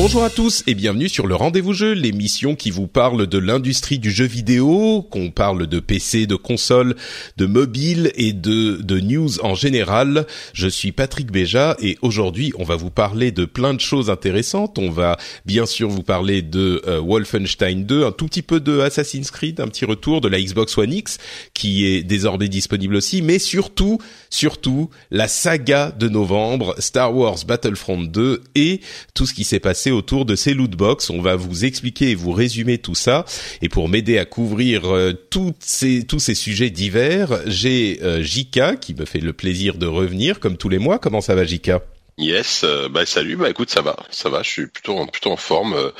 [0.00, 3.98] Bonjour à tous et bienvenue sur le Rendez-vous Jeu, l'émission qui vous parle de l'industrie
[3.98, 6.94] du jeu vidéo, qu'on parle de PC, de consoles,
[7.36, 10.24] de mobile et de, news en général.
[10.52, 14.78] Je suis Patrick Béja et aujourd'hui on va vous parler de plein de choses intéressantes.
[14.78, 18.78] On va bien sûr vous parler de euh, Wolfenstein 2, un tout petit peu de
[18.78, 21.18] Assassin's Creed, un petit retour de la Xbox One X
[21.54, 23.98] qui est désormais disponible aussi, mais surtout,
[24.30, 28.80] surtout la saga de novembre, Star Wars Battlefront 2 et
[29.14, 31.10] tout ce qui s'est passé autour de ces loot box.
[31.10, 33.24] On va vous expliquer et vous résumer tout ça.
[33.62, 35.12] Et pour m'aider à couvrir euh,
[35.60, 40.40] ces, tous ces sujets divers, j'ai euh, Jika qui me fait le plaisir de revenir
[40.40, 40.98] comme tous les mois.
[40.98, 41.82] Comment ça va Jika?
[42.20, 45.36] Yes, euh, bah salut, bah écoute, ça va, ça va, je suis plutôt plutôt en
[45.36, 45.74] forme.
[45.74, 45.90] euh,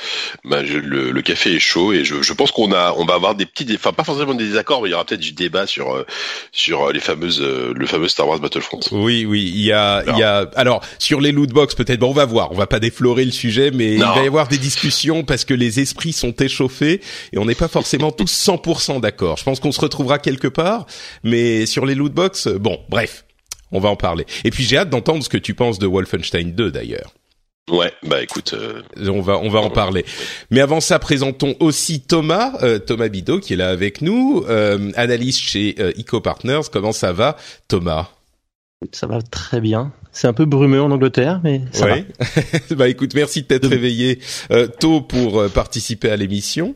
[0.43, 3.13] bah, je- le, le café est chaud et je, je pense qu'on a, on va
[3.13, 5.65] avoir des petits, enfin pas forcément des désaccords, mais il y aura peut-être du débat
[5.65, 6.05] sur euh,
[6.51, 8.81] sur les fameuses, le fameux Star Wars Battlefront.
[8.91, 10.49] Oui, oui, il y a, il y a.
[10.55, 11.99] Alors sur les loot box, peut-être.
[12.01, 12.51] Bon, on va voir.
[12.51, 14.07] On va pas déflorer le sujet, mais Non.
[14.13, 17.55] il va y avoir des discussions parce que les esprits sont échauffés et on n'est
[17.55, 19.37] pas forcément tous 100% d'accord.
[19.37, 20.85] Je pense qu'on se retrouvera quelque part,
[21.23, 23.23] mais sur les loot box, bon, bref,
[23.71, 24.25] on va en parler.
[24.43, 27.13] Et puis j'ai hâte d'entendre ce que tu penses de Wolfenstein 2 d'ailleurs.
[27.69, 28.81] Ouais, bah écoute, euh,
[29.11, 30.03] On va, on va en parler.
[30.49, 34.91] Mais avant ça, présentons aussi Thomas, euh, Thomas Bidot, qui est là avec nous, euh,
[34.95, 36.61] analyste chez euh, Eco Partners.
[36.71, 37.37] Comment ça va,
[37.67, 38.09] Thomas?
[38.91, 39.91] Ça va très bien.
[40.11, 42.05] C'est un peu brumeux en Angleterre, mais ça Ouais.
[42.71, 44.19] bah écoute, merci de t'être De- réveillé
[44.51, 46.73] euh, tôt pour euh, participer à l'émission.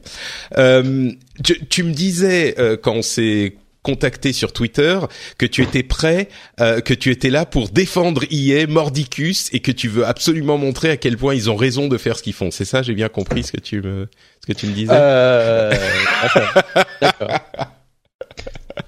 [0.60, 1.10] Euh,
[1.44, 5.00] tu, tu me disais euh, quand on s'est contacté sur Twitter
[5.38, 6.30] que tu étais prêt,
[6.60, 10.90] euh, que tu étais là pour défendre EA, Mordicus, et que tu veux absolument montrer
[10.90, 12.50] à quel point ils ont raison de faire ce qu'ils font.
[12.50, 14.08] C'est ça, j'ai bien compris ce que tu me,
[14.42, 14.92] ce que tu me disais?
[14.94, 15.72] Euh,
[17.02, 17.40] d'accord.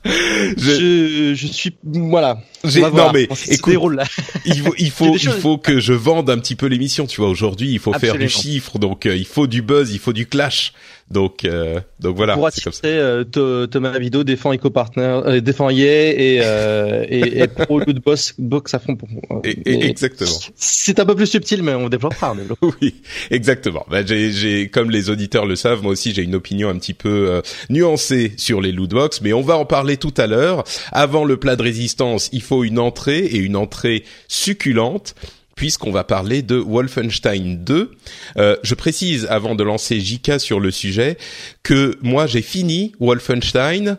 [0.04, 2.40] Je- Je, je suis voilà.
[2.64, 4.04] Non voir mais écoute, déroule là.
[4.46, 7.06] il faut, il faut, il choses- faut que je vende un petit peu l'émission.
[7.08, 10.00] Tu vois, aujourd'hui, il faut faire du chiffre, donc euh, il faut du buzz, il
[10.00, 10.74] faut du clash.
[11.12, 12.34] Donc, euh, donc voilà.
[12.34, 15.76] Pour attirer euh, Tho- Thomas Vido défend EcoPartner, euh, défend EA
[16.12, 18.96] et euh, et, et pro loot box box à fond.
[18.96, 19.08] Pour,
[19.44, 20.32] Et- exactement.
[20.56, 22.32] C'est un peu plus subtil, mais on développera.
[22.32, 22.68] On développera.
[22.82, 22.96] Oui,
[23.30, 23.86] exactement.
[23.90, 26.96] Bah, j'ai, j'ai, comme les auditeurs le savent, moi aussi j'ai une opinion un petit
[26.96, 30.64] peu euh, nuancée sur les loot box, mais on va en parler tout à l'heure.
[30.92, 35.14] Avant le plat de résistance, il faut une entrée et une entrée succulente.
[35.56, 37.92] Puisqu'on va parler de Wolfenstein 2,
[38.38, 41.18] Euh, je précise avant de lancer JK sur le sujet
[41.64, 43.98] que moi j'ai fini Wolfenstein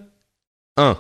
[0.77, 0.99] 1,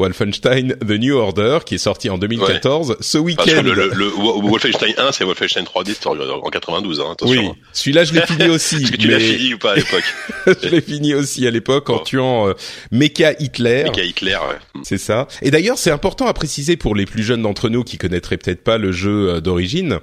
[0.00, 3.62] Wolfenstein The New Order qui est sorti en 2014 ce week-end.
[3.62, 7.40] le, le, le Wolfenstein 1, c'est Wolfenstein 3D c'était en en 92, hein, attention.
[7.40, 8.76] oui, celui-là je l'ai fini aussi.
[8.76, 10.04] Est-ce que tu l'as fini ou pas à l'époque
[10.62, 12.02] je l'ai fini aussi à l'époque en Bon.
[12.04, 12.54] tuant euh,
[12.90, 13.84] Mecha Hitler.
[13.84, 14.80] Mec à Hitler, ouais.
[14.84, 15.28] C'est ça.
[15.42, 18.64] Et d'ailleurs, c'est important à préciser pour les plus jeunes d'entre nous qui connaîtraient peut-être
[18.64, 19.98] pas le jeu euh, d'origine.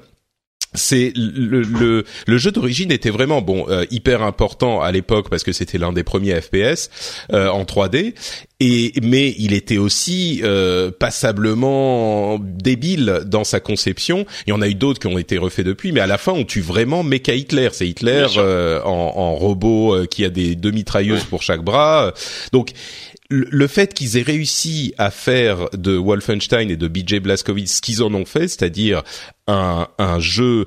[0.73, 5.43] C'est le, le, le jeu d'origine était vraiment bon euh, hyper important à l'époque parce
[5.43, 6.89] que c'était l'un des premiers FPS
[7.31, 8.13] euh, en 3D
[8.59, 14.25] et mais il était aussi euh, passablement débile dans sa conception.
[14.47, 16.31] Il y en a eu d'autres qui ont été refaits depuis, mais à la fin
[16.31, 17.69] on tue vraiment Mecha Hitler.
[17.71, 22.13] C'est Hitler euh, en, en robot euh, qui a des deux mitrailleuses pour chaque bras.
[22.51, 22.71] Donc
[23.29, 28.01] le fait qu'ils aient réussi à faire de Wolfenstein et de BJ Blazkowicz ce qu'ils
[28.03, 29.03] en ont fait, c'est-à-dire
[29.47, 30.65] un, un jeu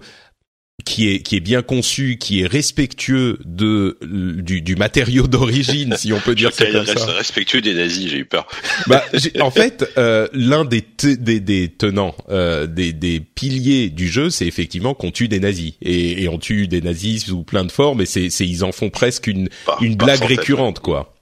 [0.87, 6.11] qui est qui est bien conçu, qui est respectueux de du, du matériau d'origine, si
[6.15, 7.05] on peut dire ça comme ça.
[7.13, 8.47] respectueux des nazis, j'ai eu peur.
[8.87, 9.05] Bah,
[9.41, 14.47] en fait, euh, l'un des, des, des tenants, euh, des, des piliers du jeu, c'est
[14.47, 18.01] effectivement qu'on tue des nazis et, et on tue des nazis sous plein de formes
[18.01, 21.15] et c'est, ils en font presque une Par- une blague récurrente quoi.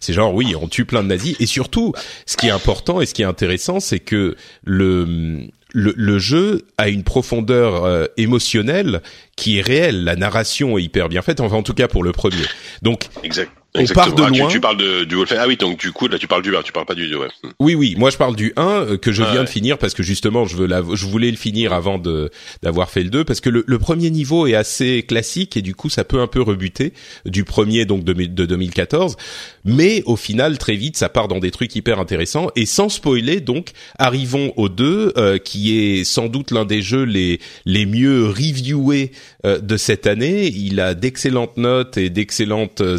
[0.00, 1.92] C'est genre oui, on tue plein de nazis et surtout,
[2.26, 6.62] ce qui est important et ce qui est intéressant, c'est que le le, le, jeu
[6.78, 9.02] a une profondeur euh, émotionnelle
[9.36, 10.04] qui est réelle.
[10.04, 12.44] La narration est hyper bien faite, enfin en tout cas pour le premier.
[12.80, 13.50] Donc exact.
[13.78, 14.48] On part de ah, loin.
[14.48, 15.44] Tu, tu, parles de, du Wolfenstein.
[15.44, 17.16] Ah oui, donc du coup là tu parles du 1, tu parles pas du 2,
[17.16, 17.28] ouais.
[17.60, 17.94] Oui, oui.
[17.96, 19.46] Moi je parle du 1 euh, que je Ah, viens ouais.
[19.46, 22.30] de finir parce que justement je veux la, je voulais le finir avant de
[22.62, 25.74] d'avoir fait le 2 parce que le, le premier niveau est assez classique et du
[25.74, 26.92] coup ça peut un peu rebuter
[27.24, 29.16] du premier donc de, de 2014.
[29.64, 33.40] Mais au final très vite ça part dans des trucs hyper intéressants et sans spoiler
[33.40, 38.26] donc arrivons au 2 euh, qui est sans doute l'un des jeux les les mieux
[38.26, 39.12] reviewés
[39.44, 40.46] euh, de cette année.
[40.48, 42.98] Il a d'excellentes notes et d'excellentes euh,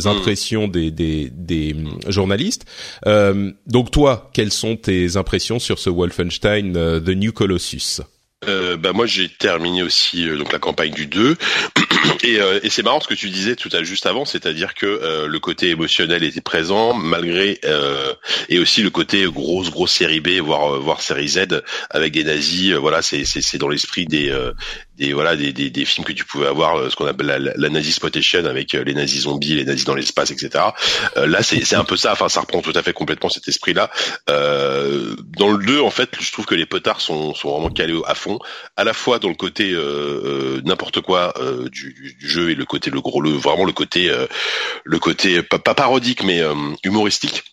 [0.68, 2.66] des hum, journalistes.
[3.06, 8.02] Euh, donc toi, quelles sont tes impressions sur ce Wolfenstein euh, The New Colossus?
[8.46, 11.36] Euh, bah moi j'ai terminé aussi euh, donc la campagne du 2
[12.24, 14.86] et, euh, et c'est marrant ce que tu disais tout à juste avant c'est-à-dire que
[14.86, 18.14] euh, le côté émotionnel était présent malgré euh,
[18.48, 22.26] et aussi le côté grosse grosse série B voire euh, voire série Z avec des
[22.26, 24.52] nazis euh, voilà c'est c'est dans l'esprit des euh,
[24.98, 27.90] des voilà des, des, films que tu pouvais avoir euh, ce qu'on appelle la, nazi
[27.90, 30.66] exploitation avec euh, les nazis zombies les nazis dans l'espace etc
[31.16, 32.14] Euh, là c'est un peu ça.
[32.14, 33.90] Enfin ça reprend tout à fait complètement cet esprit là
[34.28, 38.16] dans le 2 en fait je trouve que les potards sont sont vraiment calés à
[38.16, 38.40] fond
[38.76, 39.76] à la fois dans le côté
[40.66, 41.34] n'importe quoi
[41.72, 44.12] du, jeu et le côté le gros le vraiment le côté
[44.84, 46.42] le côté pas, parodique mais
[46.84, 47.44] humoristique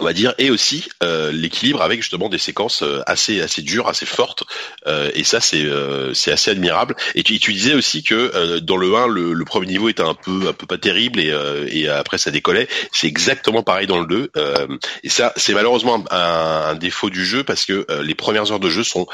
[0.00, 3.88] on va dire, et aussi euh, l'équilibre avec justement des séquences euh, assez assez dures,
[3.88, 4.44] assez fortes,
[4.86, 5.66] euh, et ça c'est
[6.14, 6.94] c'est assez admirable.
[7.14, 10.52] Et tu, disais aussi que dans le 1, le, premier niveau était un peu un
[10.52, 11.34] peu pas terrible et
[11.70, 12.68] et après ça décollait.
[12.92, 14.66] C'est exactement pareil dans le 2, euh,
[15.02, 18.84] et ça c'est malheureusement un, défaut du jeu parce que les premières heures de jeu
[18.84, 19.06] sont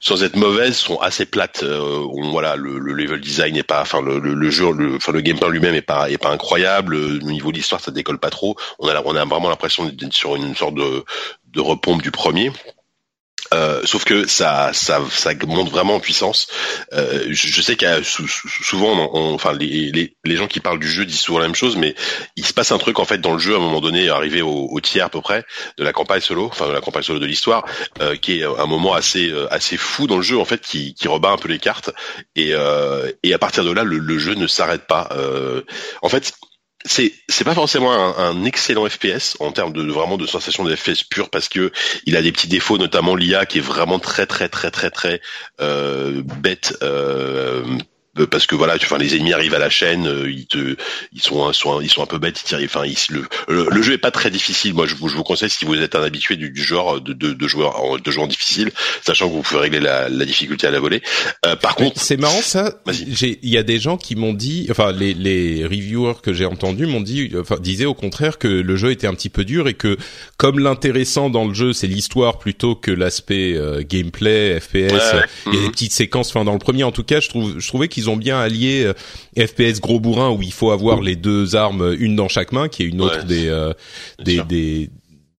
[0.00, 1.62] sans être mauvaises sont assez plates.
[1.62, 5.48] Euh, voilà, le, le level design n'est pas, enfin le, jeu, le, enfin le gameplay
[5.50, 6.96] lui-même est pas est pas incroyable.
[6.96, 8.56] Le niveau de l'histoire ça décolle pas trop.
[8.78, 12.52] On a vraiment l'impression d'être sur une sorte de repompe du premier.
[13.54, 16.46] Euh, sauf que ça, ça, ça monte vraiment en puissance.
[16.92, 20.78] Euh, je, je, sais qu'il souvent, on, on, enfin, les, les, les, gens qui parlent
[20.78, 21.94] du jeu disent souvent la même chose, mais
[22.36, 24.42] il se passe un truc en fait dans le jeu à un moment donné, arrivé
[24.42, 25.44] au, au tiers à peu près
[25.78, 27.64] de la campagne solo, enfin de la campagne solo de l'histoire,
[28.00, 31.08] euh, qui est un moment assez, assez fou dans le jeu en fait, qui, qui
[31.08, 31.90] rebat un peu les cartes.
[32.34, 35.08] Et, euh, et à partir de là, le, le jeu ne s'arrête pas.
[35.12, 35.62] Euh,
[36.02, 36.32] en fait,
[36.86, 40.74] c'est c'est pas forcément un, excellent FPS en termes de, de, vraiment de sensation de
[40.74, 41.72] FPS pure parce que
[42.06, 45.20] il a des petits défauts notamment l'IA qui est vraiment très très très très très
[45.60, 47.64] euh, bête euh,
[48.24, 50.76] parce que voilà, tu, enfin, les ennemis arrivent à la chaîne, euh, ils te,
[51.12, 53.82] ils sont, sont, ils sont un peu bêtes, ils tirent, enfin, ils, le, le, le,
[53.82, 54.74] jeu est pas très difficile.
[54.74, 57.12] Moi, je vous, je vous conseille si vous êtes un habitué du, du genre de,
[57.12, 58.70] de, de joueurs, de joueurs difficiles,
[59.04, 61.02] sachant que vous pouvez régler la, la difficulté à la volée.
[61.44, 62.80] Euh, par contre, c'est marrant ça.
[62.88, 66.86] Il y a des gens qui m'ont dit, enfin, les, les reviewers que j'ai entendus
[66.86, 69.74] m'ont dit, enfin, disaient au contraire que le jeu était un petit peu dur et
[69.74, 69.96] que
[70.36, 74.74] comme l'intéressant dans le jeu, c'est l'histoire plutôt que l'aspect euh, gameplay, FPS.
[74.74, 76.30] Ouais, il y a des petites séquences.
[76.30, 78.84] Enfin, dans le premier, en tout cas, je trouve, je trouvais qu'ils ont bien allié
[78.84, 78.94] euh,
[79.46, 82.82] FPS gros bourrin où il faut avoir les deux armes, une dans chaque main, qui
[82.82, 83.72] est une autre ouais, des, euh,
[84.24, 84.90] des, des,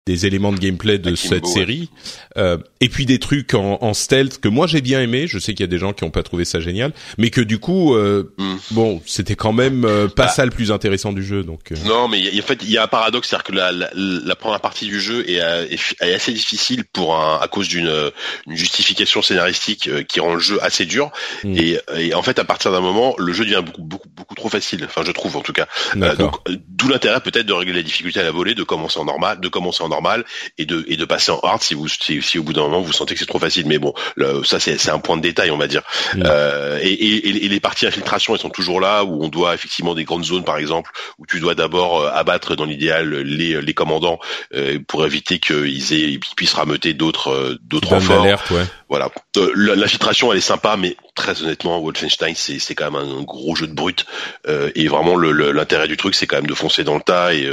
[0.06, 1.90] des éléments de gameplay de cette série.
[2.36, 5.26] Euh, et puis des trucs en, en stealth que moi j'ai bien aimé.
[5.26, 7.40] Je sais qu'il y a des gens qui n'ont pas trouvé ça génial, mais que
[7.40, 8.56] du coup, euh, mm.
[8.72, 11.42] bon, c'était quand même euh, pas bah, ça le plus intéressant du jeu.
[11.42, 11.76] Donc euh.
[11.86, 13.90] non, mais y a, en fait, il y a un paradoxe, c'est-à-dire que la, la,
[13.94, 18.10] la, première partie du jeu est, est, est assez difficile pour un, à cause d'une
[18.48, 21.10] justification scénaristique euh, qui rend le jeu assez dur.
[21.44, 21.56] Mm.
[21.56, 24.49] Et, et, en fait, à partir d'un moment, le jeu devient beaucoup, beaucoup, beaucoup trop
[24.49, 24.84] facile.
[24.84, 25.66] Enfin, je trouve en tout cas.
[25.96, 29.04] Euh, donc, d'où l'intérêt peut-être de régler la difficulté à la volée, de commencer en
[29.04, 30.25] normal, de commencer en normal
[30.58, 32.80] et de et de passer en hard si vous si, si au bout d'un moment
[32.80, 33.66] vous sentez que c'est trop facile.
[33.66, 35.83] Mais bon, le, ça c'est un point de détail, on va dire.
[36.14, 36.23] Mm.
[36.26, 39.95] Euh, et, et, et, les parties infiltration, elles sont toujours là où on doit effectivement
[39.95, 43.75] des grandes zones, par exemple, où tu dois d'abord euh, abattre dans l'idéal les les
[43.75, 44.18] commandants
[44.54, 48.25] euh, pour éviter qu'ils aient ils puissent rameuter d'autres d'autres renforts.
[48.50, 48.64] Ouais.
[48.88, 49.11] Voilà.
[49.54, 53.66] L'infiltration, elle est sympa, mais très honnêtement, Wolfenstein, c'est c'est quand même un, gros jeu
[53.66, 54.06] de brut.
[54.47, 57.50] Euh, et vraiment, l'intérêt du truc, c'est quand même de foncer dans le tas et,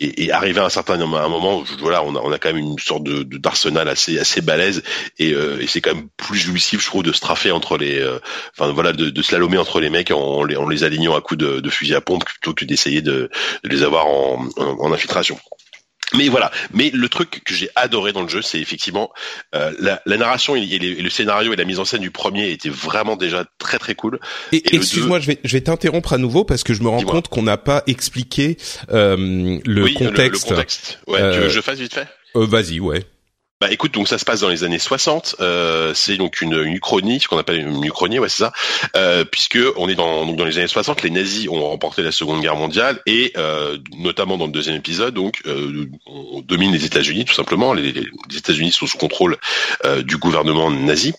[0.00, 2.48] et, et, arriver à un certain à un moment, voilà, on a, on a quand
[2.48, 4.82] même une sorte de d'arsenal assez assez balèze
[5.18, 8.18] et, euh, et c'est quand même plus jouissif, je trouve, de straffer entre les, euh,
[8.56, 11.38] enfin voilà, de, de slalomer entre les mecs en les, en les alignant à coups
[11.38, 13.30] de, de fusil à pompe plutôt que d'essayer de,
[13.64, 15.38] de, les avoir en, en, en infiltration.
[16.14, 16.52] Mais voilà.
[16.72, 19.10] Mais le truc que j'ai adoré dans le jeu, c'est effectivement
[19.56, 22.12] euh, la, la, narration et, les, et, le scénario et la mise en scène du
[22.12, 24.20] premier étaient vraiment déjà très très cool.
[24.52, 27.02] Et, et excuse-moi, je vais je vais t'interrompre à nouveau parce que je me rends
[27.02, 28.56] compte qu'on n'a pas expliqué
[28.92, 30.44] euh, le oui, contexte.
[30.44, 30.98] Le, le contexte.
[31.08, 31.20] Ouais.
[31.20, 32.06] Euh, tu veux que je fasse vite fait?
[32.34, 33.02] Vas-y, ouais.
[33.58, 35.36] Bah écoute, donc ça se passe dans les années 60.
[35.40, 38.52] Euh, c'est donc une, une uchronie, ce qu'on appelle une uchronie, ouais c'est ça,
[38.96, 41.02] euh, puisque on est dans donc dans les années 60.
[41.02, 45.14] Les nazis ont remporté la Seconde Guerre mondiale et euh, notamment dans le deuxième épisode,
[45.14, 47.72] donc euh, on domine les États-Unis tout simplement.
[47.72, 49.38] Les, les États-Unis sont sous contrôle
[50.04, 51.14] du gouvernement nazi.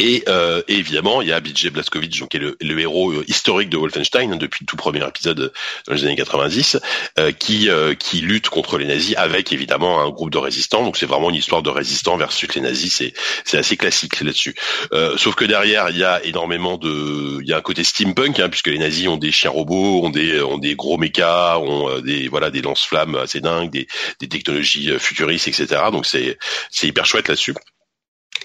[0.00, 3.24] Et, euh, et, évidemment, il y a BJ Blazkowicz, donc, qui est le, héros euh,
[3.28, 5.52] historique de Wolfenstein hein, depuis le tout premier épisode
[5.86, 6.78] dans les années 90,
[7.18, 10.82] euh, qui euh, qui lutte contre les nazis avec évidemment un groupe de résistants.
[10.82, 13.02] Donc c'est vraiment une histoire de résistants versus les nazis.
[13.44, 14.54] C'est assez classique là-dessus.
[14.94, 18.40] Euh, sauf que derrière, il y a énormément de, il y a un côté steampunk
[18.40, 21.90] hein, puisque les nazis ont des chiens robots, ont des ont des gros mechas, ont
[21.90, 23.86] euh, des voilà des lance-flammes assez dingues, des
[24.18, 25.82] des technologies futuristes, etc.
[25.92, 26.38] Donc c'est
[26.70, 27.54] c'est hyper chouette là-dessus.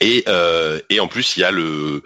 [0.01, 2.03] Et, euh, et en plus, il y a le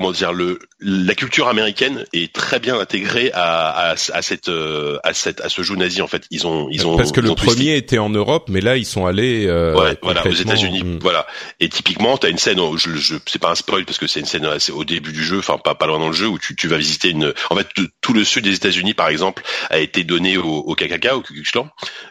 [0.00, 4.98] comment dire le la culture américaine est très bien intégrée à, à, à cette euh,
[5.04, 7.28] à cette à ce jeu nazi en fait ils ont ils ont parce que le
[7.34, 7.46] twisté.
[7.46, 10.98] premier était en Europe mais là ils sont allés euh, Ouais, voilà, aux États-Unis, hmm.
[11.00, 11.26] voilà.
[11.58, 14.20] Et typiquement, t'as une scène, oh, je, je c'est pas un spoil parce que c'est
[14.20, 16.38] une scène assez au début du jeu, enfin pas pas loin dans le jeu où
[16.38, 17.32] tu, tu vas visiter une.
[17.50, 17.68] En fait,
[18.00, 21.34] tout, le sud des États-Unis, par exemple, a été donné au, au KKK, au Ku
[21.34, 21.68] Klux Klan.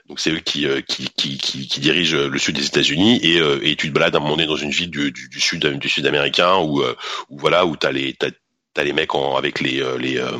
[0.07, 3.39] Donc c'est eux qui, euh, qui qui qui qui dirigent le sud des États-Unis et
[3.39, 5.39] euh, et tu te balades à un moment donné dans une ville du du, du
[5.39, 6.81] sud du sud américain où
[7.29, 8.29] où voilà où t'as les t'as
[8.73, 10.37] t'as les mecs en, avec les euh, les euh,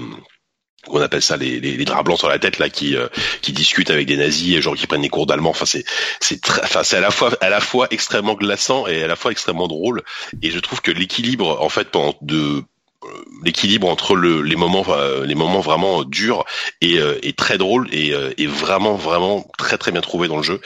[0.88, 3.08] on appelle ça les, les, les draps blancs sur la tête là qui euh,
[3.41, 5.50] qui discutent avec des nazis et genre qui prennent des cours d'allemand.
[5.50, 5.84] Enfin c'est
[6.19, 9.15] c'est très enfin c'est à la fois à la fois extrêmement glaçant et à la
[9.15, 10.03] fois extrêmement drôle.
[10.41, 11.89] Et je trouve que l'équilibre en fait
[12.22, 12.63] de
[13.03, 13.08] euh,
[13.43, 16.46] l'équilibre entre le, les moments euh, les moments vraiment durs
[16.81, 20.38] et, euh, et très drôle et, euh, et vraiment vraiment très très bien trouvé dans
[20.38, 20.60] le jeu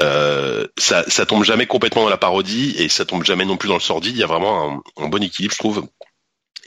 [0.00, 3.68] euh, ça ça tombe jamais complètement dans la parodie et ça tombe jamais non plus
[3.68, 4.16] dans le sordide.
[4.16, 5.88] Il y a vraiment un bon équilibre je trouve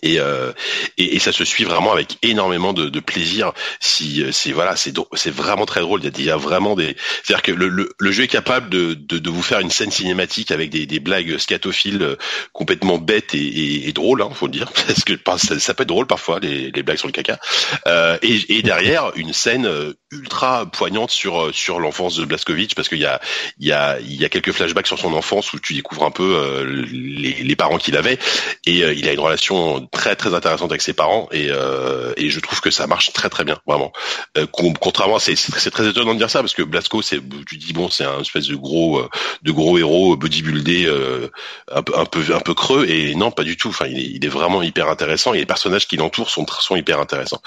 [0.03, 0.51] et, euh,
[0.97, 3.53] et, et ça se suit vraiment avec énormément de, de plaisir.
[3.79, 6.01] Si c'est voilà, c'est c'est vraiment très drôle.
[6.03, 8.27] Il y a, il y a vraiment des, c'est-à-dire que le, le, le jeu est
[8.27, 12.15] capable de, de, de vous faire une scène cinématique avec des, des blagues scatophiles euh,
[12.51, 15.89] complètement bêtes et, et, drôles, hein, faut le dire, parce que ça, ça peut être
[15.89, 17.39] drôle parfois les, les blagues sur le caca.
[17.87, 22.87] Euh, et, derrière une scène euh, ultra poignante sur euh, sur l'enfance de Blaskovic parce
[22.87, 23.19] qu'il y a
[23.59, 26.11] il y a il y a quelques flashbacks sur son enfance où tu découvres un
[26.11, 28.17] peu euh, les, les parents qu'il avait
[28.65, 32.29] et euh, il a une relation très très intéressante avec ses parents et euh, et
[32.29, 33.93] je trouve que ça marche très très bien vraiment.
[34.37, 37.57] Euh, con- contrairement c'est c'est très étonnant de dire ça parce que Blasco c'est tu
[37.57, 39.09] dis bon c'est un espèce de gros euh,
[39.43, 41.29] de gros héros bodybuildé euh,
[41.71, 43.69] un peu un peu un peu creux et non pas du tout.
[43.69, 46.75] Enfin il est, il est vraiment hyper intéressant et les personnages qui l'entourent sont sont
[46.75, 47.41] hyper intéressants.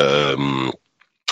[0.00, 0.36] Euh,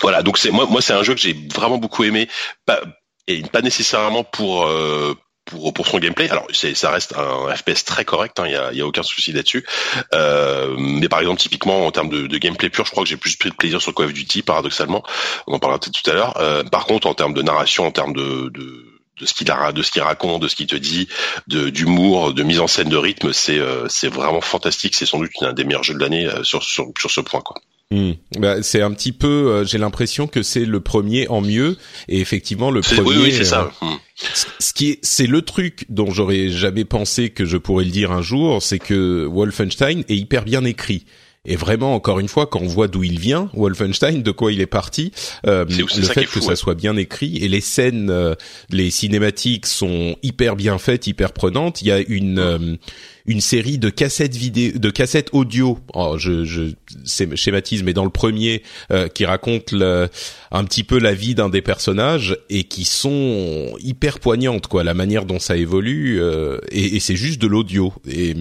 [0.02, 2.28] voilà donc c'est moi moi c'est un jeu que j'ai vraiment beaucoup aimé
[2.66, 2.80] pas
[3.26, 5.14] et pas nécessairement pour euh,
[5.48, 6.30] pour pour son gameplay.
[6.30, 9.02] Alors c'est ça reste un FPS très correct, hein, il y a y a aucun
[9.02, 9.66] souci là-dessus.
[10.14, 13.16] Euh, mais par exemple typiquement en termes de, de gameplay pur, je crois que j'ai
[13.16, 15.02] plus pris de plaisir sur Call of Duty paradoxalement.
[15.46, 16.36] On en parlera peut-être tout à l'heure.
[16.38, 19.82] Euh, par contre en termes de narration, en termes de, de de ce qu'il de
[19.82, 21.08] ce qu'il raconte, de ce qu'il te dit,
[21.46, 24.94] de d'humour, de mise en scène, de rythme, c'est euh, c'est vraiment fantastique.
[24.94, 27.40] C'est sans doute un des meilleurs jeux de l'année euh, sur, sur sur ce point
[27.40, 27.56] quoi.
[27.90, 28.12] Hmm.
[28.38, 31.78] Bah, c'est un petit peu, euh, j'ai l'impression que c'est le premier en mieux,
[32.08, 33.00] et effectivement le premier.
[33.00, 33.72] oui oui c'est euh, ça.
[33.80, 33.94] Hmm.
[34.34, 37.90] ce- Ce qui est, c'est le truc dont j'aurais jamais pensé que je pourrais le
[37.90, 41.06] dire un jour, c'est que Wolfenstein est hyper bien écrit.
[41.48, 44.60] Et vraiment, encore une fois, quand on voit d'où il vient, Wolfenstein, de quoi il
[44.60, 45.12] est parti,
[45.46, 46.56] euh, le fait que fou, ça ouais.
[46.56, 48.34] soit bien écrit et les scènes, euh,
[48.70, 51.80] les cinématiques sont hyper bien faites, hyper prenantes.
[51.82, 52.76] Il y a une euh,
[53.24, 55.78] une série de cassettes vidéo, de cassettes audio.
[55.94, 56.62] Oh, je, je
[57.04, 60.08] c'est- schématise, mais dans le premier, euh, qui raconte le,
[60.50, 64.84] un petit peu la vie d'un des personnages et qui sont hyper poignantes, quoi.
[64.84, 67.92] La manière dont ça évolue euh, et, et c'est juste de l'audio.
[68.10, 68.34] Et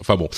[0.00, 0.28] enfin bon.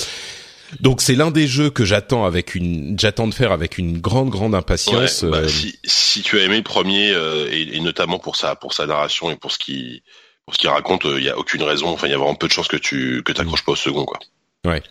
[0.80, 4.30] Donc c'est l'un des jeux que j'attends avec une, j'attends de faire avec une grande
[4.30, 5.22] grande impatience.
[5.22, 8.36] Ouais, bah, euh, si, si tu as aimé le premier euh, et, et notamment pour
[8.36, 10.02] sa pour sa narration et pour ce qui
[10.44, 11.88] pour ce qu'il raconte, il y a aucune raison.
[11.88, 14.04] Enfin, il y a vraiment peu de chances que tu que t'accroches pas au second,
[14.04, 14.18] quoi.
[14.66, 14.82] Ouais.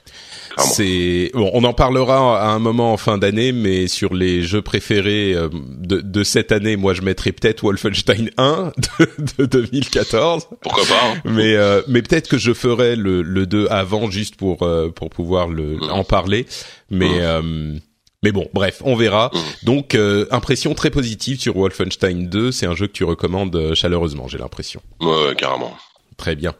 [0.57, 4.61] C'est bon, on en parlera à un moment en fin d'année, mais sur les jeux
[4.61, 5.47] préférés euh,
[5.77, 11.13] de, de cette année, moi je mettrais peut-être Wolfenstein 1 de, de 2014, Pourquoi pas
[11.13, 11.21] hein.
[11.23, 15.09] mais euh, mais peut-être que je ferai le, le 2 avant juste pour euh, pour
[15.09, 16.47] pouvoir le en parler,
[16.89, 17.77] mais euh,
[18.23, 19.31] mais bon, bref, on verra.
[19.63, 23.73] Donc euh, impression très positive sur Wolfenstein 2, c'est un jeu que tu recommandes euh,
[23.73, 24.81] chaleureusement, j'ai l'impression.
[24.99, 25.73] Ouais, ouais, carrément.
[26.21, 26.53] Très bien.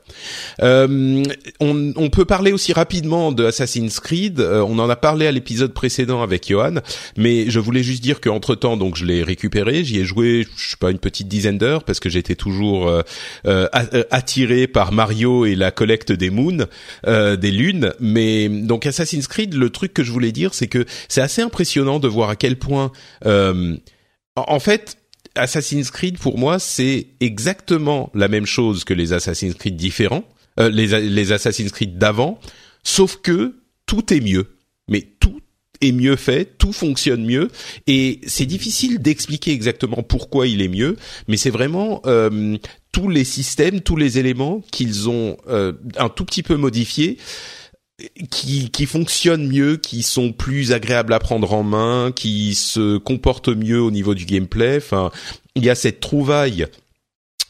[0.64, 1.22] Euh,
[1.60, 4.40] on, on peut parler aussi rapidement de Assassin's Creed.
[4.40, 6.78] Euh, on en a parlé à l'épisode précédent avec Johan,
[7.16, 9.84] mais je voulais juste dire qu'entre temps, donc je l'ai récupéré.
[9.84, 13.04] J'y ai joué, je sais pas, une petite dizaine d'heures parce que j'étais toujours euh,
[13.46, 16.66] euh, euh, attiré par Mario et la collecte des moons,
[17.06, 17.94] euh, des lunes.
[18.00, 22.00] Mais donc Assassin's Creed, le truc que je voulais dire, c'est que c'est assez impressionnant
[22.00, 22.92] de voir à quel point,
[23.24, 24.98] en fait
[25.36, 30.24] Assassin's Creed pour moi c'est exactement la même chose que les Assassin's Creed différents,
[30.60, 32.40] euh, les, les Assassin's Creed d'avant,
[32.84, 34.56] sauf que tout est mieux.
[34.88, 35.42] Mais tout
[35.82, 37.50] est mieux fait, tout fonctionne mieux,
[37.88, 40.96] et c'est difficile d'expliquer exactement pourquoi il est mieux,
[41.28, 42.58] mais c'est vraiment euh,
[42.92, 47.18] tous les systèmes, tous les éléments qu'ils ont euh, un tout petit peu modifiés
[48.30, 53.50] qui, qui fonctionnent mieux, qui sont plus agréables à prendre en main, qui se comportent
[53.50, 54.78] mieux au niveau du gameplay.
[54.78, 55.12] Enfin,
[55.56, 56.68] il y a cette trouvaille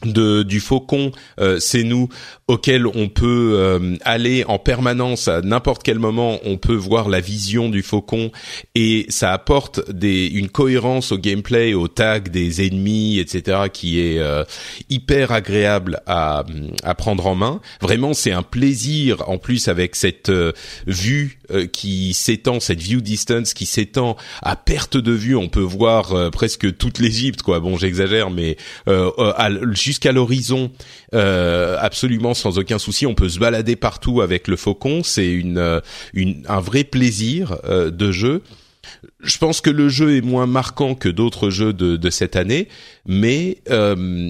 [0.04, 2.08] de du faucon euh, c'est nous
[2.48, 6.38] auquel on peut euh, aller en permanence à n'importe quel moment.
[6.44, 8.30] On peut voir la vision du faucon
[8.74, 14.18] et ça apporte des une cohérence au gameplay au tag des ennemis etc qui est
[14.18, 14.44] euh,
[14.90, 16.44] hyper agréable à
[16.82, 17.60] à prendre en main.
[17.80, 20.32] Vraiment c'est un plaisir en plus avec cette
[20.86, 21.38] vue
[21.72, 25.36] qui s'étend cette view distance qui s'étend à perte de vue.
[25.36, 27.60] On peut voir presque toute l'Égypte quoi.
[27.60, 28.56] Bon j'exagère mais
[29.92, 30.72] jusqu'à l'horizon
[31.14, 33.04] euh, absolument sans aucun souci.
[33.04, 35.02] On peut se balader partout avec le faucon.
[35.02, 35.80] C'est une, euh,
[36.14, 38.40] une, un vrai plaisir euh, de jeu.
[39.22, 42.68] Je pense que le jeu est moins marquant que d'autres jeux de, de, cette année,
[43.06, 43.58] mais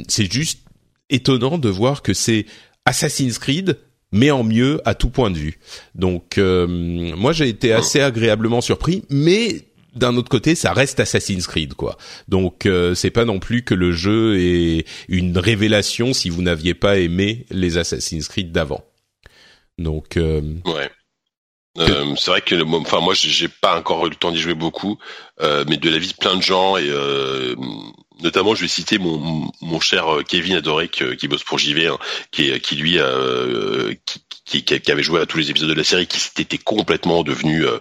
[0.09, 0.61] c'est juste
[1.09, 2.45] étonnant de voir que c'est
[2.85, 3.79] Assassin's Creed
[4.15, 5.59] mais en mieux à tout point de vue.
[5.95, 11.75] Donc moi j'ai été assez agréablement surpris, mais d'un autre côté, ça reste Assassin's Creed,
[11.75, 11.97] quoi.
[12.29, 16.75] Donc, euh, c'est pas non plus que le jeu est une révélation si vous n'aviez
[16.75, 18.85] pas aimé les Assassin's Creed d'avant.
[19.79, 20.91] Donc, euh, ouais.
[21.79, 24.99] Euh, c'est vrai que, enfin, moi, j'ai pas encore eu le temps d'y jouer beaucoup,
[25.41, 26.91] mais de la vie de plein de gens et
[28.23, 31.99] notamment, je vais citer mon, mon cher Kevin Adoré qui, bosse pour JV, hein,
[32.31, 32.99] qui, qui lui,
[34.05, 34.21] qui,
[34.61, 37.79] qui, avait joué à tous les épisodes de la série, qui était complètement devenu, euh,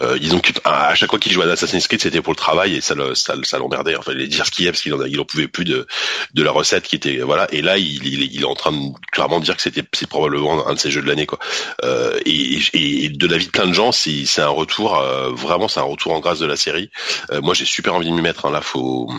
[0.00, 2.80] euh, disons à chaque fois qu'il jouait à Assassin's Creed, c'était pour le travail et
[2.80, 3.96] ça, le, ça, ça l'emmerdait.
[3.96, 5.86] Enfin, allait dire ce qu'il aime, parce qu'il en, il en pouvait plus de,
[6.34, 7.48] de la recette qui était, voilà.
[7.52, 8.78] Et là, il, il, il est en train de
[9.12, 11.38] clairement dire que c'était, c'est probablement un de ses jeux de l'année, quoi.
[11.82, 15.30] Euh, et, et, de la vie de plein de gens, c'est, c'est un retour, euh,
[15.30, 16.90] vraiment, c'est un retour en grâce de la série.
[17.30, 18.46] Euh, moi, j'ai super envie de m'y mettre.
[18.46, 19.10] Hein, là, faut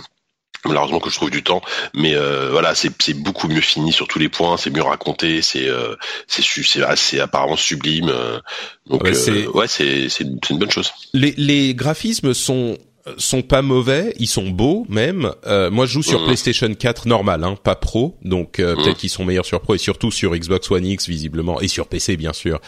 [0.68, 1.62] malheureusement que je trouve du temps
[1.94, 5.42] mais euh, voilà c'est c'est beaucoup mieux fini sur tous les points c'est mieux raconté
[5.42, 5.96] c'est euh,
[6.28, 8.40] c'est c'est assez apparemment sublime euh,
[8.88, 12.78] donc ouais c'est ouais, c'est c'est une bonne chose les les graphismes sont
[13.18, 15.32] sont pas mauvais, ils sont beaux même.
[15.46, 16.26] moi, je joue sur mmh.
[16.26, 18.74] PlayStation 4 normal, hein, pas Pro, donc mmh.
[18.78, 21.86] peut-être qu'ils sont meilleurs sur Pro et surtout sur Xbox One X visiblement et sur
[21.86, 22.60] PC bien sûr.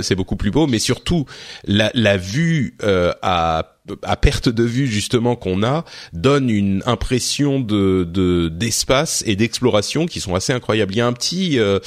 [0.00, 1.26] c'est beaucoup plus beau, mais surtout
[1.66, 3.71] la, la vue à
[4.02, 10.20] à perte de vue justement qu'on a donne une impression de d'espace et d'exploration qui
[10.20, 10.94] sont assez incroyables.
[10.94, 11.78] Il y a un petit euh,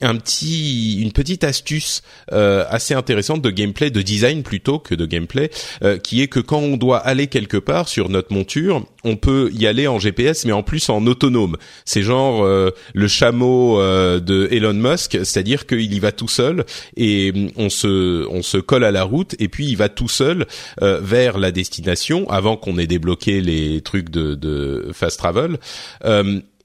[0.00, 5.06] un petit une petite astuce euh, assez intéressante de gameplay de design plutôt que de
[5.06, 5.50] gameplay
[5.82, 9.50] euh, qui est que quand on doit aller quelque part sur notre monture on peut
[9.54, 11.56] y aller en GPS mais en plus en autonome.
[11.84, 17.32] C'est genre euh, le chameau de Elon Musk c'est-à-dire qu'il y va tout seul et
[17.32, 20.46] mm, on se on se colle à la route et puis il va tout seul
[20.80, 25.58] vers la destination avant qu'on ait débloqué les trucs de, de fast travel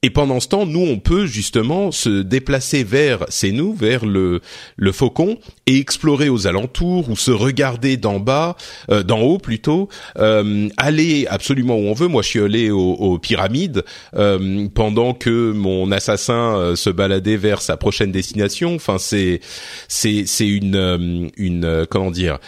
[0.04, 4.40] et pendant ce temps, nous, on peut justement se déplacer vers, c'est nous, vers le,
[4.76, 8.56] le faucon et explorer aux alentours ou se regarder d'en bas,
[8.90, 9.88] euh, d'en haut plutôt,
[10.18, 12.08] euh, aller absolument où on veut.
[12.08, 13.84] Moi, je suis allé aux, pyramides
[14.16, 18.74] euh, pendant que mon assassin euh, se baladait vers sa prochaine destination.
[18.74, 19.40] Enfin, c'est
[19.86, 22.38] c'est c'est une euh, une comment dire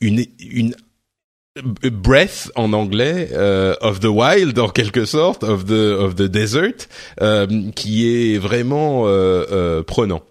[0.00, 0.74] une une
[1.62, 6.88] breath en anglais uh, of the wild en quelque sorte of the of the desert
[7.20, 10.22] euh, qui est vraiment euh, prenant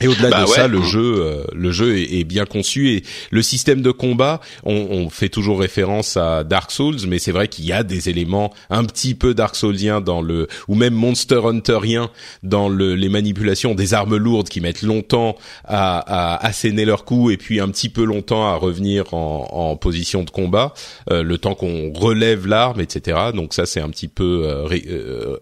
[0.00, 3.42] et au-delà bah de ça, le jeu, euh, le jeu est, bien conçu et le
[3.42, 7.64] système de combat, on, on fait toujours référence à Dark Souls, mais c'est vrai qu'il
[7.64, 12.10] y a des éléments un petit peu Dark Soulsien dans le, ou même Monster Hunterien
[12.44, 17.30] dans le, les manipulations des armes lourdes qui mettent longtemps à, à asséner leur coup
[17.30, 20.74] et puis un petit peu longtemps à revenir en, en position de combat,
[21.10, 23.18] euh, le temps qu'on relève l'arme, etc.
[23.34, 25.36] Donc ça, c'est un petit peu, euh,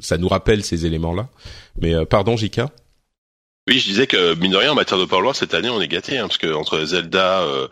[0.00, 1.28] ça nous rappelle ces éléments-là.
[1.80, 2.70] Mais pardon, Jika.
[3.68, 5.88] Oui, je disais que mine de rien en matière de Power cette année on est
[5.88, 7.66] gâté hein, parce que entre Zelda, euh,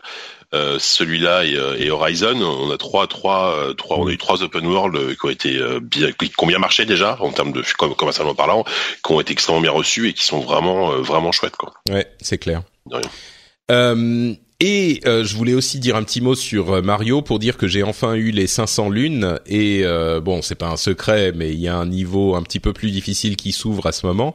[0.53, 4.43] euh, celui-là et, euh, et, Horizon, on a trois, trois, trois, on a eu trois
[4.43, 7.63] open world qui ont été bien, qui ont bien marché déjà en termes de
[7.95, 8.65] commercialement parlant,
[9.05, 11.73] qui ont été extrêmement bien reçus et qui sont vraiment, vraiment chouettes quoi.
[11.89, 12.63] Ouais, c'est clair.
[13.71, 17.57] Euh, et euh, je voulais aussi dire un petit mot sur euh, Mario pour dire
[17.57, 21.51] que j'ai enfin eu les 500 lunes et euh, bon c'est pas un secret mais
[21.51, 24.33] il y a un niveau un petit peu plus difficile qui s'ouvre à ce moment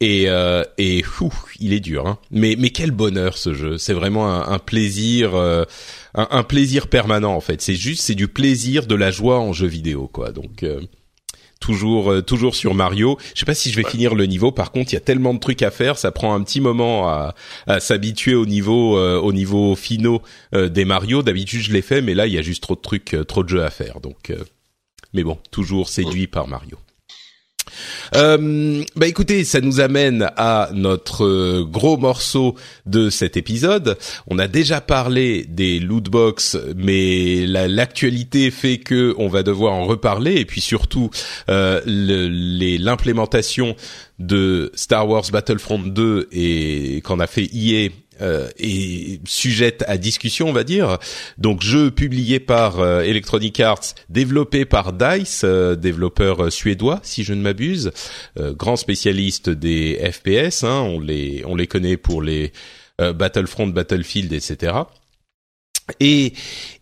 [0.00, 2.18] et euh, et fou, il est dur hein.
[2.30, 5.66] mais mais quel bonheur ce jeu c'est vraiment un, un plaisir un,
[6.14, 9.66] un, plaisir permanent en fait c'est juste c'est du plaisir de la joie en jeu
[9.66, 10.64] vidéo quoi donc
[11.60, 13.18] toujours euh, toujours sur Mario.
[13.34, 14.50] Je sais pas si je vais finir le niveau.
[14.50, 17.08] Par contre, il y a tellement de trucs à faire, ça prend un petit moment
[17.08, 17.34] à,
[17.66, 20.22] à s'habituer au niveau euh, au niveau finaux
[20.54, 21.22] euh, des Mario.
[21.22, 23.48] D'habitude, je l'ai fait, mais là, il y a juste trop de trucs, trop de
[23.48, 24.00] jeux à faire.
[24.00, 24.32] Donc,
[25.12, 26.78] mais bon, toujours séduit par Mario.
[28.16, 32.54] Euh, bah écoutez, ça nous amène à notre euh, gros morceau
[32.86, 33.96] de cet épisode.
[34.26, 39.84] On a déjà parlé des loot box, mais l'actualité fait que on va devoir en
[39.84, 41.10] reparler et puis surtout
[41.48, 43.76] euh, l'implémentation
[44.18, 47.88] de Star Wars Battlefront 2 et qu'en a fait EA
[48.20, 50.98] euh, est sujette à discussion, on va dire.
[51.38, 57.32] Donc, jeu publié par euh, Electronic Arts, développé par Dice, euh, développeur suédois, si je
[57.32, 57.92] ne m'abuse,
[58.38, 60.64] grand spécialiste des FPS.
[60.64, 62.52] Hein, on les on les connaît pour les
[62.98, 64.74] Battlefront, Battlefield, etc.
[65.98, 66.34] Et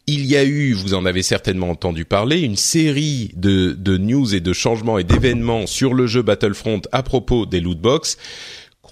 [0.07, 4.35] il y a eu, vous en avez certainement entendu parler, une série de, de news
[4.35, 8.19] et de changements et d'événements sur le jeu Battlefront à propos des loot box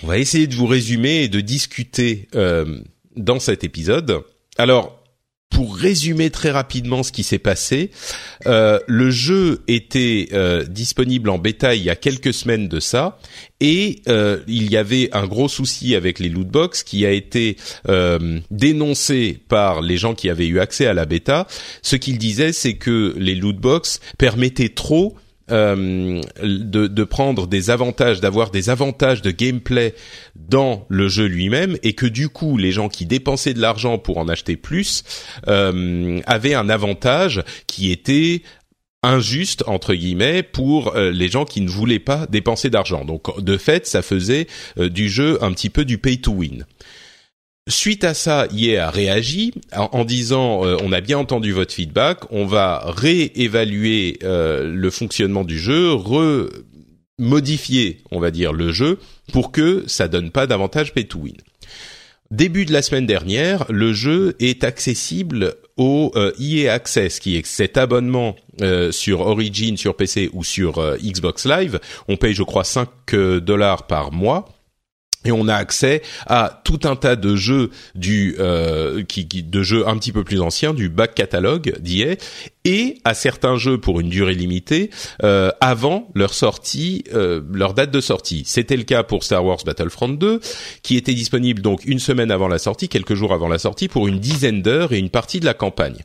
[0.02, 2.78] on va essayer de vous résumer et de discuter euh,
[3.16, 4.22] dans cet épisode.
[4.58, 5.02] Alors,
[5.48, 7.90] pour résumer très rapidement ce qui s'est passé,
[8.46, 13.18] euh, le jeu était euh, disponible en bêta il y a quelques semaines de ça,
[13.60, 14.02] et
[14.48, 17.56] il y avait un gros souci avec les loot box qui a été
[18.50, 21.46] dénoncé par les gens qui avaient eu accès à la bêta.
[21.80, 25.16] Ce qu'ils disaient, c'est que les loot box permettaient trop
[25.52, 29.94] euh, de, prendre des avantages, d'avoir des avantages de gameplay
[30.34, 34.18] dans le jeu lui-même, et que du coup les gens qui dépensaient de l'argent pour
[34.18, 35.04] en acheter plus
[35.46, 38.42] euh, avaient un avantage qui était
[39.04, 43.04] injuste entre guillemets pour euh, les gens qui ne voulaient pas dépenser d'argent.
[43.04, 46.66] Donc de fait, ça faisait du jeu un petit peu du pay to win.
[47.68, 52.20] Suite à ça, EA a réagi en, disant euh, on a bien entendu votre feedback,
[52.30, 55.92] on va réévaluer euh, le fonctionnement du jeu,
[57.18, 59.00] remodifier, on va dire, le jeu
[59.32, 61.34] pour que ça donne pas davantage pay to win.
[62.30, 67.44] Début de la semaine dernière, le jeu est accessible au euh, EA Access, qui est
[67.44, 68.36] cet abonnement
[68.92, 71.80] sur Origin, sur PC ou sur Xbox Live.
[72.08, 72.88] On paye, je crois, 5
[73.42, 74.55] dollars par mois
[75.26, 79.96] et on a accès à tout un tas de jeux du euh, de jeux un
[79.98, 82.16] petit peu plus anciens du back catalogue d'IA
[82.64, 84.90] et à certains jeux pour une durée limitée
[85.22, 88.44] euh, avant leur sortie euh, leur date de sortie.
[88.46, 90.40] C'était le cas pour Star Wars Battlefront 2
[90.82, 94.08] qui était disponible donc une semaine avant la sortie quelques jours avant la sortie pour
[94.08, 96.02] une dizaine d'heures et une partie de la campagne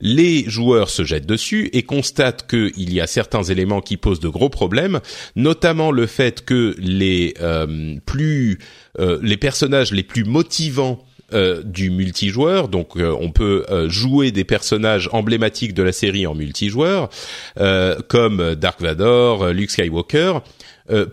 [0.00, 4.28] les joueurs se jettent dessus et constatent qu'il y a certains éléments qui posent de
[4.28, 5.00] gros problèmes,
[5.36, 8.58] notamment le fait que les euh, plus
[8.98, 15.08] euh, les personnages les plus motivants euh, du multijoueur, donc on peut jouer des personnages
[15.12, 17.08] emblématiques de la série en multijoueur,
[18.08, 20.40] comme Dark Vador, Luke Skywalker,
[20.90, 21.06] euh,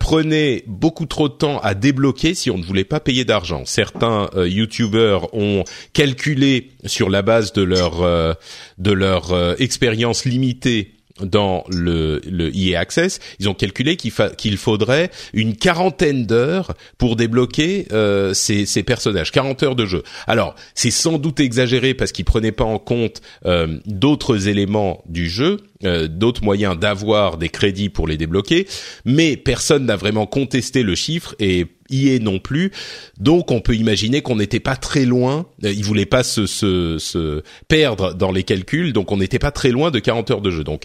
[0.68, 3.64] beaucoup trop de temps à débloquer si on ne voulait pas payer d'argent.
[3.66, 8.34] Certains euh, YouTubers ont calculé sur la base de leur euh,
[8.78, 14.58] de leur euh, expérience limitée dans le, le EA Access, ils ont calculé qu'il, qu'il
[14.58, 20.04] faudrait une quarantaine d'heures pour débloquer euh, ces, ces, personnages, 40 heures de jeu.
[20.28, 25.30] Alors, c'est sans doute exagéré parce qu'ils prenaient pas en compte euh, d'autres éléments du
[25.30, 28.68] jeu, euh, d'autres moyens d'avoir des crédits pour les débloquer,
[29.06, 32.72] mais personne n'a vraiment contesté le chiffre et EA non plus.
[33.20, 35.46] Donc on peut imaginer qu'on n'était pas très loin.
[35.64, 39.52] Euh, ils voulaient pas se, se, se, perdre dans les calculs, donc on n'était pas
[39.52, 40.64] très loin de 40 heures de jeu.
[40.64, 40.84] Donc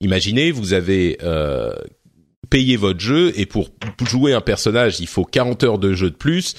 [0.00, 1.72] Imaginez, vous avez euh,
[2.50, 3.70] payé votre jeu et pour
[4.04, 6.54] jouer un personnage, il faut 40 heures de jeu de plus.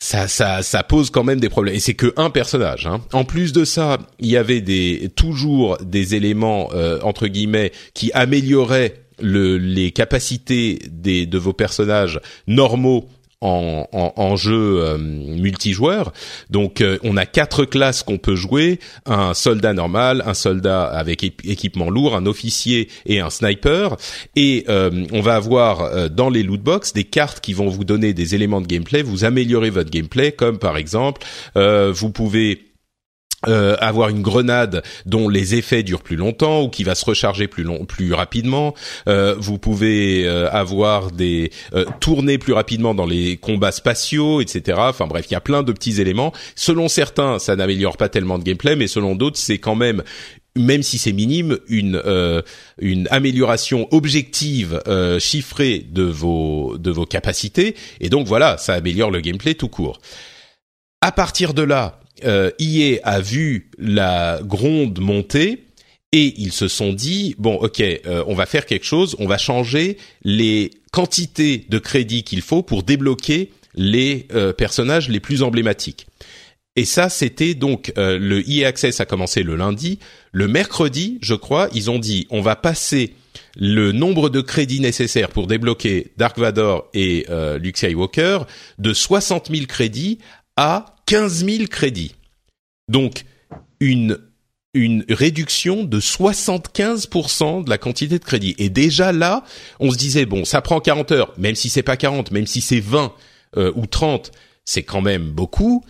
[0.00, 1.74] Ça, ça, ça pose quand même des problèmes.
[1.74, 2.86] Et c'est que un personnage.
[2.86, 3.00] Hein.
[3.12, 8.12] En plus de ça, il y avait des toujours des éléments euh, entre guillemets qui
[8.12, 13.08] amélioraient le, les capacités des, de vos personnages normaux
[13.40, 16.12] en, en, jeu euh, multijoueur.
[16.50, 21.22] Donc euh, on a quatre classes qu'on peut jouer un soldat normal, un soldat avec
[21.22, 23.96] équipement lourd, un officier et un sniper.
[24.34, 28.12] Et euh, on va avoir dans les loot box des cartes qui vont vous donner
[28.12, 31.24] des éléments de gameplay, vous améliorer votre gameplay, comme par exemple
[31.54, 32.67] vous pouvez
[33.46, 37.46] euh, avoir une grenade dont les effets durent plus longtemps ou qui va se recharger
[37.46, 38.74] plus long, plus rapidement.
[39.06, 44.78] Euh, vous pouvez euh, avoir des euh, tourner plus rapidement dans les combats spatiaux, etc.
[44.80, 46.32] Enfin bref, il y a plein de petits éléments.
[46.56, 50.02] Selon certains, ça n'améliore pas tellement de gameplay, mais selon d'autres, c'est quand même
[50.56, 52.02] même si c'est minime, une
[52.80, 54.82] une amélioration objective
[55.20, 57.76] chiffrée de vos de vos capacités.
[58.00, 60.00] Et donc voilà, ça améliore le gameplay tout court.
[61.00, 62.50] À partir de là, euh,
[63.02, 65.64] a vu la gronde monter
[66.12, 69.38] Et ils se sont dit bon, ok, euh, on va faire quelque chose, on va
[69.38, 76.06] changer les quantités de crédits qu'il faut pour débloquer les euh, personnages les plus emblématiques.
[76.76, 79.98] Et ça, c'était donc euh, le EA Access a commencé le lundi.
[80.30, 83.14] Le mercredi, je crois, ils ont dit on va passer
[83.56, 88.40] le nombre de crédits nécessaires pour débloquer Dark Vador et euh, Luke Skywalker
[88.78, 90.18] de 60 000 crédits
[90.56, 92.14] à 15 000 crédits.
[92.88, 93.24] Donc
[93.80, 94.18] une
[94.74, 98.54] une réduction de 75% de la quantité de crédit.
[98.58, 99.42] Et déjà là,
[99.80, 102.60] on se disait bon, ça prend 40 heures, même si c'est pas 40, même si
[102.60, 103.14] c'est 20
[103.56, 104.30] euh, ou 30,
[104.66, 105.82] c'est quand même beaucoup.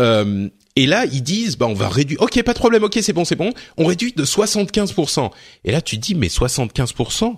[0.00, 2.20] Euh, et là, ils disent, bah, on va réduire.
[2.20, 2.82] Ok, pas de problème.
[2.82, 3.52] Ok, c'est bon, c'est bon.
[3.76, 5.30] On réduit de 75%.
[5.62, 7.36] Et là, tu te dis, mais 75%,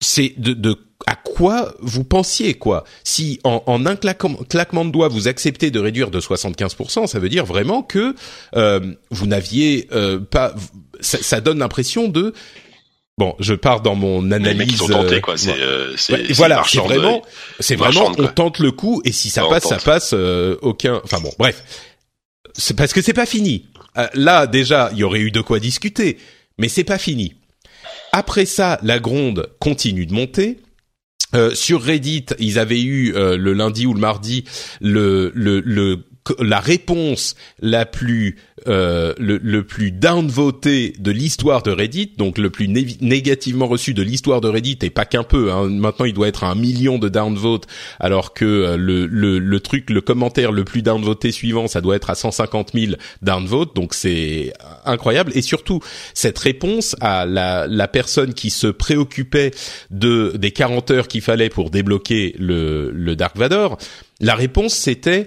[0.00, 0.74] c'est de
[1.06, 2.84] à quoi vous pensiez quoi?
[3.04, 7.28] Si en, en un claquement de doigts vous acceptez de réduire de 75%, ça veut
[7.28, 8.14] dire vraiment que
[8.56, 10.54] euh, vous n'aviez euh, pas.
[11.00, 12.32] Ça, ça donne l'impression de
[13.18, 14.80] Bon, je pars dans mon analyse.
[14.80, 15.36] Les tentés, quoi.
[15.36, 17.22] C'est, euh, c'est, voilà, c'est vraiment,
[17.60, 20.12] c'est vraiment, on tente le coup et si ça passe, ça passe.
[20.14, 21.00] Euh, aucun.
[21.04, 21.62] Enfin bon, bref.
[22.54, 23.66] C'est parce que c'est pas fini.
[23.98, 26.18] Euh, là, déjà, il y aurait eu de quoi discuter,
[26.58, 27.34] mais c'est pas fini.
[28.12, 30.58] Après ça, la gronde continue de monter.
[31.34, 34.44] Euh, sur Reddit, ils avaient eu euh, le lundi ou le mardi
[34.80, 36.04] le, le, le
[36.38, 38.36] la réponse la plus
[38.68, 44.02] euh, le, le, plus downvoté de l'histoire de Reddit, donc le plus négativement reçu de
[44.02, 45.50] l'histoire de Reddit, et pas qu'un peu.
[45.50, 45.68] Hein.
[45.68, 47.66] Maintenant, il doit être à un million de downvotes,
[47.98, 51.96] alors que euh, le, le, le, truc, le commentaire le plus downvoté suivant, ça doit
[51.96, 53.74] être à 150 000 downvotes.
[53.74, 54.52] Donc c'est
[54.84, 55.32] incroyable.
[55.34, 55.80] Et surtout,
[56.14, 59.50] cette réponse à la, la personne qui se préoccupait
[59.90, 63.76] de des 40 heures qu'il fallait pour débloquer le, le Dark Vador,
[64.20, 65.26] la réponse c'était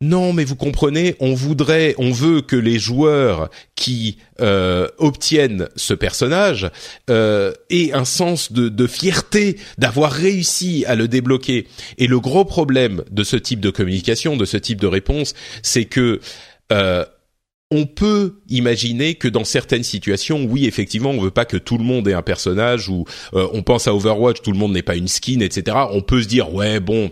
[0.00, 5.92] non, mais vous comprenez, on voudrait, on veut que les joueurs qui euh, obtiennent ce
[5.92, 6.70] personnage
[7.10, 11.66] euh, aient un sens de, fierté d'avoir réussi à le débloquer.
[11.98, 15.34] Et le gros problème de ce type de communication, de ce type de réponse,
[15.64, 16.20] c'est que
[16.70, 17.04] euh,
[17.72, 21.84] on peut imaginer que dans certaines situations, oui, effectivement, on veut pas que tout le
[21.84, 24.94] monde ait un personnage ou euh, on pense à Overwatch, tout le monde n'est pas
[24.94, 25.76] une skin, etc.
[25.90, 27.10] On peut se dire, ouais, bon,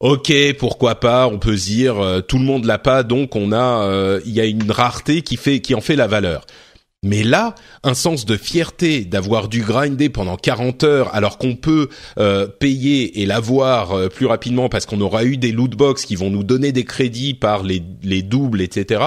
[0.00, 3.50] Ok, pourquoi pas On peut se dire euh, tout le monde l'a pas, donc on
[3.50, 6.46] a, euh, il y a une rareté qui fait, qui en fait la valeur.
[7.02, 11.88] Mais là, un sens de fierté d'avoir dû grinder pendant 40 heures alors qu'on peut
[12.18, 16.30] euh, payer et l'avoir plus rapidement parce qu'on aura eu des loot box qui vont
[16.30, 19.02] nous donner des crédits par les, les doubles, etc.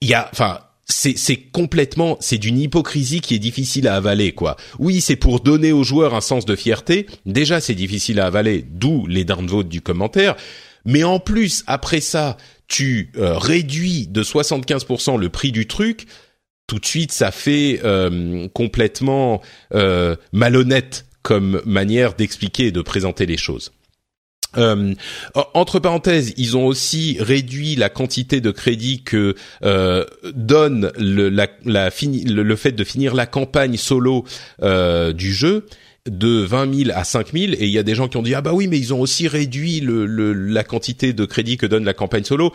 [0.00, 4.56] Il y a, enfin, c'est complètement c'est d'une hypocrisie qui est difficile à avaler quoi.
[4.78, 7.06] Oui, c'est pour donner aux joueurs un sens de fierté.
[7.26, 10.36] Déjà, c'est difficile à avaler, d'où les downvotes du commentaire.
[10.84, 16.06] Mais en plus, après ça, tu euh, réduis de 75% le prix du truc.
[16.66, 19.42] Tout de suite, ça fait euh, complètement
[19.74, 23.72] euh, malhonnête comme manière d'expliquer et de présenter les choses.
[24.56, 24.94] Euh,
[25.54, 32.56] entre parenthèses, ils ont aussi réduit la quantité de crédit que euh, donne le, le,
[32.56, 34.24] fait de finir la campagne solo
[34.62, 35.66] euh, du jeu
[36.06, 38.34] de 20 000 à 5 000 et il y a des gens qui ont dit
[38.34, 41.84] ah bah oui mais ils ont aussi réduit le, la quantité de crédit que donne
[41.84, 42.52] la campagne solo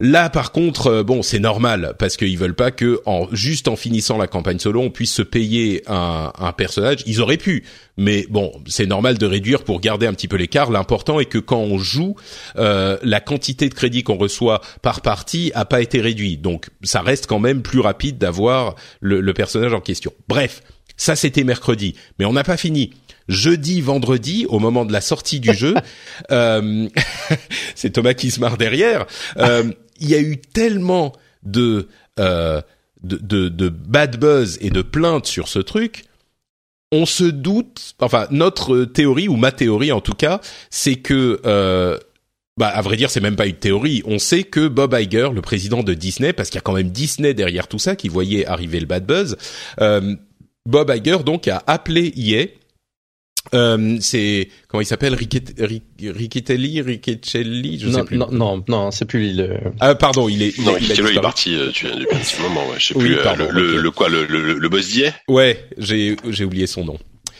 [0.00, 3.76] Là, par contre, euh, bon, c'est normal parce qu'ils veulent pas que, en juste en
[3.76, 7.04] finissant la campagne solo, on puisse se payer un, personnage.
[7.06, 7.64] Ils auraient pu,
[7.96, 10.72] mais bon, c'est normal de réduire pour garder un petit peu l'écart.
[10.72, 12.16] L'important est que quand on joue,
[12.56, 16.42] euh, la quantité de crédit qu'on reçoit par partie a pas été réduite.
[16.42, 20.12] Donc, ça reste quand même plus rapide d'avoir le, le personnage en question.
[20.26, 20.62] Bref,
[20.96, 22.90] ça c'était mercredi, mais on n'a pas fini
[23.28, 25.74] jeudi, vendredi, au moment de la sortie du jeu.
[26.30, 26.88] Euh,
[27.74, 29.06] c'est Thomas qui se marre derrière.
[29.38, 31.88] Euh, il y a eu tellement de,
[32.20, 32.60] euh,
[33.02, 36.04] de, de, de bad buzz et de plaintes sur ce truc
[36.92, 41.98] on se doute, enfin notre théorie ou ma théorie en tout cas, c'est que, euh,
[42.58, 45.40] bah à vrai dire c'est même pas une théorie, on sait que Bob Iger, le
[45.40, 48.46] président de Disney, parce qu'il y a quand même Disney derrière tout ça, qui voyait
[48.46, 49.36] arriver le bad buzz,
[49.80, 50.14] euh,
[50.66, 52.46] Bob Iger donc a appelé EA
[53.54, 55.14] euh, c'est comment il s'appelle?
[55.14, 58.16] Riccitelli, Ricchetelli, je non, sais plus.
[58.16, 59.58] Non, non, non, c'est plus le.
[59.80, 60.58] Ah pardon, il est.
[60.60, 62.66] non, il, est parti euh, tu, depuis un petit moment.
[62.68, 65.14] Ouais, je sais plus euh, le, le, quoi, le, le, le boss d'hier?
[65.28, 66.98] Ouais, j'ai j'ai oublié son nom.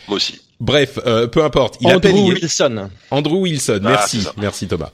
[0.08, 0.41] Moi aussi.
[0.62, 1.79] Bref, euh, peu importe.
[1.81, 2.88] Il Andrew Wilson.
[3.11, 4.90] Andrew Wilson, ah, merci, merci Thomas.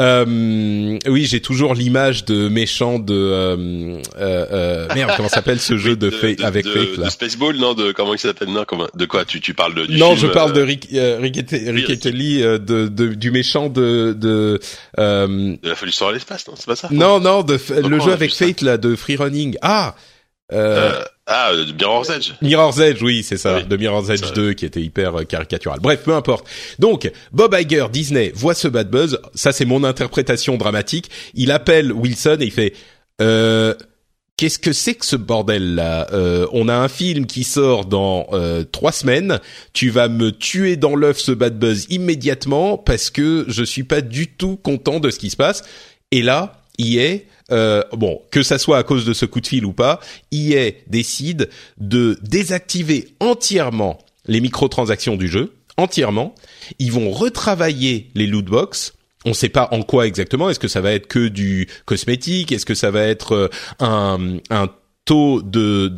[0.00, 5.76] Euh, oui, j'ai toujours l'image de méchant de euh, euh, euh merde, comment s'appelle ce
[5.78, 8.48] jeu de, de, avec de, Fate là De Spaceball, non De comment il s'appelle?
[8.48, 9.24] Non, comment De quoi?
[9.24, 12.58] Tu tu parles de du Non, film, je parle de Rick, de,
[12.88, 14.60] de, du méchant de de.
[14.98, 16.88] de la folie sur l'espace, non C'est pas ça?
[16.90, 19.56] Non, non, de le jeu avec Fate là, de Free Running.
[19.62, 19.94] Ah.
[20.52, 22.32] Euh, ah, de Mirror's Edge.
[22.42, 25.80] Mirror's Edge, oui, c'est ça, de Mirror's Edge 2 qui était hyper euh, caricatural.
[25.80, 26.46] Bref, peu importe.
[26.78, 29.18] Donc, Bob Iger, Disney, voit ce bad buzz.
[29.34, 31.10] Ça, c'est mon interprétation dramatique.
[31.34, 32.74] Il appelle Wilson et il fait.
[33.20, 33.74] Euh,
[34.42, 36.08] Qu'est-ce que c'est que ce bordel là?
[36.12, 39.38] Euh, On a un film qui sort dans euh, trois semaines.
[39.72, 44.00] Tu vas me tuer dans l'œuf ce bad buzz immédiatement parce que je suis pas
[44.00, 45.62] du tout content de ce qui se passe.
[46.10, 47.18] Et là, EA,
[47.52, 50.00] euh, bon, que ça soit à cause de ce coup de fil ou pas,
[50.32, 56.34] EA décide de désactiver entièrement les microtransactions du jeu, entièrement.
[56.78, 60.50] Ils vont retravailler les loot box on ne sait pas en quoi exactement.
[60.50, 62.50] Est-ce que ça va être que du cosmétique?
[62.50, 64.68] Est-ce que ça va être euh, un, un
[65.04, 65.88] taux de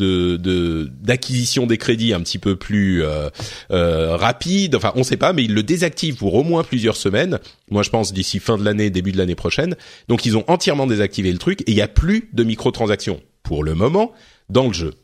[1.03, 3.29] d'acquisition des crédits un petit peu plus euh,
[3.71, 4.75] euh, rapide.
[4.75, 7.39] Enfin, on ne sait pas, mais ils le désactivent pour au moins plusieurs semaines.
[7.71, 9.77] Moi, je pense d'ici fin de l'année, début de l'année prochaine.
[10.09, 13.63] Donc, ils ont entièrement désactivé le truc et il n'y a plus de microtransactions pour
[13.63, 14.13] le moment
[14.49, 14.95] dans le jeu.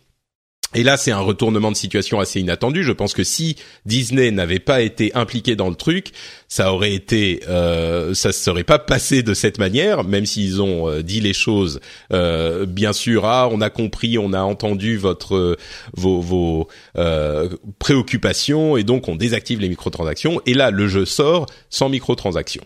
[0.74, 2.84] Et là, c'est un retournement de situation assez inattendu.
[2.84, 3.56] Je pense que si
[3.86, 6.12] Disney n'avait pas été impliqué dans le truc,
[6.46, 10.88] ça aurait été, euh, ça se serait pas passé de cette manière, même s'ils ont
[10.88, 11.80] euh, dit les choses.
[12.12, 15.56] Euh, bien sûr, ah, on a compris, on a entendu votre
[15.96, 17.48] vos, vos euh,
[17.80, 20.40] préoccupations, et donc on désactive les microtransactions.
[20.46, 22.64] Et là, le jeu sort sans microtransactions.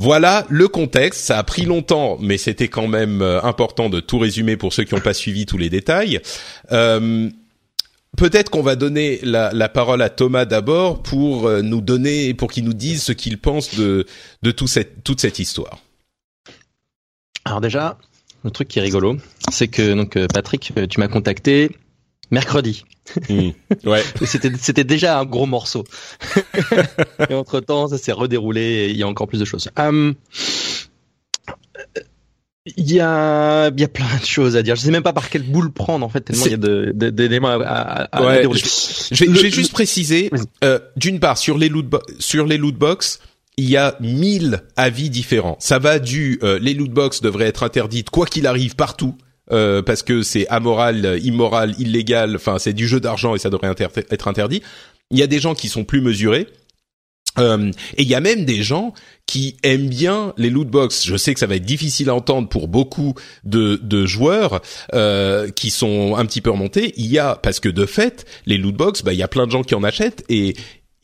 [0.00, 1.24] Voilà le contexte.
[1.24, 4.84] Ça a pris longtemps, mais c'était quand même euh, important de tout résumer pour ceux
[4.84, 6.20] qui n'ont pas suivi tous les détails.
[6.72, 7.30] Euh,
[8.16, 12.64] peut-être qu'on va donner la, parole à Thomas d'abord pour euh, nous donner, pour qu'il
[12.64, 14.06] nous dise ce qu'il pense de,
[14.42, 15.78] de tout cette, toute cette histoire.
[17.44, 17.96] Alors déjà,
[18.44, 19.16] le truc qui est rigolo,
[19.50, 21.70] c'est que donc Patrick, tu m'as contacté
[22.30, 22.84] mercredi.
[23.28, 23.50] Hmm.
[23.84, 24.02] Ouais.
[24.24, 25.84] c'était c'était déjà un gros morceau.
[27.30, 28.62] et entre temps, ça s'est redéroulé.
[28.62, 29.70] Et il y a encore plus de choses.
[29.76, 30.14] Hum,
[32.76, 34.74] il y a, il y a plein de choses à dire.
[34.74, 37.48] Je sais même pas par quelle boule prendre en fait tellement il y a d'éléments
[37.48, 38.60] à, à, ouais, dérouler.
[38.60, 40.30] Je, vais, je vais juste préciser.
[40.64, 41.86] Euh, D'une part, sur les loot
[42.18, 43.20] sur les loot box,
[43.56, 45.56] il y a mille avis différents.
[45.60, 49.16] Ça va du euh, les loot box devraient être interdites quoi qu'il arrive partout.
[49.52, 53.72] Euh, parce que c'est amoral, immoral, illégal, enfin c'est du jeu d'argent et ça devrait
[53.78, 54.62] être interdit.
[55.10, 56.48] Il y a des gens qui sont plus mesurés.
[57.38, 58.94] Euh, et il y a même des gens
[59.26, 61.04] qui aiment bien les loot box.
[61.04, 64.62] Je sais que ça va être difficile à entendre pour beaucoup de, de joueurs
[64.94, 66.94] euh, qui sont un petit peu remontés.
[66.96, 69.46] Il y a parce que de fait, les loot box, bah il y a plein
[69.46, 70.56] de gens qui en achètent et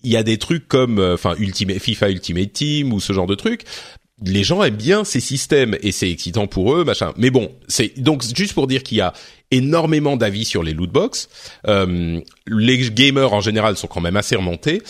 [0.05, 3.27] il y a des trucs comme euh, enfin Ultimate FIFA Ultimate Team ou ce genre
[3.27, 3.65] de trucs
[4.25, 7.13] les gens aiment bien ces systèmes et c'est excitant pour eux, machin.
[7.17, 9.13] Mais bon, c'est donc juste pour dire qu'il y a
[9.51, 11.29] énormément d'avis sur les loot box.
[11.69, 14.83] Euh, les gamers en général sont quand même assez remontés.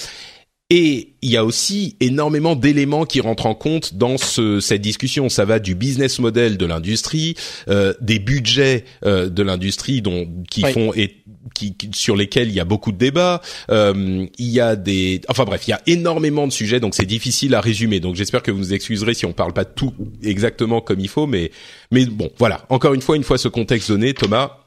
[0.75, 5.29] Et il y a aussi énormément d'éléments qui rentrent en compte dans ce, cette discussion.
[5.29, 7.35] Ça va du business model de l'industrie,
[7.68, 11.21] euh, des budgets euh, de l'industrie dont qui font et
[11.55, 13.40] qui, sur lesquels il y a beaucoup de débats.
[13.70, 17.07] Euh, il y a des, enfin bref, il y a énormément de sujets, donc c'est
[17.07, 18.00] difficile à résumer.
[18.00, 21.26] Donc j'espère que vous nous excuserez si on parle pas tout exactement comme il faut,
[21.26, 21.50] mais
[21.90, 22.64] mais bon, voilà.
[22.68, 24.59] Encore une fois, une fois ce contexte donné, Thomas.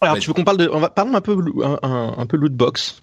[0.00, 2.36] Alors, tu veux qu'on parle de, on va parlons un peu un, un, un peu
[2.36, 3.02] lootbox.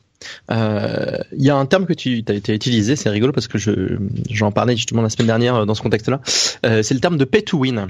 [0.51, 3.57] Euh, il y a un terme que tu as été utilisé, c'est rigolo parce que
[3.57, 3.97] je
[4.29, 6.21] j'en parlais justement la semaine dernière euh, dans ce contexte-là.
[6.65, 7.87] Euh, c'est le terme de pay to win.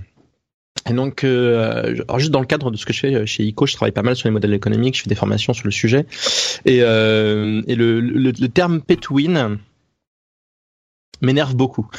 [0.89, 3.65] Et donc, euh, alors juste dans le cadre de ce que je fais chez ICO,
[3.65, 6.05] je travaille pas mal sur les modèles économiques, je fais des formations sur le sujet.
[6.65, 9.59] Et, euh, et le, le, le, terme pay to win
[11.21, 11.89] m'énerve beaucoup.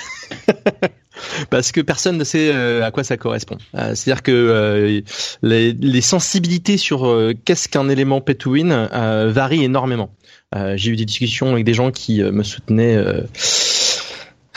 [1.50, 3.56] parce que personne ne sait à quoi ça correspond.
[3.72, 5.02] C'est-à-dire que
[5.42, 10.10] les, les, sensibilités sur qu'est-ce qu'un élément pay to win varient énormément.
[10.54, 12.96] Euh, j'ai eu des discussions avec des gens qui euh, me soutenaient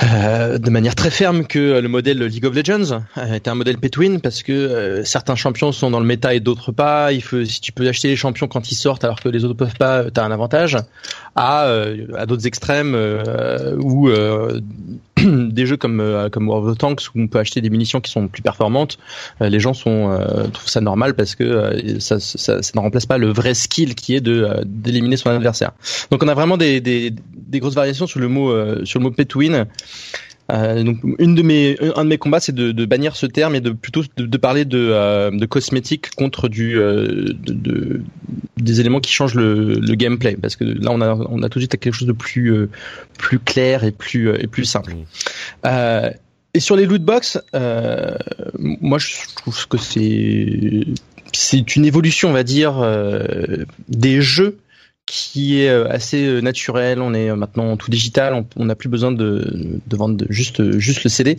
[0.03, 3.01] euh, euh, de manière très ferme que le modèle League of Legends
[3.33, 3.89] était un modèle pay
[4.21, 7.11] parce que certains champions sont dans le méta et d'autres pas.
[7.11, 9.55] Il faut, si tu peux acheter les champions quand ils sortent alors que les autres
[9.55, 10.77] peuvent pas, t'as un avantage.
[11.35, 11.71] À,
[12.15, 12.95] à d'autres extrêmes
[13.79, 14.09] où
[15.51, 18.11] des jeux comme euh, comme World of Tanks où on peut acheter des munitions qui
[18.11, 18.97] sont plus performantes,
[19.41, 23.05] euh, les gens sont euh, trouvent ça normal parce que ça, ça, ça, ne remplace
[23.05, 25.71] pas le vrai skill qui est de d'éliminer son adversaire.
[26.11, 28.51] Donc on a vraiment des, des, des grosses variations sur le mot
[28.85, 29.65] sur le mot pay to win.
[30.51, 33.55] Euh, donc une de mes, un de mes combats, c'est de, de, bannir ce terme
[33.55, 38.01] et de plutôt de, de parler de, euh, de cosmétiques contre du, euh, de,
[38.55, 41.59] des éléments qui changent le, le, gameplay, parce que là on a, on a tout
[41.59, 42.69] de suite quelque chose de plus, euh,
[43.17, 44.95] plus clair et plus, et plus simple.
[46.53, 50.85] Et sur les loot box, moi je trouve que c'est,
[51.33, 52.81] c'est une évolution, on va dire,
[53.89, 54.57] des jeux
[55.07, 57.01] qui est euh, assez euh, naturel.
[57.01, 58.45] On est euh, maintenant tout digital.
[58.55, 61.37] On n'a plus besoin de, de vendre juste juste le CD.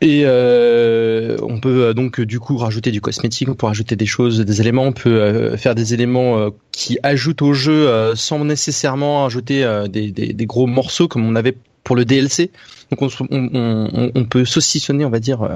[0.00, 4.40] Et euh, on peut donc du coup rajouter du cosmétique, on peut rajouter des choses,
[4.40, 10.10] des éléments, on peut faire des éléments qui ajoutent au jeu sans nécessairement ajouter des,
[10.10, 12.50] des, des, gros morceaux comme on avait pour le DLC.
[12.90, 15.48] Donc on, on, on peut saucissonner, on va dire,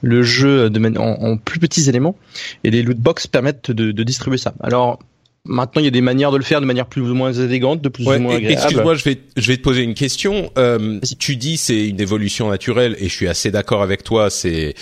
[0.00, 2.16] le jeu de, en, en, plus petits éléments
[2.64, 4.52] et les loot box permettent de, de distribuer ça.
[4.60, 4.98] Alors
[5.44, 7.82] Maintenant, il y a des manières de le faire de manière plus ou moins élégante,
[7.82, 8.62] de plus ou moins agréable.
[8.62, 10.52] Excuse-moi, je vais, je vais te poser une question.
[10.56, 14.30] Euh, tu dis c'est une évolution naturelle et je suis assez d'accord avec toi.
[14.30, 14.74] C'est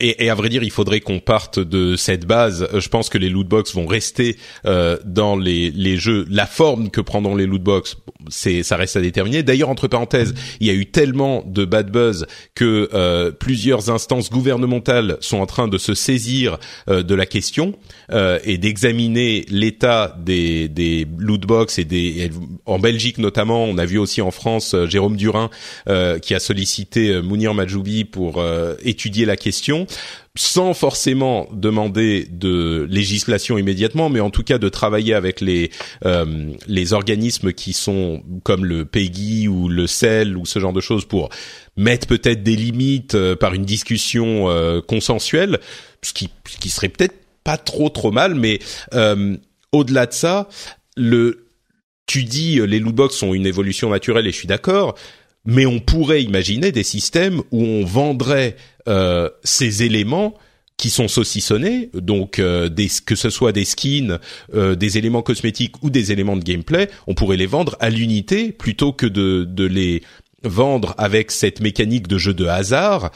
[0.00, 2.68] et, et, à vrai dire, il faudrait qu'on parte de cette base.
[2.72, 4.36] Je pense que les loot box vont rester
[4.66, 6.26] euh, dans les, les jeux.
[6.30, 7.96] La forme que prendront les loot box,
[8.28, 9.42] c'est ça reste à déterminer.
[9.42, 14.30] D'ailleurs, entre parenthèses, il y a eu tellement de bad buzz que euh, plusieurs instances
[14.30, 17.74] gouvernementales sont en train de se saisir euh, de la question
[18.12, 22.30] euh, et d'examiner l'état des, des loot box et des
[22.66, 23.64] en Belgique notamment.
[23.64, 25.50] On a vu aussi en France euh, Jérôme Durin
[25.88, 28.42] euh, qui a sollicité Mounir Majoubi pour
[28.84, 29.86] étudier la question
[30.36, 35.70] sans forcément demander de législation immédiatement, mais en tout cas de travailler avec les
[36.04, 40.80] euh, les organismes qui sont comme le PEGI ou le CEL ou ce genre de
[40.80, 41.30] choses pour
[41.76, 45.58] mettre peut-être des limites euh, par une discussion euh, consensuelle,
[46.02, 48.60] ce qui ce qui serait peut-être pas trop trop mal, mais
[49.72, 50.48] au-delà de ça,
[50.96, 51.46] le
[52.06, 54.94] tu dis les lootbox sont une évolution naturelle et je suis d'accord,
[55.44, 58.56] mais on pourrait imaginer des systèmes où on vendrait
[58.88, 60.34] euh, ces éléments
[60.76, 62.70] qui sont saucissonnés, donc euh,
[63.04, 64.18] que ce soit des skins,
[64.54, 68.50] euh, des éléments cosmétiques ou des éléments de gameplay, on pourrait les vendre à l'unité
[68.52, 70.02] plutôt que de, les
[70.42, 73.10] vendre avec cette mécanique de jeu de hasard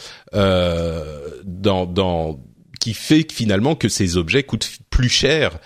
[2.80, 5.58] qui fait finalement que ces objets coûtent plus cher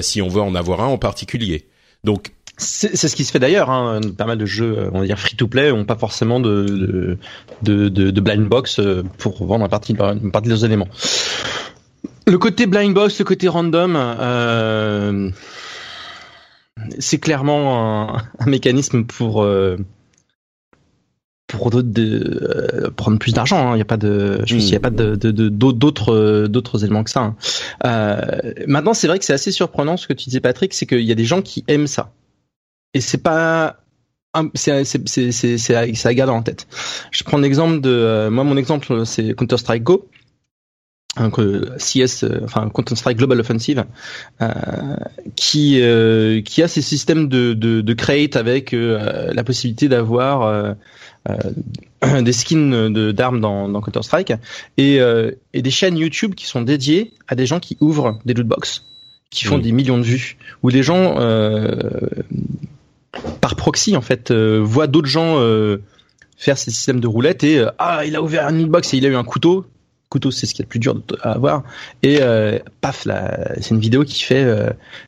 [0.00, 1.68] si on veut en avoir un en particulier.
[2.02, 3.70] Donc c'est ce qui se fait d'ailleurs.
[3.70, 4.00] Hein.
[4.16, 7.18] Pas mal de jeux, on va dire free to play, ont pas forcément de
[7.62, 10.88] de, de, de blind box euh, pour vendre une partie, une partie de leurs éléments.
[12.26, 15.30] Le côté blind box, le côté random, euh,
[16.98, 19.76] c'est clairement un, un, mécanisme pour euh,
[21.46, 23.68] pour de, euh, prendre plus d'argent.
[23.68, 23.72] Hein.
[23.72, 27.04] Il n'y a pas de, je pense qu'il n'y a pas de d'autres d'autres éléments
[27.04, 27.20] que ça.
[27.20, 27.36] Hein.
[27.84, 31.00] Euh, maintenant, c'est vrai que c'est assez surprenant ce que tu disais, Patrick, c'est qu'il
[31.00, 32.12] y a des gens qui aiment ça
[32.94, 33.80] et c'est pas
[34.54, 36.66] c'est c'est c'est c'est à garder en tête.
[37.10, 40.08] Je prends l'exemple de euh, moi mon exemple c'est Counter Strike Go.
[41.16, 41.38] Donc,
[41.78, 43.84] CS, euh, enfin Counter Strike Global Offensive,
[44.42, 44.48] euh,
[45.36, 50.74] qui euh, qui a ces systèmes de de, de create avec la possibilité d'avoir
[52.20, 54.32] des skins de d'armes dans, dans Counter Strike
[54.76, 54.98] et
[55.52, 58.84] et des chaînes YouTube qui sont dédiées à des gens qui ouvrent des loot box,
[59.30, 61.14] qui font des millions de vues, où les gens
[63.40, 65.78] par proxy en fait euh, voit d'autres gens euh,
[66.36, 69.06] faire ces systèmes de roulettes et euh, ah il a ouvert un inbox et il
[69.06, 69.66] a eu un couteau.
[70.08, 71.64] Couteau c'est ce qui est le plus dur à avoir.
[72.02, 72.20] Et
[72.80, 74.46] paf là c'est une vidéo qui fait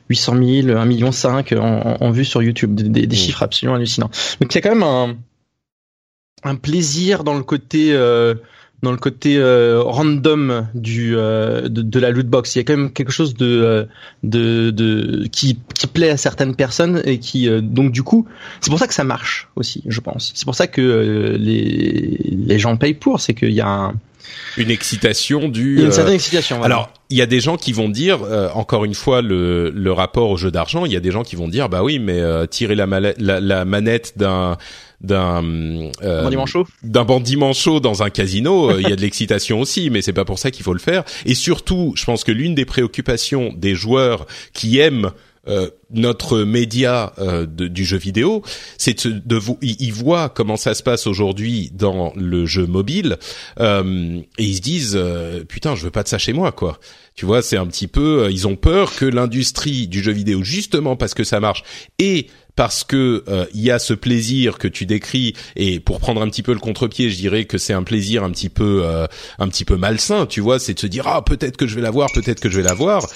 [0.09, 2.75] 800 000 1 million 5 en, en, vue sur YouTube.
[2.75, 3.13] Des, mmh.
[3.13, 4.11] chiffres absolument hallucinants.
[4.41, 5.17] Donc il y a quand même un
[6.43, 7.93] un plaisir dans le côté
[8.83, 12.55] dans le côté euh, random du euh, de, de, la loot box.
[12.55, 13.85] Il y a quand même quelque chose de euh,
[14.23, 18.27] de, de qui, qui plaît à certaines personnes et qui donc du coup
[18.61, 20.33] c'est pour ça que ça marche aussi, je pense.
[20.35, 23.95] C'est pour ça que les les gens payent pour, c'est qu'il y a un,
[24.57, 25.75] une excitation du.
[25.75, 26.59] Il y a une certaine excitation.
[26.59, 26.75] Voilà.
[26.75, 28.21] Alors, il y a des gens qui vont dire,
[28.55, 30.85] encore une fois, le, le rapport au jeu d'argent.
[30.87, 33.65] Il y a des gens qui vont dire, bah oui, mais tirer la, la, la
[33.65, 34.57] manette d'un
[35.01, 35.45] d'un
[36.03, 39.61] euh, bandit manchot d'un bandit manchot dans un casino, euh, il y a de l'excitation
[39.61, 41.05] aussi, mais c'est pas pour ça qu'il faut le faire.
[41.27, 45.11] Et surtout, je pense que l'une des préoccupations des joueurs qui aiment
[45.49, 48.43] euh, notre média euh, du jeu vidéo,
[48.77, 53.19] c'est de, de vous, ils, voient comment ça se passe aujourd'hui dans le jeu mobile
[53.61, 55.01] euh, et ils se disent
[55.49, 56.81] putain, je veux pas de ça chez moi quoi.
[57.15, 60.97] Tu vois, c'est un petit peu, ils ont peur que l'industrie du jeu vidéo, justement
[60.97, 61.63] parce que ça marche
[62.01, 62.27] et
[62.57, 63.23] parce que
[63.55, 66.59] il y a ce plaisir que tu décris et pour prendre un petit peu le
[66.59, 68.85] contre-pied, je dirais que c'est un plaisir un petit peu
[69.39, 71.83] un petit peu malsain, tu vois, c'est de se dire ah peut-être que je vais
[71.83, 73.07] l'avoir, peut-être que je vais l'avoir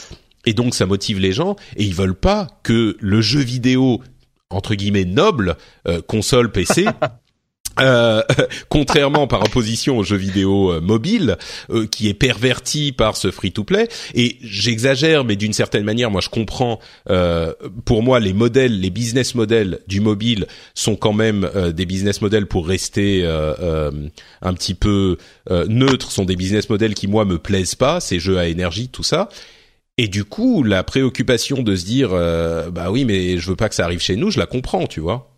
[0.46, 4.00] et donc ça motive les gens et ils veulent pas que le jeu vidéo
[4.50, 6.86] entre guillemets noble euh, console PC
[7.80, 8.22] Euh,
[8.68, 11.36] contrairement par opposition aux jeux vidéo euh, mobiles,
[11.70, 13.88] euh, qui est perverti par ce free-to-play.
[14.14, 16.80] Et j'exagère, mais d'une certaine manière, moi je comprends.
[17.84, 22.46] pour moi, les modèles, les business models du mobile sont quand même des business models
[22.46, 25.16] pour rester un petit peu
[25.68, 26.12] neutres.
[26.12, 29.28] Sont des business models qui moi me plaisent pas, ces jeux à énergie, tout ça.
[30.02, 33.68] Et du coup, la préoccupation de se dire, euh, bah oui, mais je veux pas
[33.68, 35.36] que ça arrive chez nous, je la comprends, tu vois.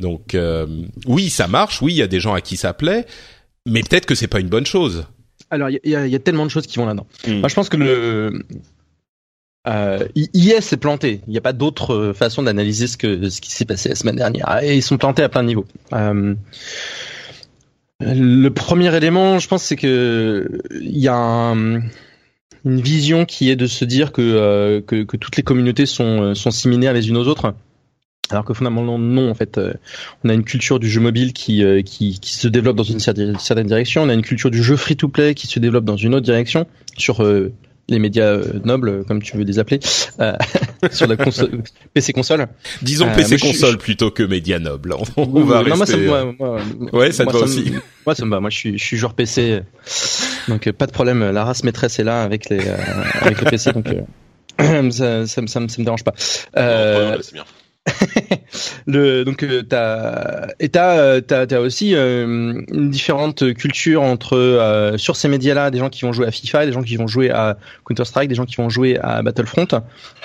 [0.00, 0.66] Donc euh,
[1.06, 1.80] oui, ça marche.
[1.80, 3.06] Oui, il y a des gens à qui ça plaît.
[3.64, 5.06] Mais peut-être que c'est pas une bonne chose.
[5.48, 7.06] Alors, il y, y, a tellement de choses qui vont là-dedans.
[7.24, 7.34] Mm.
[7.34, 8.42] Moi, je pense que le
[9.68, 11.20] euh, IS s'est planté.
[11.28, 13.94] Il n'y a pas d'autre euh, façon d'analyser ce que ce qui s'est passé la
[13.94, 14.60] semaine dernière.
[14.60, 15.66] Et ils sont plantés à plein de niveaux.
[15.92, 16.34] Euh,
[18.00, 21.80] le premier élément, je pense, c'est que il y a un,
[22.66, 26.34] une vision qui est de se dire que, euh, que, que, toutes les communautés sont,
[26.34, 27.54] sont similaires les unes aux autres.
[28.30, 29.72] Alors que fondamentalement non, en fait, euh,
[30.24, 32.98] on a une culture du jeu mobile qui, euh, qui, qui se développe dans une
[32.98, 36.24] certaine direction, on a une culture du jeu free-to-play qui se développe dans une autre
[36.24, 37.52] direction sur euh,
[37.88, 39.78] les médias nobles, comme tu veux les appeler,
[40.90, 41.62] sur la console,
[41.94, 42.48] PC console.
[42.82, 44.96] Disons PC console plutôt que médias nobles.
[45.16, 46.06] On, va non, rester...
[46.08, 46.60] moi, ça, moi,
[46.92, 47.74] ouais, ça te va aussi.
[48.04, 48.40] Moi, ça me va.
[48.40, 49.60] Moi, je suis, je suis joueur PC,
[50.48, 51.30] donc pas de problème.
[51.30, 52.60] La race maîtresse est là avec les,
[53.20, 53.86] avec le PC, donc
[54.92, 56.14] ça, ça, ça, ça, me dérange pas.
[56.56, 57.44] Euh, c'est bien.
[58.86, 64.36] le donc euh, t'as et t'as euh, t'as, t'as aussi euh, une différente culture entre
[64.36, 67.06] euh, sur ces médias-là des gens qui vont jouer à FIFA, des gens qui vont
[67.06, 69.68] jouer à Counter Strike, des gens qui vont jouer à Battlefront,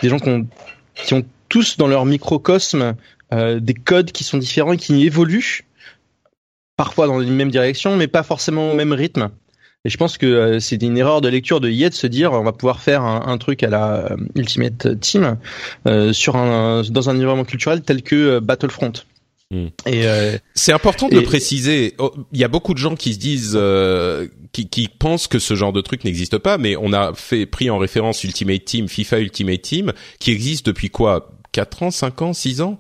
[0.01, 0.47] des gens qui ont
[0.95, 2.95] qui ont tous dans leur microcosme
[3.31, 5.65] des codes qui sont différents et qui évoluent
[6.75, 9.29] parfois dans les mêmes directions, mais pas forcément au même rythme.
[9.83, 12.33] Et je pense que euh, c'est une erreur de lecture de Yet de se dire
[12.33, 15.37] on va pouvoir faire un, un truc à la euh, Ultimate Team
[15.87, 18.93] euh, sur un dans un environnement culturel tel que Battlefront.
[19.49, 19.67] Hmm.
[19.85, 20.05] Et
[20.53, 21.93] c'est important de le préciser.
[21.97, 23.59] Oh, il y a beaucoup de gens qui se disent,
[24.53, 27.69] qui, qui, pensent que ce genre de truc n'existe pas, mais on a fait pris
[27.69, 31.33] en référence Ultimate Team, FIFA Ultimate Team, qui existe depuis quoi?
[31.51, 32.79] 4 ans, 5 ans, 6 ans?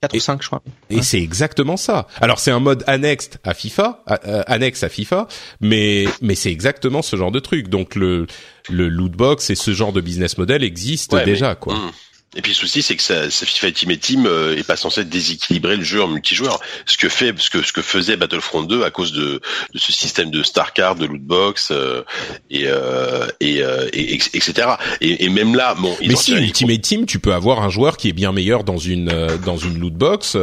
[0.00, 0.62] 4 ou 5 je crois.
[0.90, 2.06] Et c'est exactement ça.
[2.20, 5.26] Alors c'est un mode annexe à FIFA, euh, annexe à FIFA,
[5.60, 7.68] mais mais c'est exactement ce genre de truc.
[7.68, 8.26] Donc le
[8.68, 11.74] le loot box et ce genre de business model existent déjà quoi.
[11.74, 11.90] Hmm.
[12.36, 15.02] Et puis le souci, c'est que ça, ça FIFA Ultimate Team euh, est pas censé
[15.02, 16.60] déséquilibrer le jeu en multijoueur.
[16.84, 19.40] Ce que fait, ce que ce que faisait Battlefront 2 à cause de,
[19.72, 22.02] de ce système de star card, de loot box euh,
[22.50, 24.68] et, euh, et, euh, et, etc.
[25.00, 25.96] Et, et, même là, bon.
[26.02, 29.08] Mais si Ultimate Team, tu peux avoir un joueur qui est bien meilleur dans une
[29.08, 30.36] euh, dans une loot box.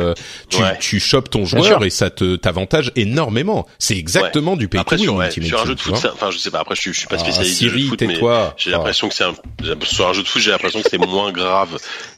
[0.50, 0.78] tu ouais.
[0.80, 3.68] tu chopes ton joueur et ça te t'avantage énormément.
[3.78, 4.58] C'est exactement ouais.
[4.58, 5.30] du pay après, to win.
[5.30, 6.62] Sur, sur un jeu de foot, enfin je sais pas.
[6.62, 8.20] Après, je, je suis pas spécialisé ah, Siri, de foot, mais
[8.58, 9.36] j'ai l'impression que c'est un
[9.84, 11.75] sur un jeu de foot, j'ai l'impression que c'est moins grave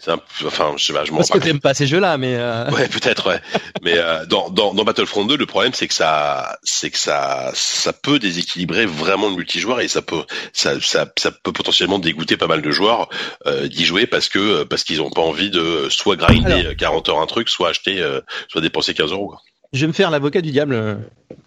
[0.07, 2.35] un, enfin, je je m'en Parce que t'aimes pas ces jeux-là, mais.
[2.35, 2.69] Euh...
[2.77, 3.39] Ouais, peut-être, ouais.
[3.81, 7.51] mais euh, dans, dans, dans Battlefront 2, le problème c'est que ça, c'est que ça,
[7.53, 12.37] ça peut déséquilibrer vraiment le multijoueur et ça peut, ça, ça, ça peut potentiellement dégoûter
[12.37, 13.09] pas mal de joueurs
[13.47, 17.09] euh, d'y jouer parce que parce qu'ils ont pas envie de soit grinder Alors, 40
[17.09, 18.03] heures un truc, soit acheter,
[18.47, 19.29] soit dépenser 15 euros.
[19.29, 19.41] Quoi.
[19.73, 20.99] Je vais me faire l'avocat du diable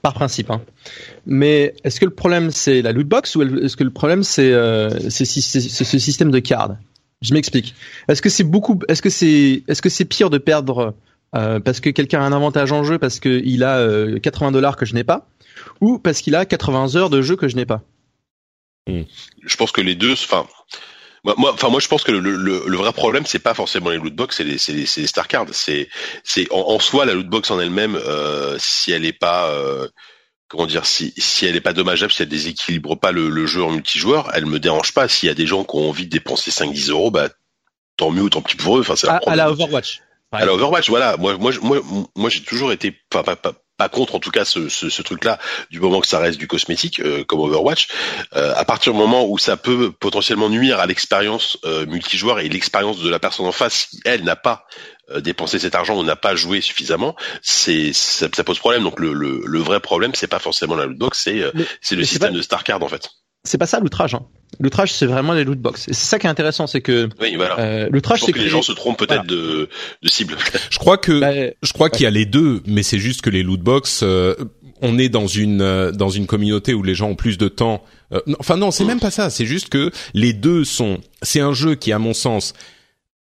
[0.03, 0.61] par principe, hein.
[1.27, 4.53] mais est-ce que le problème c'est la loot box ou est-ce que le problème c'est
[4.53, 6.73] euh, ce système de cartes
[7.23, 7.75] je m'explique.
[8.09, 10.95] Est-ce que c'est beaucoup, est-ce que c'est, est-ce que c'est pire de perdre
[11.35, 14.77] euh, parce que quelqu'un a un avantage en jeu parce qu'il a euh, 80 dollars
[14.77, 15.29] que je n'ai pas,
[15.81, 17.83] ou parce qu'il a 80 heures de jeu que je n'ai pas?
[18.87, 20.47] Je pense que les deux, enfin.
[21.23, 24.45] Moi, enfin moi, je pense que le, vrai problème, c'est pas forcément les lootbox, c'est
[24.45, 25.49] les, c'est les, les star cards.
[25.53, 25.91] C'est,
[26.25, 29.87] c'est en, soi la lootbox en elle-même, euh, si elle est pas, euh,
[30.51, 33.63] comment dire, si, si elle est pas dommageable, si elle déséquilibre pas le, le jeu
[33.63, 35.09] en multijoueur, elle me dérange pas.
[35.09, 37.29] S'il y a des gens qui ont envie de dépenser 5-10 euros, bah
[37.97, 38.81] tant mieux ou tant pis pour eux.
[38.81, 40.01] Enfin, c'est à, à, la Overwatch.
[40.33, 40.41] Ouais.
[40.41, 41.17] À la Overwatch, voilà.
[41.17, 41.81] Moi, moi, moi,
[42.17, 43.37] moi, j'ai toujours été, pas, pas,
[43.81, 45.39] pas contre en tout cas ce, ce, ce truc-là
[45.71, 47.89] du moment que ça reste du cosmétique euh, comme Overwatch.
[48.37, 52.51] Euh, à partir du moment où ça peut potentiellement nuire à l'expérience euh, multijoueur et
[52.51, 54.67] l'expérience de la personne en face, si elle n'a pas
[55.13, 58.83] euh, dépensé cet argent ou n'a pas joué suffisamment, c'est ça, ça, pose problème.
[58.83, 61.51] Donc le, le, le vrai problème, c'est pas forcément la lootbox, c'est euh,
[61.81, 62.37] c'est le système pas...
[62.37, 63.09] de star card en fait
[63.51, 64.15] c'est pas ça l'outrage.
[64.15, 64.23] Hein.
[64.61, 65.89] L'outrage, c'est vraiment les loot box.
[65.89, 67.59] Et c'est ça qui est intéressant, c'est que oui, voilà.
[67.59, 69.43] euh, l'outrage, c'est que, que, les gens se trompent peut-être voilà.
[69.43, 69.69] de,
[70.03, 70.37] de cible.
[70.71, 71.91] Je crois que bah, je crois ouais.
[71.91, 74.35] qu'il y a les deux, mais c'est juste que les loot box, euh,
[74.83, 77.83] on est dans une euh, dans une communauté où les gens ont plus de temps.
[78.13, 78.89] Euh, enfin non, c'est mmh.
[78.89, 79.31] même pas ça.
[79.31, 80.99] C'est juste que les deux sont.
[81.23, 82.55] C'est un jeu qui, à mon sens,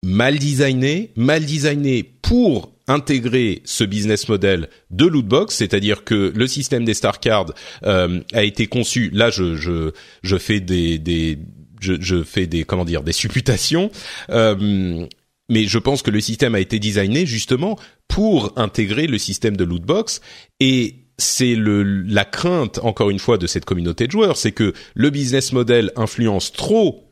[0.02, 6.84] mal designé, mal designé pour intégrer ce business model de lootbox, c'est-à-dire que le système
[6.84, 7.52] des star cards
[7.84, 9.10] euh, a été conçu.
[9.12, 11.38] Là, je je je fais des des
[11.80, 13.90] je, je fais des comment dire des supputations.
[14.30, 15.06] Euh,
[15.50, 19.64] mais je pense que le système a été designé justement pour intégrer le système de
[19.64, 20.20] lootbox
[20.60, 24.72] et c'est le la crainte encore une fois de cette communauté de joueurs, c'est que
[24.94, 27.04] le business model influence trop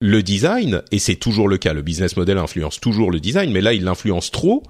[0.00, 1.72] le design et c'est toujours le cas.
[1.72, 4.62] Le business model influence toujours le design, mais là il l'influence trop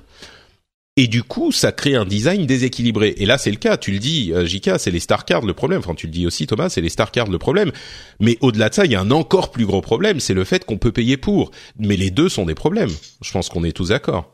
[0.97, 3.15] et du coup, ça crée un design déséquilibré.
[3.17, 3.77] Et là, c'est le cas.
[3.77, 5.81] Tu le dis, euh, Jika, c'est les star cards le problème.
[5.81, 7.73] Enfin, tu le dis aussi, Thomas, c'est les star cards le problème.
[8.21, 10.65] Mais au-delà de ça, il y a un encore plus gros problème, c'est le fait
[10.65, 11.51] qu'on peut payer pour.
[11.81, 12.93] Mais les deux sont des problèmes.
[13.23, 14.34] Je pense qu'on est tous d'accord.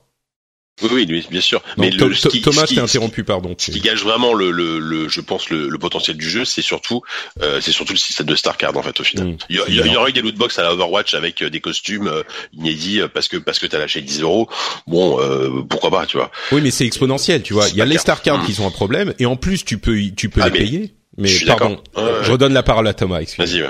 [0.83, 1.62] Oui, oui, bien sûr.
[1.77, 3.55] mais le, Thomas, t'es interrompu, pardon.
[3.59, 6.62] Ce qui gage vraiment le, le, le je pense, le, le, potentiel du jeu, c'est
[6.62, 7.03] surtout,
[7.43, 9.29] euh, c'est surtout le système de Starcard en fait au final.
[9.29, 9.37] Mm.
[9.51, 12.09] il, y, il, y, aurait eu des lootbox à la Overwatch avec euh, des costumes
[12.09, 14.49] euh, inédits euh, parce que parce que t'as lâché 10 euros.
[14.87, 16.31] Bon, euh, pourquoi pas, tu vois.
[16.53, 17.68] Oui, mais c'est exponentiel, tu vois.
[17.68, 18.47] Il y a les Starcards mm.
[18.47, 20.95] qui sont un problème et en plus tu peux tu peux ah, les payer.
[21.18, 23.21] Mais pardon, je redonne la parole à Thomas.
[23.37, 23.64] Vas-y.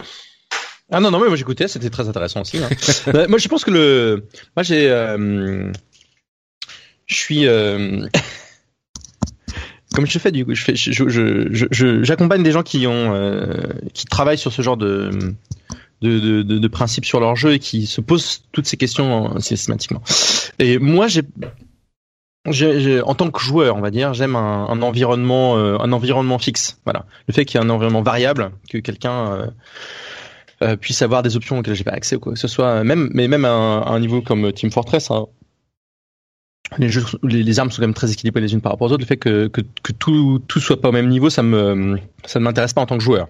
[0.92, 2.58] Ah non non mais moi j'écoutais, c'était très intéressant aussi.
[2.58, 2.68] Hein.
[3.28, 4.26] moi je pense que le,
[4.56, 4.88] moi j'ai
[7.10, 8.06] je suis euh,
[9.94, 14.06] comme je fais du coup, je fais, je, j'accompagne des gens qui ont, euh, qui
[14.06, 15.10] travaillent sur ce genre de
[16.00, 20.00] de, de, de, principes sur leur jeu et qui se posent toutes ces questions systématiquement.
[20.58, 21.24] Et moi, j'ai,
[22.48, 26.38] j'ai, en tant que joueur, on va dire, j'aime un, un environnement, euh, un environnement
[26.38, 26.80] fixe.
[26.84, 29.52] Voilà, le fait qu'il y ait un environnement variable, que quelqu'un
[30.80, 33.28] puisse avoir des options auxquelles j'ai pas accès ou quoi que ce soit, même, mais
[33.28, 35.10] même à un, niveau comme Team Fortress.
[35.10, 35.26] Hein,
[36.78, 39.02] les, jeux, les, armes sont quand même très équilibrées les unes par rapport aux autres.
[39.02, 42.38] Le fait que, que, que tout, tout soit pas au même niveau, ça me ça
[42.38, 43.28] ne m'intéresse pas en tant que joueur.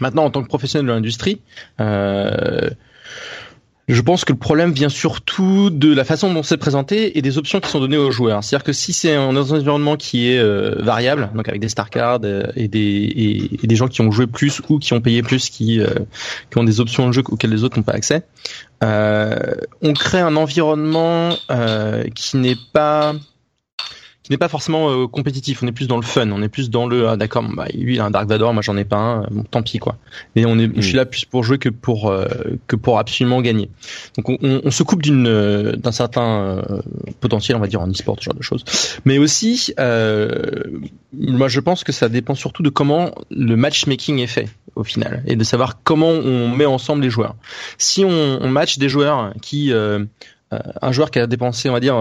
[0.00, 1.40] Maintenant, en tant que professionnel de l'industrie,
[1.80, 2.70] euh,
[3.88, 7.38] je pense que le problème vient surtout de la façon dont c'est présenté et des
[7.38, 8.42] options qui sont données aux joueurs.
[8.42, 12.20] C'est-à-dire que si c'est un, environnement qui est euh, variable, donc avec des star cards
[12.24, 15.86] euh, et, des, gens qui ont joué plus ou qui ont payé plus, qui, euh,
[16.50, 18.22] qui ont des options de jeu auxquelles les autres n'ont pas accès,
[18.82, 21.36] on crée un environnement
[22.14, 23.14] qui n'est pas
[24.26, 25.62] qui n'est pas forcément euh, compétitif.
[25.62, 26.28] On est plus dans le fun.
[26.32, 27.44] On est plus dans le ah, d'accord.
[27.54, 29.20] Bah, lui il a un Dark Vador, moi j'en ai pas un.
[29.30, 29.98] Bon, tant pis quoi.
[30.34, 30.96] Et on est, je suis mm.
[30.96, 32.26] là plus pour jouer que pour euh,
[32.66, 33.70] que pour absolument gagner.
[34.16, 36.60] Donc on, on, se coupe d'une euh, d'un certain
[37.20, 38.64] potentiel, on va dire en e-sport, ce genre de choses.
[39.04, 44.48] Mais aussi, moi je pense que ça dépend surtout de comment le matchmaking est fait
[44.74, 47.36] au final et de savoir comment on met ensemble les joueurs.
[47.78, 50.04] Si on, on match des joueurs qui euh,
[50.52, 51.96] un joueur qui a dépensé, on va dire,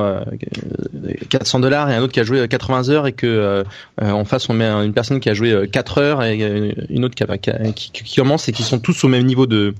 [1.29, 3.63] 400 euh, dollars et un autre qui a joué 80 heures et que euh,
[3.99, 7.91] en face on met une personne qui a joué 4 heures et une autre qui,
[7.91, 9.73] qui, commence et qui sont tous au même niveau de,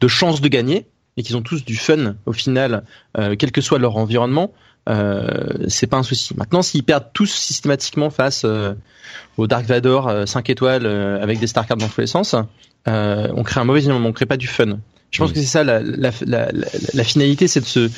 [0.00, 0.86] de chance de gagner
[1.18, 2.84] et qui ont tous du fun au final,
[3.38, 4.52] quel que soit leur environnement,
[4.88, 6.34] euh, c'est pas un souci.
[6.36, 8.46] Maintenant, s'ils perdent tous systématiquement face
[9.36, 12.34] au Dark Vador 5 étoiles avec des Star Cards dans tous les sens,
[12.86, 14.78] on crée un mauvais environnement, on crée pas du fun.
[15.16, 16.48] Je pense que c'est ça la, la, la,
[16.92, 17.90] la finalité, c'est de se,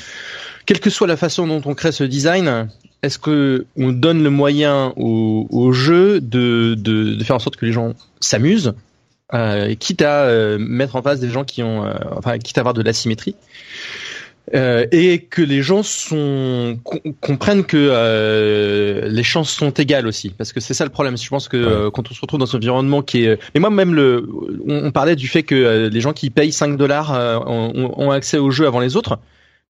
[0.65, 2.69] quelle que soit la façon dont on crée ce design,
[3.03, 7.57] est-ce que on donne le moyen au, au jeu de, de, de, faire en sorte
[7.57, 8.73] que les gens s'amusent,
[9.33, 12.61] euh, quitte à euh, mettre en face des gens qui ont, euh, enfin, quitte à
[12.61, 13.35] avoir de l'asymétrie?
[14.55, 16.79] Euh, et que les gens sont
[17.21, 20.31] comprennent que euh, les chances sont égales aussi.
[20.31, 21.17] Parce que c'est ça le problème.
[21.17, 23.69] Je pense que euh, quand on se retrouve dans un environnement qui est mais moi
[23.69, 24.27] même le
[24.67, 27.11] on, parlait du fait que les gens qui payent 5 dollars
[27.45, 29.19] ont, ont, accès au jeu avant les autres.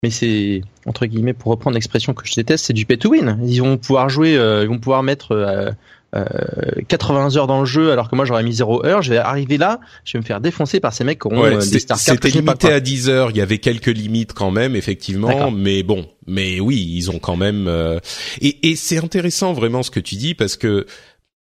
[0.02, 3.38] Mais c'est entre guillemets pour reprendre l'expression que je déteste c'est du pay to win.
[3.44, 5.76] Ils vont pouvoir jouer ils vont pouvoir mettre
[6.12, 9.58] 80 heures dans le jeu alors que moi j'aurais mis 0 heure, je vais arriver
[9.58, 12.72] là, je vais me faire défoncer par ces mecs qui auront euh, des C'était limité
[12.72, 16.94] à 10 heures, il y avait quelques limites quand même effectivement, mais bon, mais oui,
[16.96, 18.00] ils ont quand même euh,
[18.42, 20.88] et, et c'est intéressant vraiment ce que tu dis parce que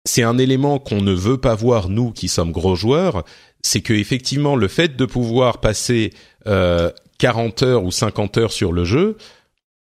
[0.06, 3.24] c'est un élément qu'on ne veut pas voir nous qui sommes gros joueurs,
[3.62, 6.12] c'est que effectivement le fait de pouvoir passer
[6.46, 9.16] euh, 40 heures ou 50 heures sur le jeu,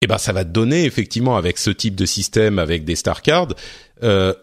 [0.02, 3.22] eh ben ça va te donner effectivement avec ce type de système avec des star
[3.22, 3.54] cards
[4.04, 4.34] euh,